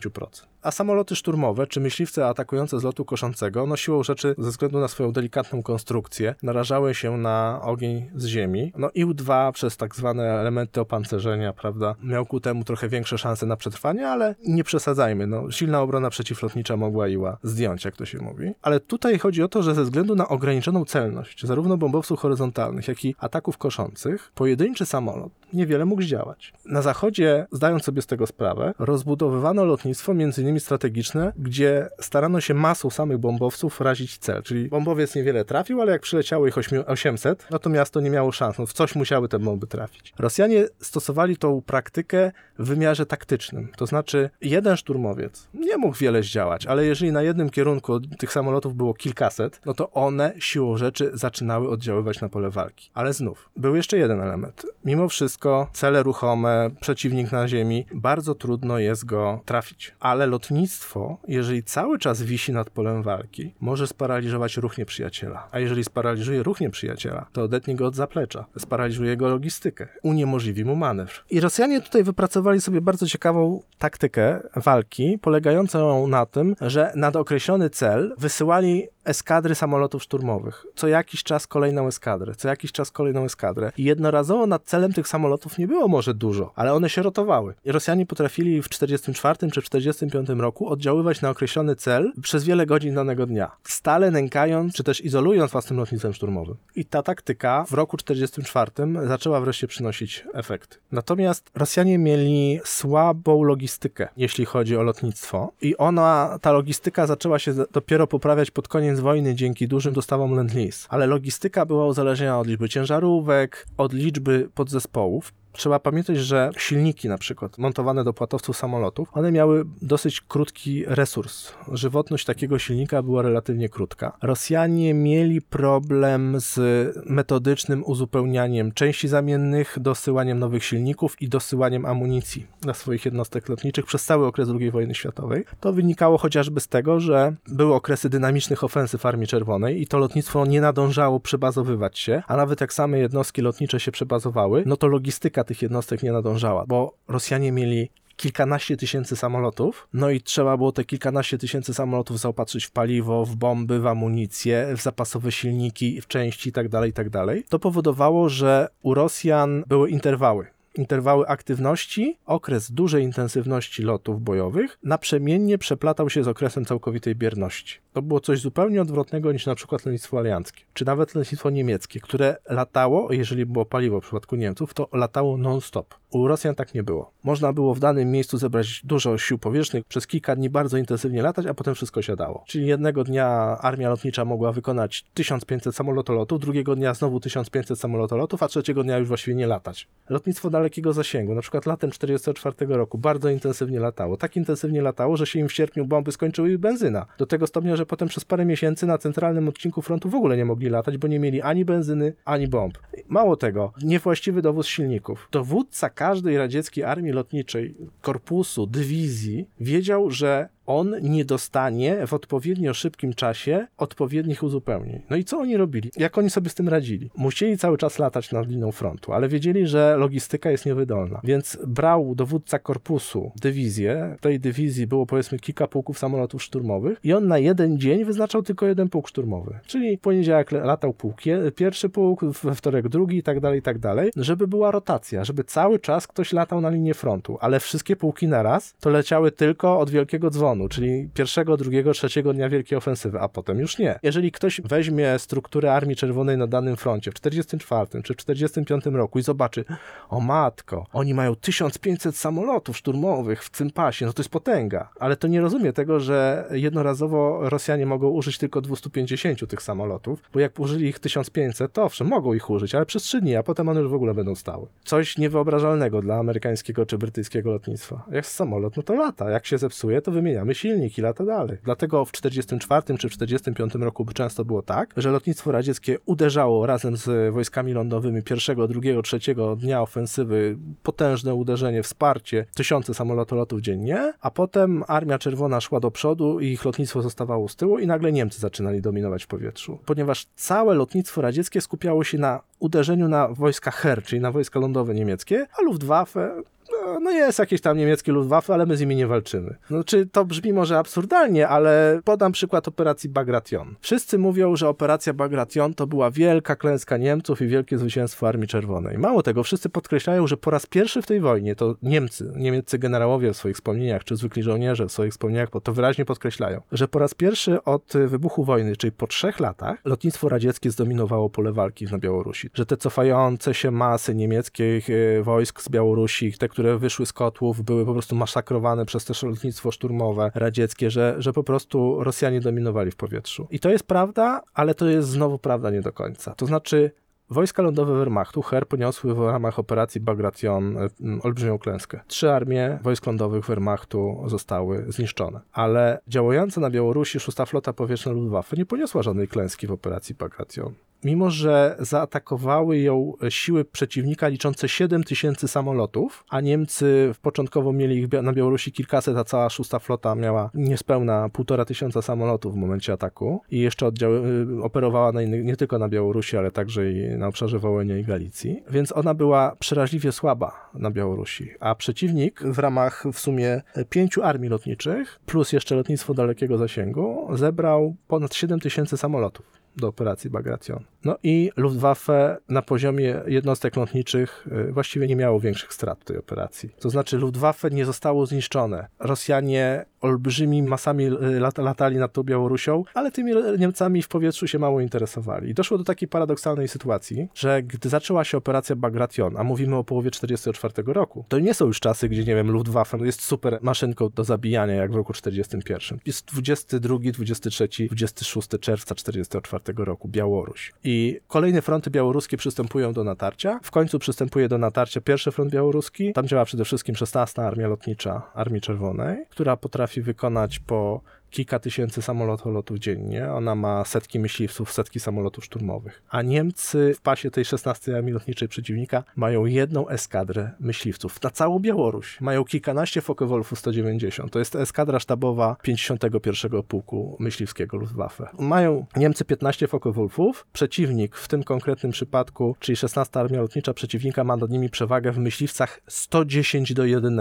A 0.63 0.71
samoloty 0.71 1.17
szturmowe 1.17 1.67
czy 1.67 1.81
myśliwce 1.81 2.29
atakujące 2.29 2.81
z 2.81 2.83
lotu 2.83 3.05
koszącego 3.05 3.67
no 3.67 3.77
siłą 3.77 4.03
rzeczy 4.03 4.35
ze 4.39 4.51
względu 4.51 4.81
na 4.81 4.89
swoją 4.89 5.13
delikatną 5.13 5.63
konstrukcję 5.63 6.35
narażały 6.43 6.95
się 6.95 7.17
na 7.17 7.61
ogień 7.63 8.11
z 8.15 8.27
ziemi. 8.27 8.73
No 8.79 8.89
IU-2 8.89 9.53
przez 9.53 9.77
tak 9.77 9.97
zwane 9.97 10.23
elementy 10.23 10.81
opancerzenia, 10.81 11.53
prawda, 11.53 11.95
miał 12.03 12.27
ku 12.27 12.41
temu 12.41 12.65
trochę 12.65 12.89
większe 12.89 13.19
szanse 13.19 13.47
na 13.47 13.57
przetrwanie, 13.57 14.09
ale 14.09 14.35
nie 14.47 14.65
przesadzajmy, 14.65 15.27
no 15.27 15.51
silna 15.51 15.81
obrona 15.81 16.11
przeciwlotnicza 16.11 16.77
mogła 16.77 17.09
Iła 17.09 17.39
zdjąć, 17.43 17.85
jak 17.85 17.97
to 17.97 18.07
się 18.07 18.19
mówi. 18.19 18.53
Ale 18.63 18.81
tutaj 18.81 19.19
chodzi 19.19 19.43
o 19.43 19.49
to, 19.49 19.63
że 19.63 19.75
ze 19.75 19.85
względu 19.85 20.15
na 20.15 20.29
ograniczoną 20.29 20.85
celność 20.85 21.47
zarówno 21.47 21.77
bombowców 21.77 22.21
horyzontalnych, 22.21 22.89
jak 22.89 23.05
i 23.05 23.15
ataków 23.19 23.59
koszących, 23.59 24.33
pojedynczy 24.57 24.87
samolot 24.87 25.33
niewiele 25.55 25.85
mógł 25.85 26.03
zdziałać. 26.03 26.53
Na 26.67 26.83
zachodzie, 26.83 27.47
zdając 27.53 27.85
sobie 27.85 28.03
z 28.03 28.07
tego 28.07 28.27
sprawę, 28.27 28.75
rozbudowywano 28.79 29.65
lotnictwo 29.65 30.13
m.in. 30.13 30.61
strategiczne, 30.61 31.33
gdzie 31.39 31.89
starano 32.01 32.41
się 32.41 32.55
masą 32.55 32.91
samych 32.91 33.19
bombowców 33.19 33.81
razić 33.81 34.19
cel, 34.19 34.43
czyli 34.43 34.69
bombowiec 34.69 35.15
niewiele 35.15 35.45
trafił, 35.45 35.81
ale 35.81 35.93
jak 35.93 36.03
przyleciało 36.03 36.47
ich 36.47 36.55
800, 36.87 37.47
no 37.51 37.59
to 37.59 37.71
miasto 37.71 38.01
nie 38.01 38.11
miało 38.11 38.33
szans, 38.33 38.59
no 38.59 38.67
w 38.67 38.73
coś 38.73 38.95
musiały 38.95 39.29
te 39.29 39.39
bomby 39.39 39.67
trafić. 39.67 40.13
Rosjanie 40.19 40.67
stosowali 40.81 41.37
tą 41.37 41.63
praktykę 41.63 42.33
w 42.59 42.67
wymiarze 42.67 43.07
taktycznym, 43.07 43.69
to 43.77 43.87
znaczy 43.87 44.31
jeden 44.41 44.77
szturmowiec 44.77 45.49
nie 45.55 45.77
mógł 45.77 45.97
wiele 45.97 46.23
zdziałać, 46.23 46.67
ale 46.67 46.85
jeżeli 46.85 47.13
na 47.13 47.23
jednym 47.23 47.51
kierunku 47.51 48.01
tych 48.01 48.33
samolotów 48.33 48.75
było 48.75 48.95
kilkaset, 48.95 49.61
no 49.67 49.75
to 49.75 49.91
one 49.91 50.33
siłą 50.39 50.77
rzeczy 50.77 51.11
zaczynały 51.15 51.69
oddziaływać 51.71 52.21
na 52.21 52.29
pole 52.29 52.51
walki. 52.51 52.91
Ale 52.95 53.13
znów, 53.13 53.51
był 53.57 53.77
jeszcze 53.77 53.99
jeden 53.99 54.21
element. 54.21 54.44
Mimo 54.85 55.09
wszystko 55.09 55.69
cele 55.73 56.03
ruchome, 56.03 56.71
przeciwnik 56.81 57.33
na 57.33 57.49
ziemi, 57.49 57.87
bardzo 57.95 58.35
trudno 58.35 58.79
jest 58.79 59.05
go 59.05 59.41
trafić. 59.45 59.95
Ale 60.01 60.27
lotnictwo, 60.27 61.19
jeżeli 61.29 61.63
cały 61.63 61.99
czas 61.99 62.23
wisi 62.23 62.53
nad 62.53 62.71
polem 62.71 63.03
walki, 63.03 63.55
może 63.61 63.87
sparaliżować 63.87 64.57
ruch 64.57 64.79
nieprzyjaciela. 64.79 65.49
A 65.53 65.59
jeżeli 65.59 65.85
sparaliżuje 65.85 66.43
ruch 66.43 66.61
nieprzyjaciela, 66.61 67.27
to 67.33 67.43
odetnie 67.43 67.77
go 67.77 67.87
od 67.87 67.97
zaplecza, 67.97 68.45
sparaliżuje 68.59 69.11
jego 69.11 69.29
logistykę, 69.29 69.89
uniemożliwi 70.03 70.65
mu 70.65 70.77
manewr. 70.77 71.25
I 71.31 71.41
Rosjanie 71.41 71.81
tutaj 71.81 72.05
wypracowali 72.05 72.61
sobie 72.61 72.81
bardzo 72.81 73.07
ciekawą 73.07 73.63
taktykę 73.79 74.41
walki, 74.57 75.19
polegającą 75.19 76.07
na 76.07 76.27
tym, 76.27 76.57
że 76.61 76.93
nad 76.97 77.17
określony 77.17 77.71
cel 77.71 78.15
wysyłali 78.19 78.89
eskadry 79.05 79.55
samolotów 79.55 80.03
szturmowych. 80.03 80.67
Co 80.75 80.89
jakiś 80.89 81.23
czas 81.23 81.47
kolejną 81.47 81.87
eskadrę, 81.87 82.35
co 82.35 82.49
jakiś 82.49 82.73
czas 82.73 82.91
kolejną 82.91 83.25
eskadrę. 83.25 83.73
I 83.79 83.85
jednorazowo 83.85 84.47
nad 84.47 84.65
celem 84.65 84.93
tych 84.93 85.09
samolotów 85.09 85.59
nie 85.59 85.67
było 85.67 85.89
może 85.89 86.15
dużo, 86.15 86.53
ale 86.57 86.75
one 86.75 86.91
się 86.91 87.03
rotowały. 87.03 87.55
I 87.65 87.73
Rosjanie 87.73 88.07
potrafili 88.07 88.63
w 88.63 88.69
44 88.69 89.51
czy 89.51 89.63
45 89.63 90.29
roku 90.29 90.69
oddziaływać 90.69 91.21
na 91.21 91.31
określony 91.31 91.77
cel 91.77 92.13
przez 92.23 92.45
wiele 92.45 92.67
godzin 92.67 92.95
danego 92.95 93.27
dnia, 93.27 93.51
stale 93.65 94.11
nękając 94.11 94.75
czy 94.75 94.85
też 94.85 95.01
izolując 95.01 95.53
własnym 95.53 95.79
lotnictwem 95.79 96.13
szturmowym. 96.13 96.57
I 96.77 96.85
ta 96.85 97.03
taktyka 97.03 97.65
w 97.69 97.73
roku 97.73 97.97
44 97.97 98.71
zaczęła 99.07 99.41
wreszcie 99.41 99.67
przynosić 99.67 100.25
efekty. 100.35 100.77
Natomiast 100.93 101.51
Rosjanie 101.55 101.99
mieli 101.99 102.61
słabą 102.65 103.43
logistykę, 103.43 104.09
jeśli 104.17 104.45
chodzi 104.45 104.77
o 104.77 104.83
lotnictwo 104.83 105.53
i 105.61 105.77
ona, 105.77 106.39
ta 106.41 106.53
logistyka 106.53 107.07
zaczęła 107.07 107.39
się 107.39 107.55
dopiero 107.73 108.07
poprawiać 108.07 108.51
pod 108.51 108.69
koniec 108.69 108.94
wojny 109.01 109.35
dzięki 109.35 109.69
dużym 109.69 109.95
dostawom 109.95 110.35
Lend-Lease. 110.35 110.87
Ale 110.89 111.07
logistyka 111.07 111.67
była 111.67 111.87
uzależniona 111.87 112.39
od 112.39 112.47
liczby 112.47 112.69
ciężarówek, 112.69 113.67
od 113.77 113.93
liczby 113.93 114.49
podzespołów. 114.55 115.33
Trzeba 115.57 115.79
pamiętać, 115.79 116.17
że 116.17 116.51
silniki 116.57 117.09
na 117.09 117.19
przykład 117.19 117.59
montowane 117.59 118.05
do 118.05 118.13
płatowców 118.13 118.57
samolotów, 118.57 119.09
one 119.13 119.33
miały 119.33 119.65
dosyć 119.83 120.21
krótki 120.21 120.85
resurs. 120.87 121.53
Żywotność 121.73 122.25
takiego 122.25 122.59
silnika 122.59 123.03
była 123.03 123.23
relatywnie 123.23 123.69
krótka. 123.69 124.17
Rosjanie 124.23 124.95
mieli 124.95 125.43
problem 125.43 126.37
z 126.39 126.59
metodycznym 127.07 127.85
uzupełnianiem 127.87 128.73
części 128.73 129.09
zamiennych, 129.09 129.77
dosyłaniem 129.81 130.39
nowych 130.39 130.65
silników 130.65 131.23
i 131.23 131.29
dosyłaniem 131.29 131.87
amunicji 131.87 132.47
dla 132.61 132.75
swoich 132.75 133.05
jednostek 133.05 133.49
lotniczych 133.49 133.87
przez 133.87 134.05
cały 134.05 134.27
okres 134.27 134.49
II 134.61 134.71
wojny 134.71 134.95
światowej. 134.95 135.45
To 135.61 135.73
wynikało 135.73 136.19
chociażby 136.19 136.61
z 136.61 136.69
tego, 136.69 137.01
że 137.01 137.35
były 137.49 137.75
okresy 137.75 138.09
dynamicznych 138.09 138.65
ofensyw 138.65 139.07
Armii 139.07 139.27
Czerwonej 139.27 139.83
i 139.83 139.87
to 139.87 139.99
lotnictwo 139.99 140.47
nie 140.47 140.61
nadążało 140.61 141.21
przebazowywać 141.21 141.99
się, 141.99 142.23
a 142.29 142.37
nawet 142.37 142.61
jak 142.61 142.73
same 142.73 142.99
jednostki 142.99 143.43
lotnicze 143.43 143.81
się 143.81 143.93
przebazowały, 143.93 144.63
no 144.67 144.77
to 144.77 144.87
logistyka 144.87 145.44
tych 145.45 145.63
jednostek 145.63 146.03
nie 146.03 146.13
nadążała, 146.13 146.65
bo 146.67 146.95
Rosjanie 147.09 147.53
mieli 147.53 147.91
kilkanaście 148.17 148.77
tysięcy 148.77 149.17
samolotów, 149.17 149.89
no 149.93 150.11
i 150.11 150.21
trzeba 150.21 150.57
było 150.57 150.73
te 150.73 150.85
kilkanaście 150.85 151.39
tysięcy 151.39 151.75
samolotów 151.75 152.21
zaopatrzyć 152.21 152.65
w 152.65 152.71
paliwo, 152.71 153.25
w 153.25 153.37
bomby, 153.37 153.81
w 153.81 153.87
amunicję, 153.87 154.69
w 154.77 154.83
zapasowe 154.83 155.33
silniki, 155.33 156.01
w 156.01 156.07
części 156.07 156.49
itd., 156.49 156.69
tak 156.71 156.87
itd. 156.87 157.27
Tak 157.27 157.49
to 157.49 157.59
powodowało, 157.59 158.29
że 158.29 158.69
u 158.83 158.95
Rosjan 158.95 159.65
były 159.67 159.91
interwały 159.91 160.54
interwały 160.75 161.27
aktywności, 161.27 162.19
okres 162.27 162.73
dużej 162.73 163.05
intensywności 163.05 163.83
lotów 163.83 164.23
bojowych 164.23 164.79
naprzemiennie 164.83 165.59
przeplatał 165.59 166.11
się 166.11 166.25
z 166.25 166.29
okresem 166.29 166.65
całkowitej 166.65 167.15
bierności. 167.15 167.79
To 167.93 168.03
było 168.03 168.21
coś 168.21 168.41
zupełnie 168.41 168.83
odwrotnego 168.83 169.33
niż 169.33 169.47
na 169.47 169.55
przykład 169.55 169.87
lotnictwo 169.87 170.19
alianckie, 170.19 170.65
czy 170.75 170.85
nawet 170.85 171.15
lotnictwo 171.15 171.51
niemieckie, 171.51 172.01
które 172.01 172.37
latało, 172.49 173.13
jeżeli 173.13 173.47
było 173.47 173.65
paliwo 173.65 174.01
w 174.01 174.05
przypadku 174.05 174.37
Niemców, 174.37 174.75
to 174.75 174.89
latało 174.93 175.37
non-stop. 175.37 175.95
U 176.11 176.29
Rosjan 176.29 176.55
tak 176.55 176.75
nie 176.75 176.83
było. 176.83 177.13
Można 177.25 177.53
było 177.53 177.75
w 177.75 177.81
danym 177.81 178.11
miejscu 178.11 178.39
zebrać 178.39 178.81
dużo 178.85 179.19
sił 179.19 179.39
powietrznych, 179.39 179.85
przez 179.85 180.07
kilka 180.07 180.37
dni 180.37 180.51
bardzo 180.51 180.77
intensywnie 180.77 181.23
latać, 181.23 181.47
a 181.47 181.55
potem 181.55 181.75
wszystko 181.75 182.03
siadało. 182.03 182.45
Czyli 182.47 182.67
jednego 182.67 183.05
dnia 183.05 183.27
armia 183.61 183.89
lotnicza 183.89 184.25
mogła 184.25 184.53
wykonać 184.53 185.05
1500 185.15 185.77
samolotolotów, 185.77 186.41
drugiego 186.41 186.77
dnia 186.77 186.95
znowu 186.95 187.21
1500 187.21 187.81
samolotolotów, 187.81 188.43
a 188.43 188.49
trzeciego 188.49 188.83
dnia 188.83 188.99
już 188.99 189.09
właściwie 189.09 189.35
nie 189.35 189.47
latać. 189.47 189.89
Lotnictwo 190.09 190.51
dalekiego 190.65 190.93
zasięgu, 190.93 191.35
na 191.35 191.41
przykład 191.41 191.67
latem 191.67 191.91
1944 191.91 192.77
roku, 192.77 192.99
bardzo 192.99 193.31
intensywnie 193.31 193.81
latało. 193.81 194.17
Tak 194.17 194.37
intensywnie 194.37 194.83
latało, 194.83 195.17
że 195.17 195.27
się 195.27 195.39
im 195.39 195.49
w 195.49 195.53
sierpniu 195.53 195.87
bomby 195.87 196.13
skończyły 196.13 196.53
i 196.53 196.59
benzyna. 196.59 197.07
Do 197.19 197.27
tego 197.27 197.47
stopnia, 197.47 197.77
że 197.77 197.87
potem 197.87 198.09
przez 198.09 198.25
parę 198.25 198.45
miesięcy 198.45 198.87
na 198.87 198.99
centralnym 198.99 199.49
odcinku 199.49 199.83
frontu 199.83 200.09
w 200.09 200.15
ogóle 200.15 200.37
nie 200.37 200.45
mogli 200.45 200.69
latać, 200.69 200.99
bo 200.99 201.09
nie 201.09 201.19
mieli 201.19 201.43
ani 201.43 201.65
benzyny, 201.65 202.15
ani 202.25 202.49
bomb. 202.49 202.79
Mało 203.09 203.37
tego, 203.37 203.73
niewłaściwy 203.83 204.43
dowóz 204.43 204.67
silników. 204.67 205.29
Dowódca 205.33 205.91
każdej 205.91 206.39
radzieckiej 206.39 206.85
armii 206.85 207.13
lotniczej, 207.13 207.75
korpusu, 208.01 208.67
dywizji 208.67 209.49
wiedział, 209.61 210.11
że 210.11 210.49
on 210.67 210.95
nie 211.03 211.25
dostanie 211.25 212.07
w 212.07 212.15
odpowiednio 212.15 212.75
szybkim 212.75 213.15
czasie 213.15 213.67
odpowiednich 213.79 214.43
uzupełnień. 214.43 215.03
No 215.11 215.17
i 215.17 215.25
co 215.25 215.39
oni 215.39 215.57
robili? 215.57 215.91
Jak 215.97 216.19
oni 216.19 216.31
sobie 216.31 216.51
z 216.51 216.55
tym 216.55 216.69
radzili? 216.69 217.11
Musieli 217.17 217.59
cały 217.59 217.79
czas 217.79 217.99
latać 217.99 218.33
nad 218.33 218.49
linią 218.49 218.73
frontu, 218.73 219.13
ale 219.13 219.29
wiedzieli, 219.29 219.67
że 219.67 219.97
logistyka 219.99 220.51
jest 220.51 220.67
niewydolna. 220.67 221.21
Więc 221.25 221.59
brał 221.67 222.15
dowódca 222.15 222.59
korpusu 222.59 223.33
dywizję. 223.43 224.17
W 224.19 224.21
tej 224.21 224.41
dywizji 224.41 224.87
było 224.87 225.07
powiedzmy 225.07 225.39
kilka 225.39 225.67
pułków 225.67 225.99
samolotów 225.99 226.43
szturmowych 226.43 226.99
i 227.05 227.13
on 227.13 227.29
na 227.29 227.39
jeden 227.39 227.79
dzień 227.79 228.05
wyznaczał 228.05 228.43
tylko 228.43 228.67
jeden 228.67 228.89
pułk 228.89 229.09
szturmowy. 229.09 229.59
Czyli 229.67 229.97
w 229.97 230.01
poniedziałek 230.01 230.53
latał 230.53 230.95
pułk 230.95 231.23
pierwszy 231.57 231.89
pułk, 231.89 232.25
we 232.25 232.55
wtorek 232.55 232.89
drugi 232.89 233.17
i 233.17 233.23
tak 233.23 233.41
dalej, 233.41 233.59
i 233.59 233.63
tak 233.63 233.79
dalej, 233.79 234.11
żeby 234.17 234.49
była 234.49 234.71
rotacja, 234.71 235.25
żeby 235.25 235.45
cały 235.45 235.79
czas 235.79 236.07
ktoś 236.07 236.33
latał 236.33 236.61
na 236.61 236.71
linię 236.71 236.95
frontu, 236.95 237.39
ale 237.41 237.61
wszystkie 237.61 237.97
pułki 237.97 238.29
naraz 238.29 238.75
to 238.81 238.91
leciały 238.91 239.33
tylko 239.33 239.79
od 239.79 239.91
wielkiego 239.91 240.31
dzwonu 240.31 240.54
czyli 240.69 241.09
pierwszego, 241.15 241.57
drugiego, 241.57 241.93
trzeciego 241.93 242.33
dnia 242.33 242.49
wielkiej 242.49 242.79
ofensywy, 242.79 243.21
a 243.21 243.29
potem 243.29 243.59
już 243.59 243.79
nie. 243.79 243.99
Jeżeli 244.03 244.33
ktoś 244.33 244.61
weźmie 244.61 245.19
strukturę 245.19 245.73
Armii 245.73 245.97
Czerwonej 245.97 246.39
na 246.39 246.47
danym 246.47 246.77
froncie 246.77 247.11
w 247.11 247.15
44 247.15 248.03
czy 248.03 248.15
w 248.15 248.17
45 248.17 248.87
roku 248.87 249.19
i 249.19 249.23
zobaczy, 249.23 249.65
o 250.09 250.21
matko, 250.21 250.87
oni 250.93 251.15
mają 251.15 251.37
1500 251.37 252.17
samolotów 252.17 252.77
szturmowych 252.77 253.45
w 253.45 253.51
tym 253.51 253.71
pasie, 253.71 254.07
no 254.07 254.13
to 254.13 254.23
jest 254.23 254.31
potęga. 254.31 254.89
Ale 255.01 255.17
to 255.17 255.29
nie 255.29 255.41
rozumie 255.41 255.73
tego, 255.73 256.01
że 256.01 256.49
jednorazowo 256.51 257.41
Rosjanie 257.51 257.87
mogą 257.87 258.09
użyć 258.09 258.39
tylko 258.39 258.61
250 258.61 259.49
tych 259.49 259.63
samolotów, 259.63 260.23
bo 260.33 260.41
jak 260.41 260.61
użyli 260.61 260.87
ich 260.87 260.99
1500, 260.99 261.73
to 261.73 261.85
owszem, 261.85 262.07
mogą 262.07 262.35
ich 262.35 262.51
użyć, 262.51 262.75
ale 262.75 262.87
przez 262.87 263.03
3 263.03 263.21
dni, 263.21 263.37
a 263.37 263.43
potem 263.43 263.69
one 263.69 263.81
już 263.81 263.91
w 263.91 263.95
ogóle 263.95 264.15
będą 264.15 264.35
stały. 264.35 264.67
Coś 264.85 265.19
niewyobrażalnego 265.19 266.03
dla 266.03 266.17
amerykańskiego 266.17 266.87
czy 266.87 266.99
brytyjskiego 266.99 267.51
lotnictwa. 267.51 268.05
Jak 268.11 268.27
samolot, 268.27 268.77
no 268.77 268.83
to 268.83 268.95
lata. 268.95 269.31
Jak 269.31 269.47
się 269.47 269.59
zepsuje, 269.59 270.03
to 270.03 270.11
wymienia 270.11 270.44
zmieniamy 270.45 270.55
silnik 270.55 270.99
i 270.99 271.03
lata 271.03 271.25
dalej. 271.25 271.59
Dlatego 271.65 272.05
w 272.05 272.13
44 272.13 272.99
czy 272.99 273.09
w 273.09 273.13
45 273.13 273.75
roku 273.75 274.07
często 274.15 274.45
było 274.45 274.63
tak, 274.63 274.95
że 274.97 275.11
lotnictwo 275.11 275.53
radzieckie 275.53 275.99
uderzało 276.07 276.67
razem 276.67 276.97
z 276.97 277.35
wojskami 277.35 277.73
lądowymi 277.73 278.23
pierwszego, 278.23 278.69
drugiego, 278.69 279.03
trzeciego 279.03 279.57
dnia 279.57 279.83
ofensywy, 279.83 280.57
potężne 280.83 281.35
uderzenie, 281.35 281.83
wsparcie, 281.83 282.47
tysiące 282.55 282.95
samolotolotów 282.95 283.61
dziennie, 283.61 284.13
a 284.21 284.31
potem 284.31 284.85
Armia 284.89 285.19
Czerwona 285.19 285.61
szła 285.61 285.81
do 285.81 285.91
przodu 285.91 286.41
i 286.41 286.47
ich 286.47 286.65
lotnictwo 286.65 287.03
zostawało 287.03 287.49
z 287.49 287.57
tyłu 287.57 287.79
i 287.79 287.87
nagle 287.87 288.13
Niemcy 288.13 288.41
zaczynali 288.41 288.81
dominować 288.81 289.25
w 289.25 289.27
powietrzu. 289.27 289.79
Ponieważ 289.87 290.27
całe 290.37 290.75
lotnictwo 290.75 291.23
radzieckie 291.23 291.61
skupiało 291.61 292.05
się 292.05 292.19
na 292.19 292.41
uderzeniu 292.59 293.09
na 293.09 293.29
wojska 293.29 293.71
Heer, 293.71 294.03
czyli 294.03 294.21
na 294.21 294.33
wojska 294.33 294.61
lądowe 294.61 294.95
niemieckie, 294.95 295.47
a 295.59 295.63
Luftwaffe 295.63 296.43
no, 296.85 297.01
no 297.01 297.11
jest 297.11 297.39
jakieś 297.39 297.61
tam 297.61 297.77
niemieckie 297.77 298.13
Luftwaffe, 298.13 298.55
ale 298.55 298.67
my 298.67 298.77
z 298.77 298.81
nimi 298.81 298.97
nie 298.97 299.07
walczymy. 299.07 299.57
No 299.71 299.85
czy 299.85 300.07
to 300.07 300.25
brzmi 300.25 300.53
może 300.53 300.79
absurdalnie, 300.79 301.49
ale 301.49 302.01
podam 302.05 302.33
przykład 302.33 302.69
operacji 302.69 303.11
Bagration. 303.11 303.75
Wszyscy 303.81 304.19
mówią, 304.19 304.57
że 304.57 304.69
operacja 304.69 305.13
Bagration 305.13 305.75
to 305.75 305.87
była 305.87 306.11
wielka 306.11 306.57
klęska 306.57 306.97
Niemców 306.97 307.43
i 307.43 307.47
wielkie 307.47 307.79
zwycięstwo 307.79 308.29
Armii 308.29 308.49
Czerwonej. 308.49 308.99
Mało 308.99 309.23
tego, 309.23 309.43
wszyscy 309.43 309.69
podkreślają, 309.69 310.27
że 310.27 310.37
po 310.37 310.51
raz 310.51 310.67
pierwszy 310.67 311.03
w 311.03 311.07
tej 311.07 311.21
wojnie 311.21 311.57
to 311.57 311.75
Niemcy, 311.83 312.33
niemieccy 312.37 312.79
generałowie 312.79 313.33
w 313.33 313.37
swoich 313.37 313.57
wspomnieniach, 313.57 314.05
czy 314.05 314.17
zwykli 314.17 314.43
żołnierze 314.43 314.87
w 314.87 314.93
swoich 314.93 315.13
wspomnieniach, 315.13 315.49
to 315.63 315.73
wyraźnie 315.73 316.05
podkreślają, 316.05 316.61
że 316.73 316.89
po 316.89 316.99
raz 316.99 317.15
pierwszy 317.15 317.65
od 317.65 317.93
wybuchu 318.07 318.45
wojny, 318.45 318.77
czyli 318.77 318.93
po 318.93 319.07
trzech 319.07 319.41
latach, 319.41 319.79
lotnictwo 319.85 320.29
radzieckie 320.29 320.71
zdominowało 320.71 321.31
pole 321.31 321.53
walki 321.53 321.85
na 321.85 321.99
Białorusi. 321.99 322.51
Że 322.55 322.67
te 322.67 322.77
cofające 322.77 323.55
się 323.55 323.71
masy 323.71 324.15
niemieckich 324.15 324.91
e, 324.91 325.23
wojsk 325.23 325.63
z 325.63 325.69
Białorusi, 325.69 326.33
te, 326.39 326.49
które 326.49 326.64
wyszły 326.79 327.07
z 327.07 327.13
kotłów, 327.13 327.63
były 327.63 327.87
po 327.87 327.93
prostu 327.93 328.17
masakrowane 328.17 328.87
przez 328.87 329.05
też 329.05 329.23
lotnictwo 329.23 329.71
szturmowe 329.71 330.31
radzieckie, 330.35 330.91
że, 330.91 331.15
że 331.19 331.33
po 331.33 331.45
prostu 331.45 332.05
Rosjanie 332.05 332.41
dominowali 332.41 332.91
w 332.91 332.97
powietrzu. 332.97 333.47
I 333.51 333.61
to 333.61 333.71
jest 333.71 333.87
prawda, 333.87 334.43
ale 334.55 334.75
to 334.75 334.87
jest 334.89 335.09
znowu 335.09 335.39
prawda 335.39 335.71
nie 335.71 335.81
do 335.81 335.93
końca. 335.93 336.35
To 336.35 336.47
znaczy, 336.47 336.91
Wojska 337.31 337.63
lądowe 337.63 337.95
Wehrmachtu 337.95 338.43
Her 338.43 338.69
poniosły 338.69 339.15
w 339.15 339.19
ramach 339.19 339.59
operacji 339.59 340.01
Bagration 340.01 340.77
olbrzymią 341.23 341.59
klęskę. 341.59 342.01
Trzy 342.07 342.33
armie 342.33 342.79
wojsk 342.83 343.07
lądowych 343.07 343.47
Wehrmachtu 343.47 344.23
zostały 344.27 344.85
zniszczone. 344.89 345.41
Ale 345.53 346.01
działająca 346.09 346.61
na 346.61 346.71
Białorusi 346.71 347.21
szósta 347.21 347.47
flota 347.47 347.73
powietrzna 347.73 348.13
Luftwaffe 348.13 348.57
nie 348.57 348.67
poniosła 348.67 349.03
żadnej 349.03 349.29
klęski 349.29 349.67
w 349.67 349.73
operacji 349.73 350.15
Bagration 350.15 350.75
mimo 351.05 351.31
że 351.31 351.77
zaatakowały 351.79 352.79
ją 352.79 353.13
siły 353.29 353.65
przeciwnika 353.65 354.29
liczące 354.29 354.69
7 354.69 355.05
tysięcy 355.05 355.49
samolotów, 355.49 356.25
a 356.29 356.41
Niemcy 356.41 357.15
początkowo 357.23 357.73
mieli 357.73 357.99
ich 357.99 358.13
na 358.23 358.33
Białorusi 358.33 358.73
kilkaset, 358.73 359.17
a 359.17 359.25
cała 359.25 359.51
szósta 359.51 359.79
flota 359.79 360.15
miała 360.15 360.51
niespełna 360.55 361.29
półtora 361.29 361.65
tysiąca 361.65 362.03
samolotów 362.03 362.55
w 362.55 362.57
momencie 362.57 362.93
ataku 362.93 363.41
i 363.51 363.59
jeszcze 363.59 363.87
oddziały, 363.87 364.23
y, 364.61 364.63
operowała 364.63 365.13
na 365.13 365.23
inny, 365.23 365.45
nie 365.45 365.57
tylko 365.57 365.79
na 365.79 365.89
Białorusi, 365.89 366.37
ale 366.37 366.51
także 366.51 366.93
i 366.93 367.14
na 367.19 367.27
obszarze 367.27 367.59
Wołynia 367.59 367.99
i 367.99 368.05
Galicji, 368.05 368.63
więc 368.71 368.93
ona 368.93 369.15
była 369.15 369.57
przeraźliwie 369.59 370.13
słaba 370.13 370.71
na 370.75 370.91
Białorusi, 370.91 371.51
a 371.61 371.75
przeciwnik 371.75 372.43
w 372.43 372.59
ramach 372.59 373.05
w 373.13 373.19
sumie 373.19 373.63
pięciu 373.91 374.23
armii 374.23 374.51
lotniczych, 374.51 375.21
plus 375.27 375.53
jeszcze 375.53 375.75
lotnictwo 375.75 376.15
dalekiego 376.15 376.59
zasięgu, 376.59 377.29
zebrał 377.37 377.97
ponad 378.09 378.35
7 378.35 378.61
tysięcy 378.61 378.97
samolotów 378.97 379.65
do 379.77 379.89
operacji 379.89 380.31
Bagration. 380.31 380.85
No 381.05 381.17
i 381.23 381.51
Luftwaffe 381.57 382.37
na 382.49 382.63
poziomie 382.63 383.21
jednostek 383.27 383.77
lotniczych 383.77 384.47
y, 384.69 384.73
właściwie 384.73 385.07
nie 385.07 385.17
miało 385.17 385.41
większych 385.41 385.75
strat 385.75 386.01
w 386.01 386.05
tej 386.05 386.19
operacji. 386.19 386.71
To 386.81 386.91
znaczy 386.91 387.19
Luftwaffe 387.19 387.71
nie 387.71 387.85
zostało 387.85 388.27
zniszczone. 388.27 388.87
Rosjanie 388.99 389.85
olbrzymimi 390.05 390.69
masami 390.69 391.05
y, 391.05 391.41
lat, 391.41 391.59
latali 391.59 391.97
nad 391.97 392.13
tą 392.13 392.23
Białorusią, 392.23 392.85
ale 392.95 393.11
tymi 393.11 393.33
Niemcami 393.59 394.03
w 394.03 394.09
powietrzu 394.09 394.47
się 394.47 394.59
mało 394.59 394.81
interesowali. 394.81 395.51
I 395.51 395.55
doszło 395.55 395.79
do 395.79 395.85
takiej 395.85 396.09
paradoksalnej 396.09 396.69
sytuacji, 396.69 397.29
że 397.35 397.63
gdy 397.63 397.89
zaczęła 397.89 398.25
się 398.25 398.39
operacja 398.39 398.77
Bagration, 398.77 399.37
a 399.37 399.45
mówimy 399.45 399.77
o 399.77 399.85
połowie 399.85 400.11
1944 400.11 400.93
roku, 400.93 401.25
to 401.29 401.39
nie 401.39 401.55
są 401.55 401.67
już 401.67 401.81
czasy, 401.81 402.09
gdzie, 402.09 402.25
nie 402.25 402.35
wiem, 402.35 402.51
Luftwaffe 402.51 402.99
jest 402.99 403.23
super 403.23 403.59
maszynką 403.63 404.09
do 404.09 404.25
zabijania, 404.25 404.75
jak 404.75 404.93
w 404.93 404.95
roku 404.95 405.13
1941. 405.13 405.99
Jest 406.07 406.27
22, 406.27 406.99
23, 407.13 407.69
26 407.87 408.49
czerwca 408.49 408.95
1944 408.95 409.85
roku, 409.85 410.09
Białoruś. 410.09 410.73
I 410.85 411.21
kolejne 411.29 411.63
fronty 411.63 411.91
białoruskie 411.91 412.37
przystępują 412.37 412.93
do 412.93 413.05
natarcia. 413.05 413.61
W 413.63 413.71
końcu 413.71 413.99
przystępuje 413.99 414.49
do 414.49 414.59
natarcia 414.59 415.01
pierwszy 415.01 415.33
front 415.33 415.53
białoruski. 415.53 416.13
Tam 416.13 416.29
działa 416.29 416.45
przede 416.45 416.65
wszystkim 416.65 416.97
16 416.97 417.43
Armia 417.43 417.69
Lotnicza 417.69 418.23
Armii 418.35 418.61
Czerwonej, 418.61 419.25
która 419.31 419.57
potrafi 419.57 419.94
wykonać 420.03 420.59
po 420.59 421.01
kilka 421.35 421.59
tysięcy 421.59 422.03
samolotów 422.03 422.79
dziennie. 422.79 423.33
Ona 423.33 423.55
ma 423.55 423.85
setki 423.85 424.19
myśliwców, 424.19 424.73
setki 424.73 425.01
samolotów 425.01 425.45
szturmowych. 425.45 426.03
A 426.09 426.23
Niemcy 426.23 426.95
w 426.97 427.01
pasie 427.01 427.31
tej 427.31 427.45
16 427.45 427.97
armii 427.97 428.13
lotniczej 428.13 428.49
przeciwnika 428.49 429.05
mają 429.17 429.45
jedną 429.45 429.89
eskadrę 429.89 430.51
myśliwców 430.61 431.23
na 431.23 431.31
całą 431.31 431.59
Białoruś. 431.59 432.21
Mają 432.21 432.45
kilkanaście 432.45 433.01
Focke-Wulfów 433.01 433.57
190. 433.57 434.33
To 434.33 434.39
jest 434.39 434.57
eskadra 434.57 435.01
sztabowa 435.01 435.57
51 435.63 436.63
Pułku 436.63 437.17
Myśliwskiego 437.21 437.77
Luftwaffe. 437.77 438.29
Mają 438.39 438.87
Niemcy 438.97 439.25
15 439.25 439.67
Focke-Wulfów. 439.67 440.33
Przeciwnik 440.53 441.17
w 441.17 441.29
tym 441.29 441.45
konkretnym 441.45 441.93
przypadku, 441.93 442.57
czyli 442.61 442.77
16 442.77 443.21
armia 443.21 443.41
lotnicza 443.41 443.75
przeciwnika 443.75 444.25
ma 444.25 444.37
nad 444.37 444.51
nimi 444.51 444.71
przewagę 444.71 445.13
w 445.13 445.19
myśliwcach 445.19 445.81
110 445.87 446.75
do 446.75 446.85
1. 446.85 447.21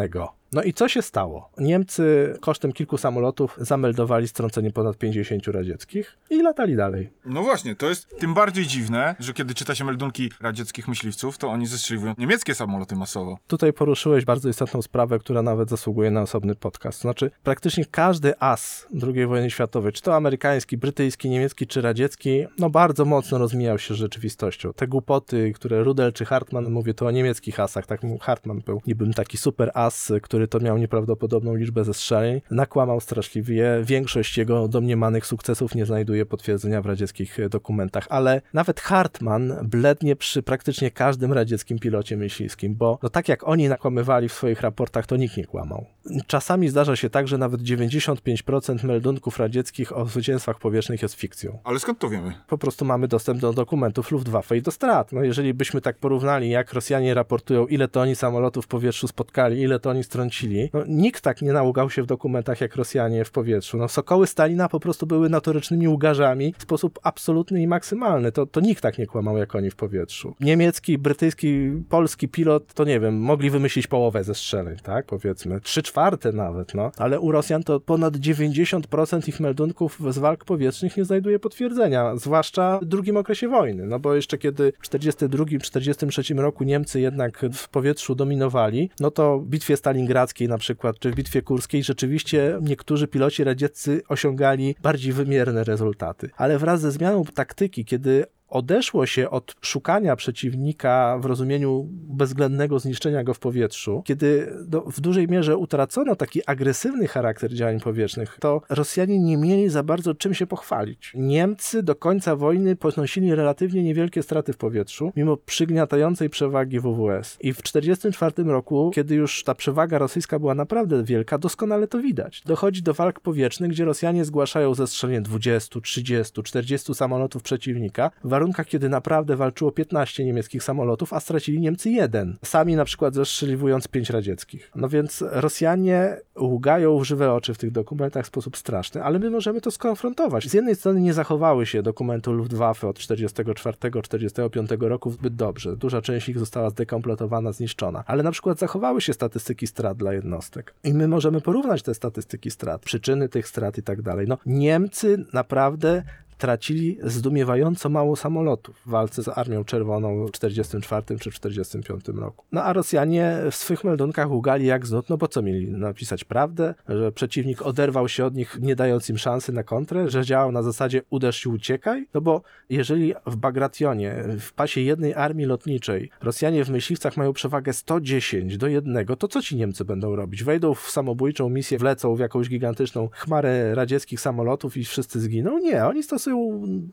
No 0.53 0.63
i 0.63 0.73
co 0.73 0.87
się 0.87 1.01
stało? 1.01 1.49
Niemcy 1.57 2.33
kosztem 2.41 2.71
kilku 2.71 2.97
samolotów 2.97 3.57
zameldowali 3.61 4.27
strącenie 4.27 4.71
ponad 4.71 4.97
50 4.97 5.47
radzieckich 5.47 6.17
i 6.29 6.41
latali 6.41 6.75
dalej. 6.75 7.09
No 7.25 7.43
właśnie, 7.43 7.75
to 7.75 7.89
jest 7.89 8.19
tym 8.19 8.33
bardziej 8.33 8.67
dziwne, 8.67 9.15
że 9.19 9.33
kiedy 9.33 9.53
czyta 9.53 9.75
się 9.75 9.85
meldunki 9.85 10.31
radzieckich 10.41 10.87
myśliwców, 10.87 11.37
to 11.37 11.47
oni 11.47 11.67
zestrzeliwują 11.67 12.13
niemieckie 12.17 12.55
samoloty 12.55 12.95
masowo. 12.95 13.37
Tutaj 13.47 13.73
poruszyłeś 13.73 14.25
bardzo 14.25 14.49
istotną 14.49 14.81
sprawę, 14.81 15.19
która 15.19 15.41
nawet 15.41 15.69
zasługuje 15.69 16.11
na 16.11 16.21
osobny 16.21 16.55
podcast. 16.55 17.01
Znaczy, 17.01 17.31
praktycznie 17.43 17.85
każdy 17.85 18.39
as 18.39 18.87
II 19.03 19.25
wojny 19.25 19.51
światowej, 19.51 19.91
czy 19.91 20.01
to 20.01 20.15
amerykański, 20.15 20.77
brytyjski, 20.77 21.29
niemiecki, 21.29 21.67
czy 21.67 21.81
radziecki, 21.81 22.45
no 22.57 22.69
bardzo 22.69 23.05
mocno 23.05 23.37
rozmijał 23.37 23.79
się 23.79 23.93
z 23.93 23.97
rzeczywistością. 23.97 24.73
Te 24.73 24.87
głupoty, 24.87 25.51
które 25.55 25.83
Rudel 25.83 26.13
czy 26.13 26.25
Hartmann, 26.25 26.71
mówię 26.71 26.93
to 26.93 27.05
o 27.05 27.11
niemieckich 27.11 27.59
asach, 27.59 27.85
tak 27.85 28.01
Hartmann 28.21 28.61
był 28.65 28.81
niby 28.87 29.13
taki 29.13 29.37
super 29.37 29.71
as, 29.73 30.11
który 30.21 30.42
który 30.43 30.59
to 30.61 30.65
miał 30.65 30.77
nieprawdopodobną 30.77 31.55
liczbę 31.55 31.83
zestrzeleń, 31.83 32.41
nakłamał 32.51 32.99
straszliwie. 32.99 33.81
Większość 33.83 34.37
jego 34.37 34.67
domniemanych 34.67 35.25
sukcesów 35.25 35.75
nie 35.75 35.85
znajduje 35.85 36.25
potwierdzenia 36.25 36.81
w 36.81 36.85
radzieckich 36.85 37.37
dokumentach, 37.49 38.05
ale 38.09 38.41
nawet 38.53 38.79
Hartmann 38.79 39.53
blednie 39.63 40.15
przy 40.15 40.43
praktycznie 40.43 40.91
każdym 40.91 41.33
radzieckim 41.33 41.79
pilocie 41.79 42.17
myśliwskim, 42.17 42.75
bo 42.75 42.99
no 43.03 43.09
tak 43.09 43.29
jak 43.29 43.47
oni 43.47 43.69
nakłamywali 43.69 44.29
w 44.29 44.33
swoich 44.33 44.61
raportach, 44.61 45.05
to 45.05 45.17
nikt 45.17 45.37
nie 45.37 45.45
kłamał. 45.45 45.85
Czasami 46.27 46.69
zdarza 46.69 46.95
się 46.95 47.09
tak, 47.09 47.27
że 47.27 47.37
nawet 47.37 47.61
95% 47.61 48.83
meldunków 48.83 49.39
radzieckich 49.39 49.97
o 49.97 50.05
zwycięstwach 50.05 50.59
powietrznych 50.59 51.01
jest 51.01 51.15
fikcją. 51.15 51.59
Ale 51.63 51.79
skąd 51.79 51.99
to 51.99 52.09
wiemy? 52.09 52.33
Po 52.47 52.57
prostu 52.57 52.85
mamy 52.85 53.07
dostęp 53.07 53.39
do 53.39 53.53
dokumentów 53.53 54.11
Luftwaffe 54.11 54.57
i 54.57 54.61
do 54.61 54.71
strat. 54.71 55.11
No 55.11 55.23
jeżeli 55.23 55.53
byśmy 55.53 55.81
tak 55.81 55.97
porównali, 55.97 56.49
jak 56.49 56.73
Rosjanie 56.73 57.13
raportują, 57.13 57.67
ile 57.67 57.87
to 57.87 58.01
oni 58.01 58.15
samolotów 58.15 58.65
w 58.65 58.67
powietrzu 58.67 59.07
spotkali, 59.07 59.61
ile 59.61 59.79
to 59.79 59.89
oni 59.89 60.03
strącili 60.03 60.32
no, 60.73 60.83
nikt 60.87 61.23
tak 61.23 61.41
nie 61.41 61.53
naługał 61.53 61.89
się 61.89 62.03
w 62.03 62.05
dokumentach 62.05 62.61
jak 62.61 62.75
Rosjanie 62.75 63.25
w 63.25 63.31
powietrzu. 63.31 63.77
No, 63.77 63.87
sokoły 63.87 64.27
Stalina 64.27 64.69
po 64.69 64.79
prostu 64.79 65.07
były 65.07 65.29
notorycznymi 65.29 65.87
łgarzami 65.87 66.53
w 66.57 66.61
sposób 66.61 66.99
absolutny 67.03 67.61
i 67.61 67.67
maksymalny. 67.67 68.31
To, 68.31 68.45
to 68.45 68.59
nikt 68.59 68.81
tak 68.81 68.97
nie 68.97 69.07
kłamał 69.07 69.37
jak 69.37 69.55
oni 69.55 69.71
w 69.71 69.75
powietrzu. 69.75 70.35
Niemiecki, 70.39 70.97
brytyjski, 70.97 71.71
polski 71.89 72.27
pilot, 72.27 72.73
to 72.73 72.83
nie 72.83 72.99
wiem, 72.99 73.19
mogli 73.19 73.49
wymyślić 73.49 73.87
połowę 73.87 74.23
zestrzeleń, 74.23 74.77
tak? 74.83 75.05
Powiedzmy, 75.05 75.61
trzy 75.61 75.83
czwarte 75.83 76.31
nawet, 76.31 76.73
no. 76.73 76.91
Ale 76.97 77.19
u 77.19 77.31
Rosjan 77.31 77.63
to 77.63 77.79
ponad 77.79 78.13
90% 78.13 79.29
ich 79.29 79.39
meldunków 79.39 79.99
z 80.09 80.17
walk 80.17 80.45
powietrznych 80.45 80.97
nie 80.97 81.05
znajduje 81.05 81.39
potwierdzenia, 81.39 82.15
zwłaszcza 82.15 82.79
w 82.81 82.85
drugim 82.85 83.17
okresie 83.17 83.47
wojny, 83.47 83.85
no 83.85 83.99
bo 83.99 84.15
jeszcze 84.15 84.37
kiedy 84.37 84.73
w 84.79 84.89
42-43 84.89 86.39
roku 86.39 86.63
Niemcy 86.63 86.99
jednak 86.99 87.45
w 87.53 87.69
powietrzu 87.69 88.15
dominowali, 88.15 88.89
no 88.99 89.11
to 89.11 89.39
w 89.39 89.45
bitwie 89.45 89.77
Stalingradu 90.13 90.47
na 90.47 90.57
przykład, 90.57 90.99
czy 90.99 91.11
w 91.11 91.15
Bitwie 91.15 91.41
Kurskiej 91.41 91.83
rzeczywiście 91.83 92.57
niektórzy 92.61 93.07
piloci 93.07 93.43
radzieccy 93.43 94.01
osiągali 94.09 94.75
bardziej 94.81 95.13
wymierne 95.13 95.63
rezultaty. 95.63 96.29
Ale 96.37 96.59
wraz 96.59 96.81
ze 96.81 96.91
zmianą 96.91 97.25
taktyki, 97.25 97.85
kiedy 97.85 98.25
odeszło 98.53 99.05
się 99.05 99.29
od 99.29 99.55
szukania 99.61 100.15
przeciwnika 100.15 101.17
w 101.21 101.25
rozumieniu 101.25 101.87
bezwzględnego 101.89 102.79
zniszczenia 102.79 103.23
go 103.23 103.33
w 103.33 103.39
powietrzu, 103.39 104.01
kiedy 104.05 104.53
w 104.87 105.01
dużej 105.01 105.27
mierze 105.27 105.57
utracono 105.57 106.15
taki 106.15 106.41
agresywny 106.45 107.07
charakter 107.07 107.53
działań 107.53 107.79
powietrznych, 107.79 108.37
to 108.39 108.61
Rosjanie 108.69 109.19
nie 109.19 109.37
mieli 109.37 109.69
za 109.69 109.83
bardzo 109.83 110.13
czym 110.15 110.33
się 110.33 110.47
pochwalić. 110.47 111.11
Niemcy 111.15 111.83
do 111.83 111.95
końca 111.95 112.35
wojny 112.35 112.75
ponosili 112.75 113.35
relatywnie 113.35 113.83
niewielkie 113.83 114.23
straty 114.23 114.53
w 114.53 114.57
powietrzu, 114.57 115.11
mimo 115.15 115.37
przygniatającej 115.37 116.29
przewagi 116.29 116.79
WWS. 116.79 117.37
I 117.41 117.53
w 117.53 117.61
1944 117.61 118.51
roku, 118.51 118.91
kiedy 118.93 119.15
już 119.15 119.43
ta 119.43 119.55
przewaga 119.55 119.97
rosyjska 119.97 120.39
była 120.39 120.55
naprawdę 120.55 121.03
wielka, 121.03 121.37
doskonale 121.37 121.87
to 121.87 121.99
widać. 121.99 122.41
Dochodzi 122.45 122.83
do 122.83 122.93
walk 122.93 123.19
powietrznych, 123.19 123.71
gdzie 123.71 123.85
Rosjanie 123.85 124.25
zgłaszają 124.25 124.73
zestrzelenie 124.73 125.21
20, 125.21 125.81
30, 125.81 126.43
40 126.43 126.95
samolotów 126.95 127.43
przeciwnika, 127.43 128.11
warunkach, 128.43 128.67
kiedy 128.67 128.89
naprawdę 128.89 129.35
walczyło 129.35 129.71
15 129.71 130.25
niemieckich 130.25 130.63
samolotów, 130.63 131.13
a 131.13 131.19
stracili 131.19 131.59
Niemcy 131.59 131.89
jeden. 131.89 132.37
Sami 132.45 132.75
na 132.75 132.85
przykład 132.85 133.15
zestrzeliwując 133.15 133.87
5 133.87 134.09
radzieckich. 134.09 134.71
No 134.75 134.89
więc 134.89 135.23
Rosjanie 135.31 136.17
ługają 136.39 136.99
w 136.99 137.03
żywe 137.03 137.33
oczy 137.33 137.53
w 137.53 137.57
tych 137.57 137.71
dokumentach 137.71 138.25
w 138.25 138.27
sposób 138.27 138.57
straszny, 138.57 139.03
ale 139.03 139.19
my 139.19 139.29
możemy 139.29 139.61
to 139.61 139.71
skonfrontować. 139.71 140.49
Z 140.49 140.53
jednej 140.53 140.75
strony 140.75 141.01
nie 141.01 141.13
zachowały 141.13 141.65
się 141.65 141.83
dokumenty 141.83 142.31
Luftwaffe 142.31 142.87
od 142.87 142.99
44-45 142.99 144.81
roku 144.87 145.11
zbyt 145.11 145.35
dobrze. 145.35 145.77
Duża 145.77 146.01
część 146.01 146.29
ich 146.29 146.39
została 146.39 146.69
zdekompletowana, 146.69 147.51
zniszczona. 147.51 148.03
Ale 148.07 148.23
na 148.23 148.31
przykład 148.31 148.59
zachowały 148.59 149.01
się 149.01 149.13
statystyki 149.13 149.67
strat 149.67 149.97
dla 149.97 150.13
jednostek. 150.13 150.73
I 150.83 150.93
my 150.93 151.07
możemy 151.07 151.41
porównać 151.41 151.83
te 151.83 151.93
statystyki 151.93 152.51
strat, 152.51 152.81
przyczyny 152.81 153.29
tych 153.29 153.47
strat 153.47 153.77
i 153.77 153.83
tak 153.83 154.01
dalej. 154.01 154.27
No, 154.27 154.37
Niemcy 154.45 155.25
naprawdę 155.33 156.03
tracili 156.37 156.97
zdumiewająco 157.03 157.89
mało 157.89 158.15
samolotów 158.15 158.75
w 158.85 158.89
walce 158.89 159.23
z 159.23 159.27
Armią 159.27 159.63
Czerwoną 159.63 160.27
w 160.27 160.31
1944 160.31 161.19
czy 161.19 161.39
1945 161.39 162.19
roku. 162.21 162.45
No 162.51 162.63
a 162.63 162.73
Rosjanie 162.73 163.37
w 163.51 163.55
swych 163.55 163.83
meldunkach 163.83 164.31
ugali 164.31 164.65
jak 164.65 164.87
znów, 164.87 165.09
no 165.09 165.17
bo 165.17 165.27
co 165.27 165.41
mieli 165.41 165.71
napisać 165.71 166.23
prawdę, 166.23 166.73
że 166.89 167.11
przeciwnik 167.11 167.61
oderwał 167.61 168.09
się 168.09 168.25
od 168.25 168.35
nich, 168.35 168.57
nie 168.61 168.75
dając 168.75 169.09
im 169.09 169.17
szansy 169.17 169.51
na 169.51 169.63
kontrę, 169.63 170.09
że 170.09 170.25
działał 170.25 170.51
na 170.51 170.63
zasadzie 170.63 171.01
uderz 171.09 171.45
i 171.45 171.49
uciekaj? 171.49 172.07
No 172.13 172.21
bo 172.21 172.41
jeżeli 172.69 173.13
w 173.25 173.35
Bagrationie, 173.35 174.23
w 174.39 174.53
pasie 174.53 174.81
jednej 174.81 175.13
armii 175.13 175.45
lotniczej, 175.45 176.09
Rosjanie 176.21 176.65
w 176.65 176.69
myśliwcach 176.69 177.17
mają 177.17 177.33
przewagę 177.33 177.73
110 177.73 178.57
do 178.57 178.67
1, 178.67 179.05
to 179.19 179.27
co 179.27 179.41
ci 179.41 179.55
Niemcy 179.55 179.85
będą 179.85 180.15
robić? 180.15 180.43
Wejdą 180.43 180.73
w 180.73 180.89
samobójczą 180.89 181.49
misję, 181.49 181.77
wlecą 181.77 182.15
w 182.15 182.19
jakąś 182.19 182.49
gigantyczną 182.49 183.09
chmarę 183.11 183.75
radzieckich 183.75 184.19
samolotów 184.21 184.77
i 184.77 184.85
wszyscy 184.85 185.19
zginą? 185.19 185.59
Nie, 185.59 185.85
oni 185.85 186.03
stosują 186.03 186.22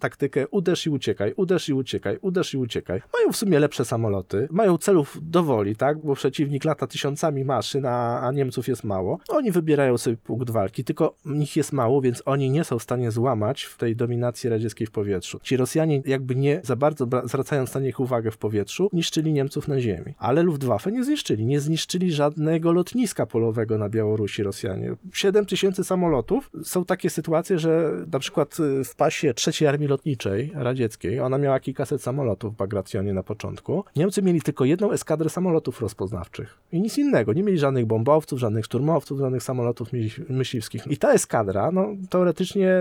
taktykę 0.00 0.48
uderz 0.48 0.86
i 0.86 0.90
uciekaj, 0.90 1.32
uderz 1.36 1.68
i 1.68 1.74
uciekaj, 1.74 2.18
uderz 2.22 2.54
i 2.54 2.58
uciekaj. 2.58 3.02
Mają 3.18 3.32
w 3.32 3.36
sumie 3.36 3.58
lepsze 3.58 3.84
samoloty, 3.84 4.48
mają 4.50 4.78
celów 4.78 5.18
dowoli, 5.22 5.76
tak, 5.76 5.98
bo 5.98 6.14
przeciwnik 6.14 6.64
lata 6.64 6.86
tysiącami 6.86 7.44
maszyn, 7.44 7.86
a, 7.86 8.20
a 8.20 8.32
Niemców 8.32 8.68
jest 8.68 8.84
mało. 8.84 9.18
Oni 9.28 9.50
wybierają 9.50 9.98
sobie 9.98 10.16
punkt 10.16 10.50
walki, 10.50 10.84
tylko 10.84 11.14
ich 11.40 11.56
jest 11.56 11.72
mało, 11.72 12.00
więc 12.00 12.22
oni 12.26 12.50
nie 12.50 12.64
są 12.64 12.78
w 12.78 12.82
stanie 12.82 13.10
złamać 13.10 13.62
w 13.62 13.76
tej 13.76 13.96
dominacji 13.96 14.50
radzieckiej 14.50 14.86
w 14.86 14.90
powietrzu. 14.90 15.40
Ci 15.42 15.56
Rosjanie 15.56 16.02
jakby 16.06 16.36
nie 16.36 16.60
za 16.64 16.76
bardzo 16.76 17.06
zwracając 17.24 17.74
na 17.74 17.80
nich 17.80 18.00
uwagę 18.00 18.30
w 18.30 18.38
powietrzu, 18.38 18.90
niszczyli 18.92 19.32
Niemców 19.32 19.68
na 19.68 19.80
ziemi. 19.80 20.14
Ale 20.18 20.42
Luftwaffe 20.42 20.92
nie 20.92 21.04
zniszczyli, 21.04 21.46
nie 21.46 21.60
zniszczyli 21.60 22.12
żadnego 22.12 22.72
lotniska 22.72 23.26
polowego 23.26 23.78
na 23.78 23.88
Białorusi 23.88 24.42
Rosjanie. 24.42 24.96
7 25.12 25.46
tysięcy 25.46 25.84
samolotów. 25.84 26.50
Są 26.64 26.84
takie 26.84 27.10
sytuacje, 27.10 27.58
że 27.58 27.92
na 28.12 28.18
przykład 28.18 28.56
w 28.84 28.96
pasie 28.96 29.19
trzeciej 29.36 29.68
armii 29.68 29.88
lotniczej 29.88 30.52
radzieckiej, 30.54 31.20
ona 31.20 31.38
miała 31.38 31.60
kilkaset 31.60 32.02
samolotów 32.02 32.54
w 32.54 32.56
Bagracjonie 32.56 33.14
na 33.14 33.22
początku. 33.22 33.84
Niemcy 33.96 34.22
mieli 34.22 34.42
tylko 34.42 34.64
jedną 34.64 34.90
eskadrę 34.92 35.30
samolotów 35.30 35.80
rozpoznawczych 35.80 36.58
i 36.72 36.80
nic 36.80 36.98
innego. 36.98 37.32
Nie 37.32 37.42
mieli 37.42 37.58
żadnych 37.58 37.86
bombowców, 37.86 38.38
żadnych 38.38 38.64
szturmowców, 38.64 39.18
żadnych 39.18 39.42
samolotów 39.42 39.88
myśliwskich. 40.28 40.86
I 40.86 40.96
ta 40.96 41.12
eskadra, 41.12 41.70
no 41.70 41.86
teoretycznie 42.10 42.72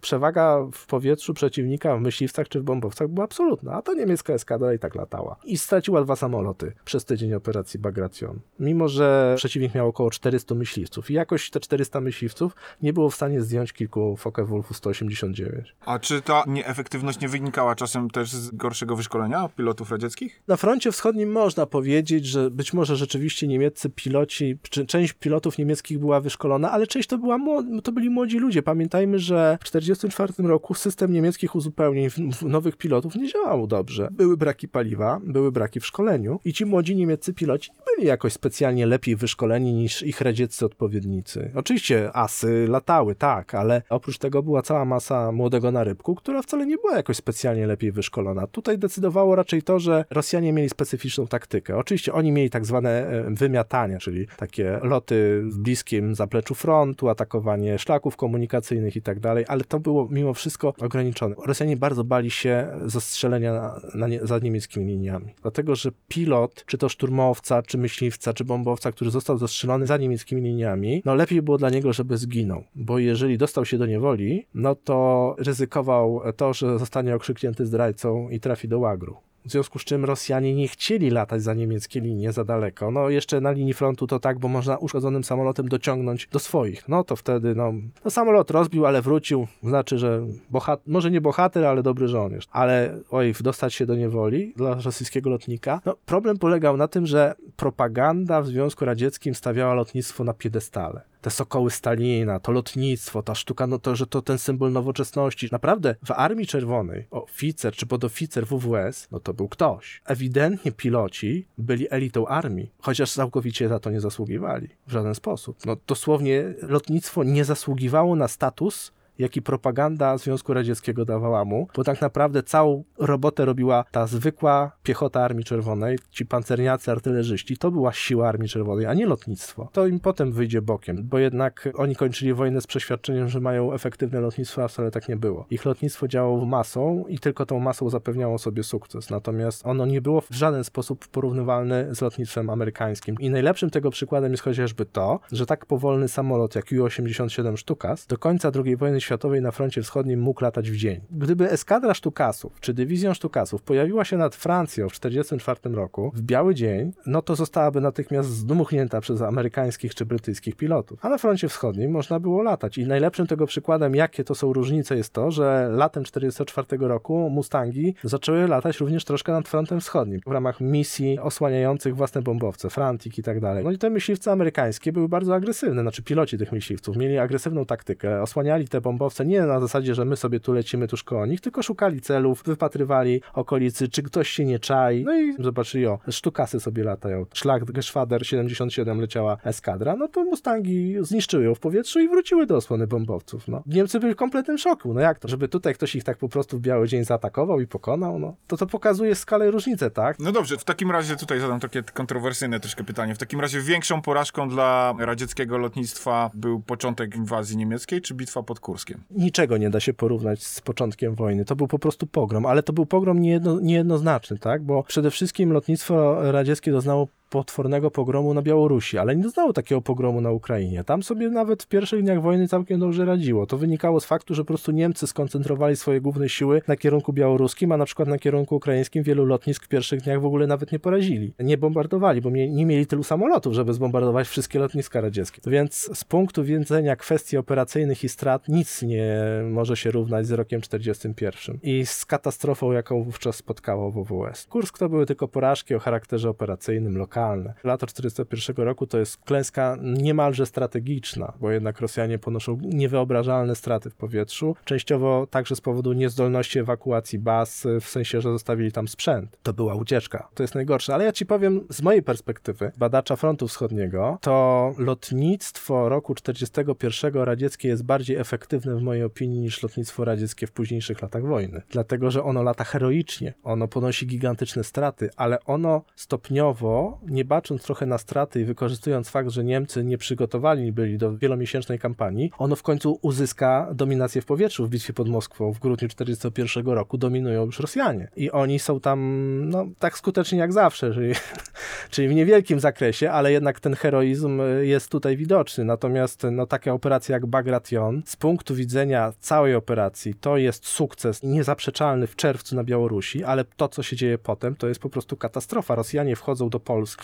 przewaga 0.00 0.58
w 0.72 0.86
powietrzu 0.86 1.34
przeciwnika 1.34 1.96
w 1.96 2.00
myśliwcach 2.00 2.48
czy 2.48 2.60
w 2.60 2.62
bombowcach 2.62 3.08
była 3.08 3.24
absolutna, 3.24 3.72
a 3.72 3.82
ta 3.82 3.92
niemiecka 3.94 4.32
eskadra 4.32 4.74
i 4.74 4.78
tak 4.78 4.94
latała. 4.94 5.36
I 5.44 5.58
straciła 5.58 6.02
dwa 6.02 6.16
samoloty 6.16 6.72
przez 6.84 7.04
tydzień 7.04 7.34
operacji 7.34 7.80
Bagration. 7.80 8.40
Mimo, 8.60 8.88
że 8.88 9.34
przeciwnik 9.36 9.74
miał 9.74 9.88
około 9.88 10.10
400 10.10 10.54
myśliwców 10.54 11.10
i 11.10 11.14
jakoś 11.14 11.50
te 11.50 11.60
400 11.60 12.00
myśliwców 12.00 12.56
nie 12.82 12.92
było 12.92 13.10
w 13.10 13.14
stanie 13.14 13.40
zdjąć 13.40 13.72
kilku 13.72 14.16
Focke-Wulfu 14.20 14.74
189. 14.74 15.74
A 15.86 15.98
czy 15.98 16.22
ta 16.22 16.44
nieefektywność 16.46 17.20
nie 17.20 17.28
wynikała 17.28 17.74
czasem 17.74 18.10
też 18.10 18.32
z 18.32 18.50
gorszego 18.50 18.96
wyszkolenia 18.96 19.48
pilotów 19.56 19.90
radzieckich? 19.90 20.42
Na 20.48 20.56
froncie 20.56 20.92
wschodnim 20.92 21.32
można 21.32 21.66
powiedzieć, 21.66 22.26
że 22.26 22.50
być 22.50 22.72
może 22.72 22.96
rzeczywiście 22.96 23.48
niemieccy 23.48 23.90
piloci, 23.90 24.58
czy 24.70 24.86
część 24.86 25.12
pilotów 25.12 25.58
niemieckich 25.58 25.98
była 25.98 26.20
wyszkolona, 26.20 26.70
ale 26.70 26.86
część 26.86 27.08
to, 27.08 27.18
była, 27.18 27.38
to 27.84 27.92
byli 27.92 28.10
młodzi 28.10 28.38
ludzie. 28.38 28.62
Pamiętajmy, 28.62 29.18
że 29.18 29.58
w 29.60 29.64
1944 29.64 30.48
roku 30.48 30.74
system 30.74 31.12
niemieckich 31.12 31.54
uzupełnień 31.54 32.08
nowych 32.42 32.76
pilotów 32.76 33.14
nie 33.14 33.28
działał 33.28 33.66
dobrze. 33.66 34.08
Były 34.12 34.36
braki 34.36 34.68
paliwa, 34.68 35.20
były 35.24 35.52
braki 35.52 35.80
w 35.80 35.86
szkoleniu 35.86 36.40
i 36.44 36.52
ci 36.52 36.66
młodzi 36.66 36.96
niemieccy 36.96 37.34
piloci 37.34 37.70
nie 37.70 37.96
byli 37.96 38.08
jakoś 38.08 38.32
specjalnie 38.32 38.86
lepiej 38.86 39.16
wyszkoleni 39.16 39.72
niż 39.72 40.02
ich 40.02 40.20
radzieccy 40.20 40.66
odpowiednicy. 40.66 41.50
Oczywiście 41.54 42.10
asy 42.12 42.66
latały, 42.68 43.14
tak, 43.14 43.54
ale 43.54 43.82
oprócz 43.88 44.18
tego 44.18 44.42
była 44.42 44.62
cała 44.62 44.84
masa 44.84 45.32
młodego 45.32 45.69
na 45.72 45.84
rybku, 45.84 46.14
która 46.14 46.42
wcale 46.42 46.66
nie 46.66 46.76
była 46.76 46.96
jakoś 46.96 47.16
specjalnie 47.16 47.66
lepiej 47.66 47.92
wyszkolona. 47.92 48.46
Tutaj 48.46 48.78
decydowało 48.78 49.36
raczej 49.36 49.62
to, 49.62 49.78
że 49.78 50.04
Rosjanie 50.10 50.52
mieli 50.52 50.68
specyficzną 50.68 51.26
taktykę. 51.26 51.76
Oczywiście 51.76 52.12
oni 52.12 52.32
mieli 52.32 52.50
tak 52.50 52.66
zwane 52.66 52.90
e, 52.90 53.30
wymiatania, 53.30 53.98
czyli 53.98 54.26
takie 54.36 54.80
loty 54.82 55.42
w 55.44 55.58
bliskim 55.58 56.14
zapleczu 56.14 56.54
frontu, 56.54 57.08
atakowanie 57.08 57.78
szlaków 57.78 58.16
komunikacyjnych 58.16 58.96
i 58.96 59.02
tak 59.02 59.20
dalej, 59.20 59.44
ale 59.48 59.64
to 59.64 59.80
było 59.80 60.08
mimo 60.10 60.34
wszystko 60.34 60.74
ograniczone. 60.80 61.34
Rosjanie 61.46 61.76
bardzo 61.76 62.04
bali 62.04 62.30
się 62.30 62.68
zastrzelenia 62.86 63.52
na, 63.52 63.80
na 63.94 64.08
nie, 64.08 64.26
za 64.26 64.38
niemieckimi 64.38 64.86
liniami, 64.86 65.34
dlatego 65.42 65.74
że 65.74 65.90
pilot, 66.08 66.64
czy 66.66 66.78
to 66.78 66.88
szturmowca, 66.88 67.62
czy 67.62 67.78
myśliwca, 67.78 68.34
czy 68.34 68.44
bombowca, 68.44 68.92
który 68.92 69.10
został 69.10 69.38
zastrzelony 69.38 69.86
za 69.86 69.96
niemieckimi 69.96 70.42
liniami, 70.42 71.02
no 71.04 71.14
lepiej 71.14 71.42
było 71.42 71.58
dla 71.58 71.70
niego, 71.70 71.92
żeby 71.92 72.16
zginął, 72.16 72.64
bo 72.74 72.98
jeżeli 72.98 73.38
dostał 73.38 73.64
się 73.64 73.78
do 73.78 73.86
niewoli, 73.86 74.46
no 74.54 74.74
to 74.74 75.36
ryzykował 75.60 76.20
to, 76.36 76.52
że 76.52 76.78
zostanie 76.78 77.14
okrzyknięty 77.14 77.66
zdrajcą 77.66 78.28
i 78.28 78.40
trafi 78.40 78.68
do 78.68 78.78
łagru. 78.78 79.16
W 79.44 79.50
związku 79.50 79.78
z 79.78 79.84
czym 79.84 80.04
Rosjanie 80.04 80.54
nie 80.54 80.68
chcieli 80.68 81.10
latać 81.10 81.42
za 81.42 81.54
niemieckie 81.54 82.00
linie 82.00 82.32
za 82.32 82.44
daleko. 82.44 82.90
No 82.90 83.08
jeszcze 83.10 83.40
na 83.40 83.50
linii 83.50 83.74
frontu 83.74 84.06
to 84.06 84.20
tak, 84.20 84.38
bo 84.38 84.48
można 84.48 84.76
uszkodzonym 84.76 85.24
samolotem 85.24 85.68
dociągnąć 85.68 86.28
do 86.32 86.38
swoich. 86.38 86.88
No 86.88 87.04
to 87.04 87.16
wtedy, 87.16 87.54
no, 87.54 87.72
no 88.04 88.10
samolot 88.10 88.50
rozbił, 88.50 88.86
ale 88.86 89.02
wrócił. 89.02 89.46
Znaczy, 89.62 89.98
że 89.98 90.26
bohat 90.50 90.80
może 90.86 91.10
nie 91.10 91.20
bohater, 91.20 91.64
ale 91.64 91.82
dobry 91.82 92.08
żołnierz. 92.08 92.46
Ale 92.52 92.98
oj, 93.10 93.34
dostać 93.40 93.74
się 93.74 93.86
do 93.86 93.96
niewoli 93.96 94.52
dla 94.56 94.74
rosyjskiego 94.74 95.30
lotnika. 95.30 95.80
No 95.86 95.96
problem 96.06 96.38
polegał 96.38 96.76
na 96.76 96.88
tym, 96.88 97.06
że 97.06 97.34
propaganda 97.56 98.42
w 98.42 98.46
Związku 98.46 98.84
Radzieckim 98.84 99.34
stawiała 99.34 99.74
lotnictwo 99.74 100.24
na 100.24 100.34
piedestale 100.34 101.09
te 101.20 101.30
sokoły 101.30 101.70
Stalina, 101.70 102.40
to 102.40 102.52
lotnictwo, 102.52 103.22
ta 103.22 103.34
sztuka, 103.34 103.66
no 103.66 103.78
to, 103.78 103.96
że 103.96 104.06
to 104.06 104.22
ten 104.22 104.38
symbol 104.38 104.72
nowoczesności. 104.72 105.48
Naprawdę 105.52 105.94
w 106.04 106.10
Armii 106.10 106.46
Czerwonej 106.46 107.06
oficer 107.10 107.74
czy 107.74 107.86
podoficer 107.86 108.46
WWS, 108.46 109.08
no 109.10 109.20
to 109.20 109.34
był 109.34 109.48
ktoś. 109.48 110.02
Ewidentnie 110.04 110.72
piloci 110.72 111.46
byli 111.58 111.86
elitą 111.90 112.26
armii, 112.26 112.70
chociaż 112.78 113.12
całkowicie 113.12 113.68
za 113.68 113.78
to 113.78 113.90
nie 113.90 114.00
zasługiwali 114.00 114.68
w 114.86 114.92
żaden 114.92 115.14
sposób. 115.14 115.66
No 115.66 115.76
dosłownie 115.86 116.54
lotnictwo 116.62 117.24
nie 117.24 117.44
zasługiwało 117.44 118.16
na 118.16 118.28
status 118.28 118.92
jaki 119.20 119.42
propaganda 119.42 120.18
Związku 120.18 120.54
Radzieckiego 120.54 121.04
dawała 121.04 121.44
mu, 121.44 121.68
bo 121.76 121.84
tak 121.84 122.00
naprawdę 122.00 122.42
całą 122.42 122.84
robotę 122.98 123.44
robiła 123.44 123.84
ta 123.90 124.06
zwykła 124.06 124.72
piechota 124.82 125.20
Armii 125.20 125.44
Czerwonej, 125.44 125.98
ci 126.10 126.26
pancerniacy, 126.26 126.90
artylerzyści. 126.90 127.56
To 127.56 127.70
była 127.70 127.92
siła 127.92 128.28
Armii 128.28 128.48
Czerwonej, 128.48 128.86
a 128.86 128.94
nie 128.94 129.06
lotnictwo. 129.06 129.68
To 129.72 129.86
im 129.86 130.00
potem 130.00 130.32
wyjdzie 130.32 130.62
bokiem, 130.62 131.08
bo 131.08 131.18
jednak 131.18 131.68
oni 131.74 131.96
kończyli 131.96 132.34
wojnę 132.34 132.60
z 132.60 132.66
przeświadczeniem, 132.66 133.28
że 133.28 133.40
mają 133.40 133.72
efektywne 133.72 134.20
lotnictwo, 134.20 134.64
a 134.64 134.68
wcale 134.68 134.90
tak 134.90 135.08
nie 135.08 135.16
było. 135.16 135.46
Ich 135.50 135.64
lotnictwo 135.64 136.08
działało 136.08 136.44
masą 136.44 137.04
i 137.08 137.18
tylko 137.18 137.46
tą 137.46 137.60
masą 137.60 137.90
zapewniało 137.90 138.38
sobie 138.38 138.62
sukces. 138.62 139.10
Natomiast 139.10 139.66
ono 139.66 139.86
nie 139.86 140.00
było 140.00 140.20
w 140.20 140.34
żaden 140.34 140.64
sposób 140.64 141.08
porównywalne 141.08 141.94
z 141.94 142.00
lotnictwem 142.00 142.50
amerykańskim. 142.50 143.16
I 143.20 143.30
najlepszym 143.30 143.70
tego 143.70 143.90
przykładem 143.90 144.32
jest 144.32 144.42
chociażby 144.42 144.86
to, 144.86 145.20
że 145.32 145.46
tak 145.46 145.66
powolny 145.66 146.08
samolot 146.08 146.54
jak 146.54 146.64
U-87 146.72 147.56
Stukas 147.56 148.06
do 148.06 148.18
końca 148.18 148.50
II 148.64 148.76
wojny 148.76 149.00
światowej 149.00 149.09
światowej 149.10 149.42
na 149.42 149.50
froncie 149.50 149.82
wschodnim 149.82 150.20
mógł 150.20 150.44
latać 150.44 150.70
w 150.70 150.76
dzień. 150.76 151.00
Gdyby 151.10 151.50
eskadra 151.50 151.94
sztukasów, 151.94 152.60
czy 152.60 152.74
dywizja 152.74 153.14
sztukasów 153.14 153.62
pojawiła 153.62 154.04
się 154.04 154.16
nad 154.16 154.34
Francją 154.34 154.88
w 154.88 155.00
1944 155.00 155.76
roku 155.76 156.12
w 156.14 156.22
biały 156.22 156.54
dzień, 156.54 156.92
no 157.06 157.22
to 157.22 157.36
zostałaby 157.36 157.80
natychmiast 157.80 158.28
zdmuchnięta 158.28 159.00
przez 159.00 159.22
amerykańskich 159.22 159.94
czy 159.94 160.06
brytyjskich 160.06 160.56
pilotów. 160.56 160.98
A 161.02 161.08
na 161.08 161.18
froncie 161.18 161.48
wschodnim 161.48 161.90
można 161.90 162.20
było 162.20 162.42
latać. 162.42 162.78
I 162.78 162.86
najlepszym 162.86 163.26
tego 163.26 163.46
przykładem, 163.46 163.94
jakie 163.94 164.24
to 164.24 164.34
są 164.34 164.52
różnice, 164.52 164.96
jest 164.96 165.12
to, 165.12 165.30
że 165.30 165.68
latem 165.70 166.04
1944 166.04 166.88
roku 166.88 167.30
Mustangi 167.30 167.94
zaczęły 168.04 168.48
latać 168.48 168.80
również 168.80 169.04
troszkę 169.04 169.32
nad 169.32 169.48
frontem 169.48 169.80
wschodnim 169.80 170.20
w 170.26 170.32
ramach 170.32 170.60
misji 170.60 171.18
osłaniających 171.18 171.96
własne 171.96 172.22
bombowce, 172.22 172.70
Frantik 172.70 173.18
i 173.18 173.22
tak 173.22 173.40
dalej. 173.40 173.64
No 173.64 173.70
i 173.70 173.78
te 173.78 173.90
myśliwce 173.90 174.32
amerykańskie 174.32 174.92
były 174.92 175.08
bardzo 175.08 175.34
agresywne, 175.34 175.82
znaczy 175.82 176.02
piloci 176.02 176.38
tych 176.38 176.52
myśliwców 176.52 176.96
mieli 176.96 177.18
agresywną 177.18 177.64
taktykę, 177.64 178.22
osłaniali 178.22 178.68
te 178.68 178.80
bombowce 178.80 178.99
nie 179.24 179.42
na 179.42 179.60
zasadzie, 179.60 179.94
że 179.94 180.04
my 180.04 180.16
sobie 180.16 180.40
tu 180.40 180.52
lecimy 180.52 180.88
tuż 180.88 181.04
koło 181.04 181.26
nich, 181.26 181.40
tylko 181.40 181.62
szukali 181.62 182.00
celów, 182.00 182.42
wypatrywali 182.42 183.22
okolicy, 183.34 183.88
czy 183.88 184.02
ktoś 184.02 184.28
się 184.28 184.44
nie 184.44 184.58
czai. 184.58 185.04
No 185.04 185.20
i 185.20 185.42
zobaczyli, 185.42 185.86
o, 185.86 185.98
sztukasy 186.10 186.60
sobie 186.60 186.84
latają. 186.84 187.26
Szlak 187.34 187.64
Geschwader 187.64 188.26
77 188.26 189.00
leciała 189.00 189.36
eskadra, 189.44 189.96
no 189.96 190.08
to 190.08 190.24
Mustangi 190.24 190.96
zniszczyły 191.00 191.44
ją 191.44 191.54
w 191.54 191.60
powietrzu 191.60 192.00
i 192.00 192.08
wróciły 192.08 192.46
do 192.46 192.56
osłony 192.56 192.86
bombowców. 192.86 193.48
No. 193.48 193.62
Niemcy 193.66 194.00
byli 194.00 194.14
w 194.14 194.16
kompletnym 194.16 194.58
szoku. 194.58 194.94
No 194.94 195.00
jak 195.00 195.18
to? 195.18 195.28
Żeby 195.28 195.48
tutaj 195.48 195.74
ktoś 195.74 195.94
ich 195.94 196.04
tak 196.04 196.18
po 196.18 196.28
prostu 196.28 196.58
w 196.58 196.60
biały 196.60 196.88
dzień 196.88 197.04
zaatakował 197.04 197.60
i 197.60 197.66
pokonał? 197.66 198.18
No 198.18 198.36
to 198.46 198.56
to 198.56 198.66
pokazuje 198.66 199.14
skalę 199.14 199.50
różnicy, 199.50 199.90
tak? 199.90 200.18
No 200.18 200.32
dobrze, 200.32 200.58
w 200.58 200.64
takim 200.64 200.90
razie 200.90 201.16
tutaj 201.16 201.40
zadam 201.40 201.60
takie 201.60 201.82
kontrowersyjne 201.82 202.60
troszkę 202.60 202.84
pytanie. 202.84 203.14
W 203.14 203.18
takim 203.18 203.40
razie 203.40 203.60
większą 203.60 204.02
porażką 204.02 204.48
dla 204.48 204.94
radzieckiego 204.98 205.58
lotnictwa 205.58 206.30
był 206.34 206.60
początek 206.60 207.16
inwazji 207.16 207.56
niemieckiej 207.56 208.00
czy 208.00 208.14
bitwa 208.14 208.42
pod 208.42 208.60
Kurskiem? 208.80 209.00
Niczego 209.10 209.56
nie 209.56 209.70
da 209.70 209.80
się 209.80 209.94
porównać 209.94 210.42
z 210.42 210.60
początkiem 210.60 211.14
wojny. 211.14 211.44
To 211.44 211.56
był 211.56 211.66
po 211.68 211.78
prostu 211.78 212.06
pogrom, 212.06 212.46
ale 212.46 212.62
to 212.62 212.72
był 212.72 212.86
pogrom 212.86 213.18
niejedno, 213.18 213.60
niejednoznaczny, 213.60 214.38
tak? 214.38 214.62
Bo 214.62 214.82
przede 214.82 215.10
wszystkim 215.10 215.52
lotnictwo 215.52 216.16
radzieckie 216.32 216.72
doznało 216.72 217.08
potwornego 217.30 217.90
pogromu 217.90 218.34
na 218.34 218.42
Białorusi, 218.42 218.98
ale 218.98 219.16
nie 219.16 219.22
doznało 219.22 219.52
takiego 219.52 219.80
pogromu 219.80 220.20
na 220.20 220.30
Ukrainie. 220.30 220.84
Tam 220.84 221.02
sobie 221.02 221.30
nawet 221.30 221.62
w 221.62 221.66
pierwszych 221.66 222.02
dniach 222.02 222.22
wojny 222.22 222.48
całkiem 222.48 222.80
dobrze 222.80 223.04
radziło. 223.04 223.46
To 223.46 223.58
wynikało 223.58 224.00
z 224.00 224.04
faktu, 224.04 224.34
że 224.34 224.42
po 224.42 224.46
prostu 224.46 224.72
Niemcy 224.72 225.06
skoncentrowali 225.06 225.76
swoje 225.76 226.00
główne 226.00 226.28
siły 226.28 226.62
na 226.68 226.76
kierunku 226.76 227.12
białoruskim, 227.12 227.72
a 227.72 227.76
na 227.76 227.84
przykład 227.84 228.08
na 228.08 228.18
kierunku 228.18 228.56
ukraińskim 228.56 229.02
wielu 229.02 229.24
lotnisk 229.24 229.64
w 229.64 229.68
pierwszych 229.68 230.00
dniach 230.00 230.20
w 230.20 230.26
ogóle 230.26 230.46
nawet 230.46 230.72
nie 230.72 230.78
porazili. 230.78 231.34
Nie 231.38 231.58
bombardowali, 231.58 232.20
bo 232.20 232.30
nie 232.30 232.66
mieli 232.66 232.86
tylu 232.86 233.02
samolotów, 233.02 233.54
żeby 233.54 233.74
zbombardować 233.74 234.28
wszystkie 234.28 234.58
lotniska 234.58 235.00
radzieckie. 235.00 235.50
Więc 235.50 235.98
z 235.98 236.04
punktu 236.04 236.44
widzenia 236.44 236.96
kwestii 236.96 237.36
operacyjnych 237.36 238.04
i 238.04 238.08
strat 238.08 238.48
nic 238.48 238.82
nie 238.82 239.14
może 239.50 239.76
się 239.76 239.90
równać 239.90 240.26
z 240.26 240.30
rokiem 240.30 240.60
41 240.60 241.58
i 241.62 241.86
z 241.86 242.06
katastrofą, 242.06 242.72
jaką 242.72 243.02
wówczas 243.02 243.36
spotkało 243.36 243.90
WWS. 243.90 244.46
Kursk 244.46 244.78
to 244.78 244.88
były 244.88 245.06
tylko 245.06 245.28
porażki 245.28 245.74
o 245.74 245.78
charakterze 245.78 246.30
operacyjnym, 246.30 246.98
lokalnym, 246.98 247.19
lokalne. 247.20 247.54
Lato 247.64 247.86
1941 247.86 248.66
roku 248.66 248.86
to 248.86 248.98
jest 248.98 249.16
klęska 249.16 249.76
niemalże 249.82 250.46
strategiczna, 250.46 251.32
bo 251.40 251.50
jednak 251.50 251.80
Rosjanie 251.80 252.18
ponoszą 252.18 252.58
niewyobrażalne 252.62 253.54
straty 253.54 253.90
w 253.90 253.94
powietrzu, 253.94 254.56
częściowo 254.64 255.26
także 255.30 255.56
z 255.56 255.60
powodu 255.60 255.92
niezdolności 255.92 256.58
ewakuacji 256.58 257.18
baz, 257.18 257.66
w 257.80 257.88
sensie, 257.88 258.20
że 258.20 258.32
zostawili 258.32 258.72
tam 258.72 258.88
sprzęt. 258.88 259.38
To 259.42 259.52
była 259.52 259.74
ucieczka. 259.74 260.28
To 260.34 260.42
jest 260.42 260.54
najgorsze, 260.54 260.94
ale 260.94 261.04
ja 261.04 261.12
ci 261.12 261.26
powiem 261.26 261.60
z 261.70 261.82
mojej 261.82 262.02
perspektywy, 262.02 262.72
badacza 262.78 263.16
frontu 263.16 263.48
wschodniego, 263.48 264.18
to 264.20 264.74
lotnictwo 264.78 265.88
roku 265.88 266.14
1941 266.14 267.22
radzieckie 267.22 267.68
jest 267.68 267.84
bardziej 267.84 268.16
efektywne 268.16 268.76
w 268.76 268.82
mojej 268.82 269.04
opinii 269.04 269.40
niż 269.40 269.62
lotnictwo 269.62 270.04
radzieckie 270.04 270.46
w 270.46 270.52
późniejszych 270.52 271.02
latach 271.02 271.26
wojny. 271.26 271.62
Dlatego, 271.70 272.10
że 272.10 272.22
ono 272.22 272.42
lata 272.42 272.64
heroicznie, 272.64 273.34
ono 273.42 273.68
ponosi 273.68 274.06
gigantyczne 274.06 274.64
straty, 274.64 275.10
ale 275.16 275.44
ono 275.44 275.82
stopniowo 275.96 277.00
nie 277.10 277.24
bacząc 277.24 277.62
trochę 277.62 277.86
na 277.86 277.98
straty 277.98 278.40
i 278.40 278.44
wykorzystując 278.44 279.08
fakt, 279.08 279.30
że 279.30 279.44
Niemcy 279.44 279.84
nie 279.84 279.98
przygotowani 279.98 280.72
byli 280.72 280.98
do 280.98 281.16
wielomiesięcznej 281.16 281.78
kampanii, 281.78 282.30
ono 282.38 282.56
w 282.56 282.62
końcu 282.62 282.98
uzyska 283.02 283.68
dominację 283.74 284.22
w 284.22 284.26
powietrzu 284.26 284.66
w 284.66 284.70
bitwie 284.70 284.92
pod 284.92 285.08
Moskwą 285.08 285.52
w 285.52 285.58
grudniu 285.58 285.88
1941 285.88 286.74
roku. 286.74 286.98
Dominują 286.98 287.44
już 287.46 287.60
Rosjanie. 287.60 288.08
I 288.16 288.30
oni 288.30 288.58
są 288.58 288.80
tam 288.80 289.00
no, 289.48 289.66
tak 289.78 289.98
skuteczni 289.98 290.38
jak 290.38 290.52
zawsze, 290.52 290.94
czyli, 290.94 291.14
czyli 291.90 292.08
w 292.08 292.14
niewielkim 292.14 292.60
zakresie, 292.60 293.10
ale 293.10 293.32
jednak 293.32 293.60
ten 293.60 293.74
heroizm 293.74 294.42
jest 294.62 294.90
tutaj 294.90 295.16
widoczny. 295.16 295.64
Natomiast 295.64 296.26
no, 296.32 296.46
taka 296.46 296.72
operacja 296.72 297.12
jak 297.12 297.26
Bagration 297.26 298.02
z 298.06 298.16
punktu 298.16 298.54
widzenia 298.54 299.12
całej 299.20 299.54
operacji 299.54 300.14
to 300.14 300.36
jest 300.36 300.66
sukces 300.66 301.22
niezaprzeczalny 301.22 302.06
w 302.06 302.16
czerwcu 302.16 302.56
na 302.56 302.64
Białorusi, 302.64 303.24
ale 303.24 303.44
to, 303.44 303.68
co 303.68 303.82
się 303.82 303.96
dzieje 303.96 304.18
potem, 304.18 304.56
to 304.56 304.68
jest 304.68 304.80
po 304.80 304.90
prostu 304.90 305.16
katastrofa. 305.16 305.74
Rosjanie 305.74 306.16
wchodzą 306.16 306.48
do 306.48 306.60
Polski 306.60 306.99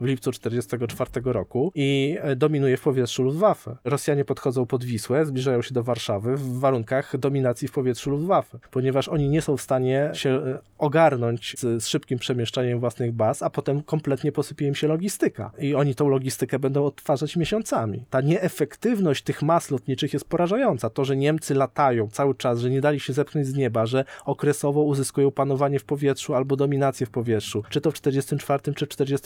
w 0.00 0.04
lipcu 0.04 0.32
1944 0.32 1.32
roku 1.32 1.72
i 1.74 2.18
e, 2.20 2.36
dominuje 2.36 2.76
w 2.76 2.80
powietrzu 2.80 3.22
Luftwaffe. 3.22 3.76
Rosjanie 3.84 4.24
podchodzą 4.24 4.66
pod 4.66 4.84
Wisłę, 4.84 5.26
zbliżają 5.26 5.62
się 5.62 5.74
do 5.74 5.82
Warszawy 5.82 6.36
w 6.36 6.58
warunkach 6.58 7.16
dominacji 7.16 7.68
w 7.68 7.72
powietrzu 7.72 8.10
Luftwaffe, 8.10 8.58
ponieważ 8.70 9.08
oni 9.08 9.28
nie 9.28 9.42
są 9.42 9.56
w 9.56 9.62
stanie 9.62 10.10
się 10.12 10.30
e, 10.30 10.58
ogarnąć 10.78 11.54
z, 11.58 11.82
z 11.82 11.86
szybkim 11.86 12.18
przemieszczaniem 12.18 12.80
własnych 12.80 13.12
baz, 13.12 13.42
a 13.42 13.50
potem 13.50 13.82
kompletnie 13.82 14.32
posypie 14.32 14.66
im 14.66 14.74
się 14.74 14.88
logistyka. 14.88 15.50
I 15.58 15.74
oni 15.74 15.94
tą 15.94 16.08
logistykę 16.08 16.58
będą 16.58 16.84
odtwarzać 16.84 17.36
miesiącami. 17.36 18.04
Ta 18.10 18.20
nieefektywność 18.20 19.22
tych 19.22 19.42
mas 19.42 19.70
lotniczych 19.70 20.12
jest 20.12 20.24
porażająca. 20.24 20.90
To, 20.90 21.04
że 21.04 21.16
Niemcy 21.16 21.54
latają 21.54 22.08
cały 22.08 22.34
czas, 22.34 22.60
że 22.60 22.70
nie 22.70 22.80
dali 22.80 23.00
się 23.00 23.12
zepchnąć 23.12 23.46
z 23.46 23.54
nieba, 23.54 23.86
że 23.86 24.04
okresowo 24.24 24.82
uzyskują 24.82 25.30
panowanie 25.30 25.78
w 25.78 25.84
powietrzu 25.84 26.34
albo 26.34 26.56
dominację 26.56 27.06
w 27.06 27.10
powietrzu, 27.10 27.62
czy 27.70 27.80
to 27.80 27.90
w 27.90 28.00
1944 28.00 28.78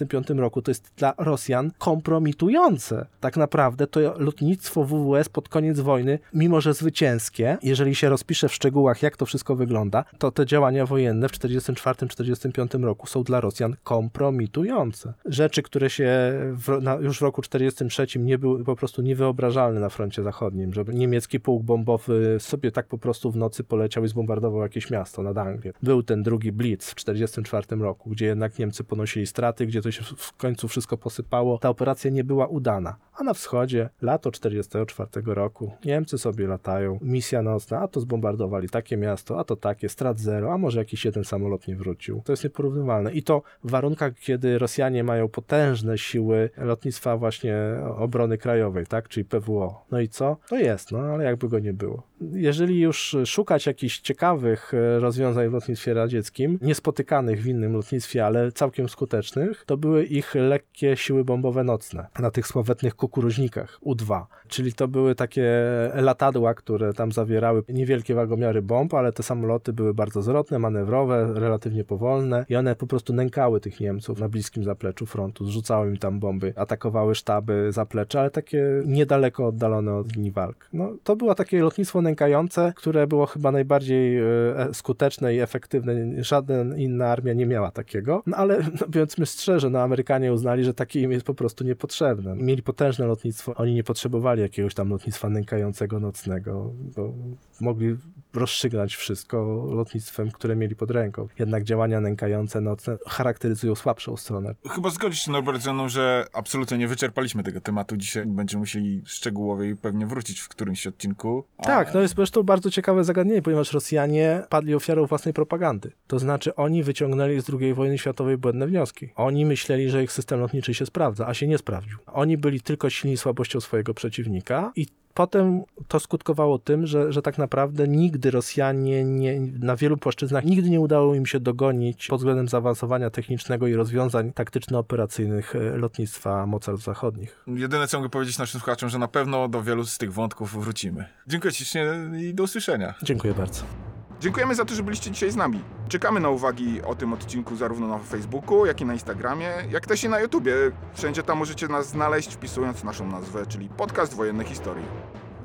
czy 0.08 0.11
1945 0.20 0.40
roku, 0.40 0.62
to 0.62 0.70
jest 0.70 0.92
dla 0.96 1.14
Rosjan 1.18 1.70
kompromitujące. 1.78 3.06
Tak 3.20 3.36
naprawdę 3.36 3.86
to 3.86 4.00
lotnictwo 4.18 4.84
WWS 4.84 5.28
pod 5.28 5.48
koniec 5.48 5.80
wojny, 5.80 6.18
mimo 6.34 6.60
że 6.60 6.74
zwycięskie, 6.74 7.58
jeżeli 7.62 7.94
się 7.94 8.08
rozpisze 8.08 8.48
w 8.48 8.54
szczegółach, 8.54 9.02
jak 9.02 9.16
to 9.16 9.26
wszystko 9.26 9.56
wygląda, 9.56 10.04
to 10.18 10.30
te 10.30 10.46
działania 10.46 10.86
wojenne 10.86 11.28
w 11.28 11.32
1944-1945 11.32 12.84
roku 12.84 13.06
są 13.06 13.22
dla 13.22 13.40
Rosjan 13.40 13.76
kompromitujące. 13.84 15.14
Rzeczy, 15.24 15.62
które 15.62 15.90
się 15.90 16.32
w, 16.52 16.78
na, 16.82 16.94
już 16.94 17.18
w 17.18 17.22
roku 17.22 17.42
1943 17.42 18.18
nie 18.18 18.38
były 18.38 18.64
po 18.64 18.76
prostu 18.76 19.02
niewyobrażalne 19.02 19.80
na 19.80 19.88
froncie 19.88 20.22
zachodnim, 20.22 20.74
żeby 20.74 20.94
niemiecki 20.94 21.40
pułk 21.40 21.62
bombowy 21.62 22.36
sobie 22.40 22.72
tak 22.72 22.86
po 22.86 22.98
prostu 22.98 23.30
w 23.30 23.36
nocy 23.36 23.64
poleciał 23.64 24.04
i 24.04 24.08
zbombardował 24.08 24.62
jakieś 24.62 24.90
miasto 24.90 25.22
nad 25.22 25.38
Anglię. 25.38 25.72
Był 25.82 26.02
ten 26.02 26.22
drugi 26.22 26.52
Blitz 26.52 26.90
w 26.90 26.94
1944 26.94 27.82
roku, 27.82 28.10
gdzie 28.10 28.26
jednak 28.26 28.58
Niemcy 28.58 28.84
ponosili 28.84 29.26
straty, 29.26 29.66
gdzie 29.66 29.82
to 29.82 29.90
się 29.90 30.01
w 30.02 30.36
końcu 30.36 30.68
wszystko 30.68 30.96
posypało. 30.96 31.58
Ta 31.58 31.68
operacja 31.68 32.10
nie 32.10 32.24
była 32.24 32.46
udana. 32.46 32.96
A 33.14 33.24
na 33.24 33.34
wschodzie, 33.34 33.88
lato 34.02 34.30
1944 34.30 35.34
roku, 35.34 35.72
Niemcy 35.84 36.18
sobie 36.18 36.46
latają, 36.46 36.98
misja 37.02 37.42
nocna, 37.42 37.80
a 37.80 37.88
to 37.88 38.00
zbombardowali 38.00 38.68
takie 38.68 38.96
miasto, 38.96 39.38
a 39.38 39.44
to 39.44 39.56
takie, 39.56 39.88
strat 39.88 40.18
zero, 40.18 40.52
a 40.52 40.58
może 40.58 40.78
jakiś 40.78 41.04
jeden 41.04 41.24
samolot 41.24 41.68
nie 41.68 41.76
wrócił. 41.76 42.22
To 42.24 42.32
jest 42.32 42.44
nieporównywalne. 42.44 43.12
I 43.12 43.22
to 43.22 43.42
w 43.64 43.70
warunkach, 43.70 44.14
kiedy 44.14 44.58
Rosjanie 44.58 45.04
mają 45.04 45.28
potężne 45.28 45.98
siły 45.98 46.50
lotnictwa 46.56 47.16
właśnie 47.16 47.56
obrony 47.96 48.38
krajowej, 48.38 48.86
tak, 48.86 49.08
czyli 49.08 49.24
PWO. 49.24 49.84
No 49.90 50.00
i 50.00 50.08
co? 50.08 50.36
To 50.48 50.58
jest, 50.58 50.92
no 50.92 50.98
ale 50.98 51.24
jakby 51.24 51.48
go 51.48 51.58
nie 51.58 51.72
było. 51.72 52.02
Jeżeli 52.32 52.80
już 52.80 53.16
szukać 53.24 53.66
jakichś 53.66 53.98
ciekawych 53.98 54.74
e, 54.74 54.98
rozwiązań 54.98 55.48
w 55.48 55.52
lotnictwie 55.52 55.94
radzieckim, 55.94 56.58
niespotykanych 56.62 57.42
w 57.42 57.46
innym 57.46 57.72
lotnictwie, 57.72 58.26
ale 58.26 58.52
całkiem 58.52 58.88
skutecznych, 58.88 59.64
to 59.66 59.76
były 59.76 59.91
ich 60.00 60.34
lekkie 60.34 60.96
siły 60.96 61.24
bombowe 61.24 61.64
nocne 61.64 62.06
na 62.18 62.30
tych 62.30 62.46
sławetnych 62.46 62.94
kukuruźnikach. 62.94 63.78
U-2, 63.80 64.24
czyli 64.52 64.72
to 64.72 64.88
były 64.88 65.14
takie 65.14 65.50
latadła, 65.94 66.54
które 66.54 66.92
tam 66.92 67.12
zawierały 67.12 67.62
niewielkie 67.68 68.14
wagomiary 68.14 68.62
bomb, 68.62 68.94
ale 68.94 69.12
te 69.12 69.22
samoloty 69.22 69.72
były 69.72 69.94
bardzo 69.94 70.22
zwrotne, 70.22 70.58
manewrowe, 70.58 71.32
relatywnie 71.34 71.84
powolne 71.84 72.44
i 72.48 72.56
one 72.56 72.76
po 72.76 72.86
prostu 72.86 73.12
nękały 73.12 73.60
tych 73.60 73.80
Niemców 73.80 74.20
na 74.20 74.28
bliskim 74.28 74.64
zapleczu 74.64 75.06
frontu, 75.06 75.44
zrzucały 75.44 75.90
im 75.90 75.96
tam 75.96 76.20
bomby, 76.20 76.52
atakowały 76.56 77.14
sztaby, 77.14 77.72
zaplecze, 77.72 78.20
ale 78.20 78.30
takie 78.30 78.82
niedaleko 78.86 79.46
oddalone 79.46 79.94
od 79.94 80.16
linii 80.16 80.30
walk. 80.30 80.68
No, 80.72 80.94
to 81.04 81.16
było 81.16 81.34
takie 81.34 81.62
lotnictwo 81.62 82.02
nękające, 82.02 82.72
które 82.76 83.06
było 83.06 83.26
chyba 83.26 83.52
najbardziej 83.52 84.18
e, 84.18 84.24
skuteczne 84.72 85.34
i 85.34 85.40
efektywne. 85.40 85.94
Żadna 86.24 86.76
inna 86.76 87.06
armia 87.06 87.32
nie 87.32 87.46
miała 87.46 87.70
takiego, 87.70 88.22
no 88.26 88.36
ale 88.36 88.58
no, 88.80 88.86
powiedzmy 88.92 89.26
szczerze, 89.26 89.70
no 89.70 89.80
Amerykanie 89.80 90.32
uznali, 90.32 90.64
że 90.64 90.74
takie 90.74 91.00
im 91.00 91.12
jest 91.12 91.26
po 91.26 91.34
prostu 91.34 91.64
niepotrzebne. 91.64 92.36
Mieli 92.36 92.62
potężne 92.62 93.06
lotnictwo. 93.06 93.54
Oni 93.54 93.74
nie 93.74 93.84
potrzebowali 93.84 94.41
jakiegoś 94.42 94.74
tam 94.74 94.88
lotnictwa 94.90 95.28
nękającego 95.28 96.00
nocnego, 96.00 96.72
bo 96.96 97.12
mogli 97.60 97.96
rozstrzygnąć 98.34 98.96
wszystko 98.96 99.66
lotnictwem, 99.70 100.30
które 100.30 100.56
mieli 100.56 100.76
pod 100.76 100.90
ręką. 100.90 101.28
Jednak 101.38 101.64
działania 101.64 102.00
nękające 102.00 102.60
nocne 102.60 102.96
charakteryzują 103.08 103.74
słabszą 103.74 104.16
stronę. 104.16 104.54
Chyba 104.70 104.90
zgodzisz 104.90 105.20
się, 105.24 105.30
Norbert, 105.32 105.62
ze 105.62 105.72
mną, 105.72 105.88
że 105.88 106.26
absolutnie 106.32 106.78
nie 106.78 106.88
wyczerpaliśmy 106.88 107.42
tego 107.42 107.60
tematu 107.60 107.96
dzisiaj. 107.96 108.26
Będziemy 108.26 108.60
musieli 108.60 109.02
szczegółowiej 109.06 109.76
pewnie 109.76 110.06
wrócić 110.06 110.40
w 110.40 110.48
którymś 110.48 110.86
odcinku. 110.86 111.44
A- 111.58 111.62
Tak, 111.62 111.94
no 111.94 112.00
jest 112.00 112.16
zresztą 112.16 112.42
bardzo 112.42 112.70
ciekawe 112.70 113.04
zagadnienie, 113.04 113.42
ponieważ 113.42 113.72
Rosjanie 113.72 114.42
padli 114.48 114.74
ofiarą 114.74 115.06
własnej 115.06 115.34
propagandy. 115.34 115.92
To 116.06 116.18
znaczy 116.18 116.54
oni 116.54 116.82
wyciągnęli 116.82 117.40
z 117.42 117.50
II 117.60 117.74
wojny 117.74 117.98
światowej 117.98 118.38
błędne 118.38 118.66
wnioski. 118.66 119.08
Oni 119.16 119.46
myśleli, 119.46 119.90
że 119.90 120.02
ich 120.04 120.12
system 120.12 120.40
lotniczy 120.40 120.74
się 120.74 120.86
sprawdza, 120.86 121.26
a 121.26 121.34
się 121.34 121.46
nie 121.46 121.58
sprawdził. 121.58 121.98
Oni 122.06 122.38
byli 122.38 122.60
tylko 122.60 122.90
silni 122.90 123.16
słabością 123.16 123.60
swojego 123.60 123.94
przeciwnika 123.94 124.31
i 124.76 124.86
Potem 125.14 125.62
to 125.88 126.00
skutkowało 126.00 126.58
tym, 126.58 126.86
że, 126.86 127.12
że 127.12 127.22
tak 127.22 127.38
naprawdę 127.38 127.88
nigdy 127.88 128.30
Rosjanie 128.30 129.04
nie, 129.04 129.40
na 129.40 129.76
wielu 129.76 129.96
płaszczyznach 129.96 130.44
nigdy 130.44 130.70
nie 130.70 130.80
udało 130.80 131.14
im 131.14 131.26
się 131.26 131.40
dogonić 131.40 132.06
pod 132.06 132.20
względem 132.20 132.48
zaawansowania 132.48 133.10
technicznego 133.10 133.66
i 133.66 133.74
rozwiązań 133.74 134.32
taktyczno-operacyjnych 134.32 135.56
e, 135.56 135.76
lotnictwa 135.76 136.46
mocarstw 136.46 136.86
zachodnich. 136.86 137.44
Jedyne, 137.46 137.88
co 137.88 137.98
mogę 137.98 138.10
powiedzieć 138.10 138.38
naszym 138.38 138.60
słuchaczom, 138.60 138.88
że 138.88 138.98
na 138.98 139.08
pewno 139.08 139.48
do 139.48 139.62
wielu 139.62 139.84
z 139.84 139.98
tych 139.98 140.12
wątków 140.12 140.64
wrócimy. 140.64 141.04
Dziękuję 141.26 141.52
ślicznie 141.52 141.86
i 142.20 142.34
do 142.34 142.42
usłyszenia. 142.42 142.94
Dziękuję 143.02 143.34
bardzo. 143.34 143.91
Dziękujemy 144.22 144.54
za 144.54 144.64
to, 144.64 144.74
że 144.74 144.82
byliście 144.82 145.10
dzisiaj 145.10 145.30
z 145.30 145.36
nami. 145.36 145.60
Czekamy 145.88 146.20
na 146.20 146.28
uwagi 146.30 146.82
o 146.82 146.94
tym 146.94 147.12
odcinku 147.12 147.56
zarówno 147.56 147.88
na 147.88 147.98
Facebooku, 147.98 148.66
jak 148.66 148.80
i 148.80 148.84
na 148.84 148.92
Instagramie, 148.92 149.48
jak 149.70 149.86
też 149.86 150.04
i 150.04 150.08
na 150.08 150.20
YouTubie. 150.20 150.54
Wszędzie 150.94 151.22
tam 151.22 151.38
możecie 151.38 151.68
nas 151.68 151.88
znaleźć, 151.88 152.34
wpisując 152.34 152.84
naszą 152.84 153.06
nazwę, 153.06 153.46
czyli 153.46 153.68
Podcast 153.68 154.14
Wojenne 154.14 154.44
Historii. 154.44 154.84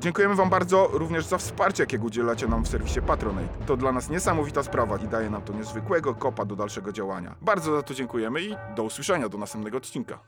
Dziękujemy 0.00 0.34
Wam 0.34 0.50
bardzo 0.50 0.88
również 0.92 1.26
za 1.26 1.38
wsparcie, 1.38 1.82
jakiego 1.82 2.06
udzielacie 2.06 2.48
nam 2.48 2.64
w 2.64 2.68
serwisie 2.68 3.02
Patronate. 3.02 3.48
To 3.66 3.76
dla 3.76 3.92
nas 3.92 4.10
niesamowita 4.10 4.62
sprawa 4.62 4.96
i 4.96 5.08
daje 5.08 5.30
nam 5.30 5.42
to 5.42 5.52
niezwykłego 5.52 6.14
kopa 6.14 6.44
do 6.44 6.56
dalszego 6.56 6.92
działania. 6.92 7.34
Bardzo 7.42 7.76
za 7.76 7.82
to 7.82 7.94
dziękujemy 7.94 8.42
i 8.42 8.56
do 8.76 8.82
usłyszenia 8.82 9.28
do 9.28 9.38
następnego 9.38 9.76
odcinka. 9.78 10.18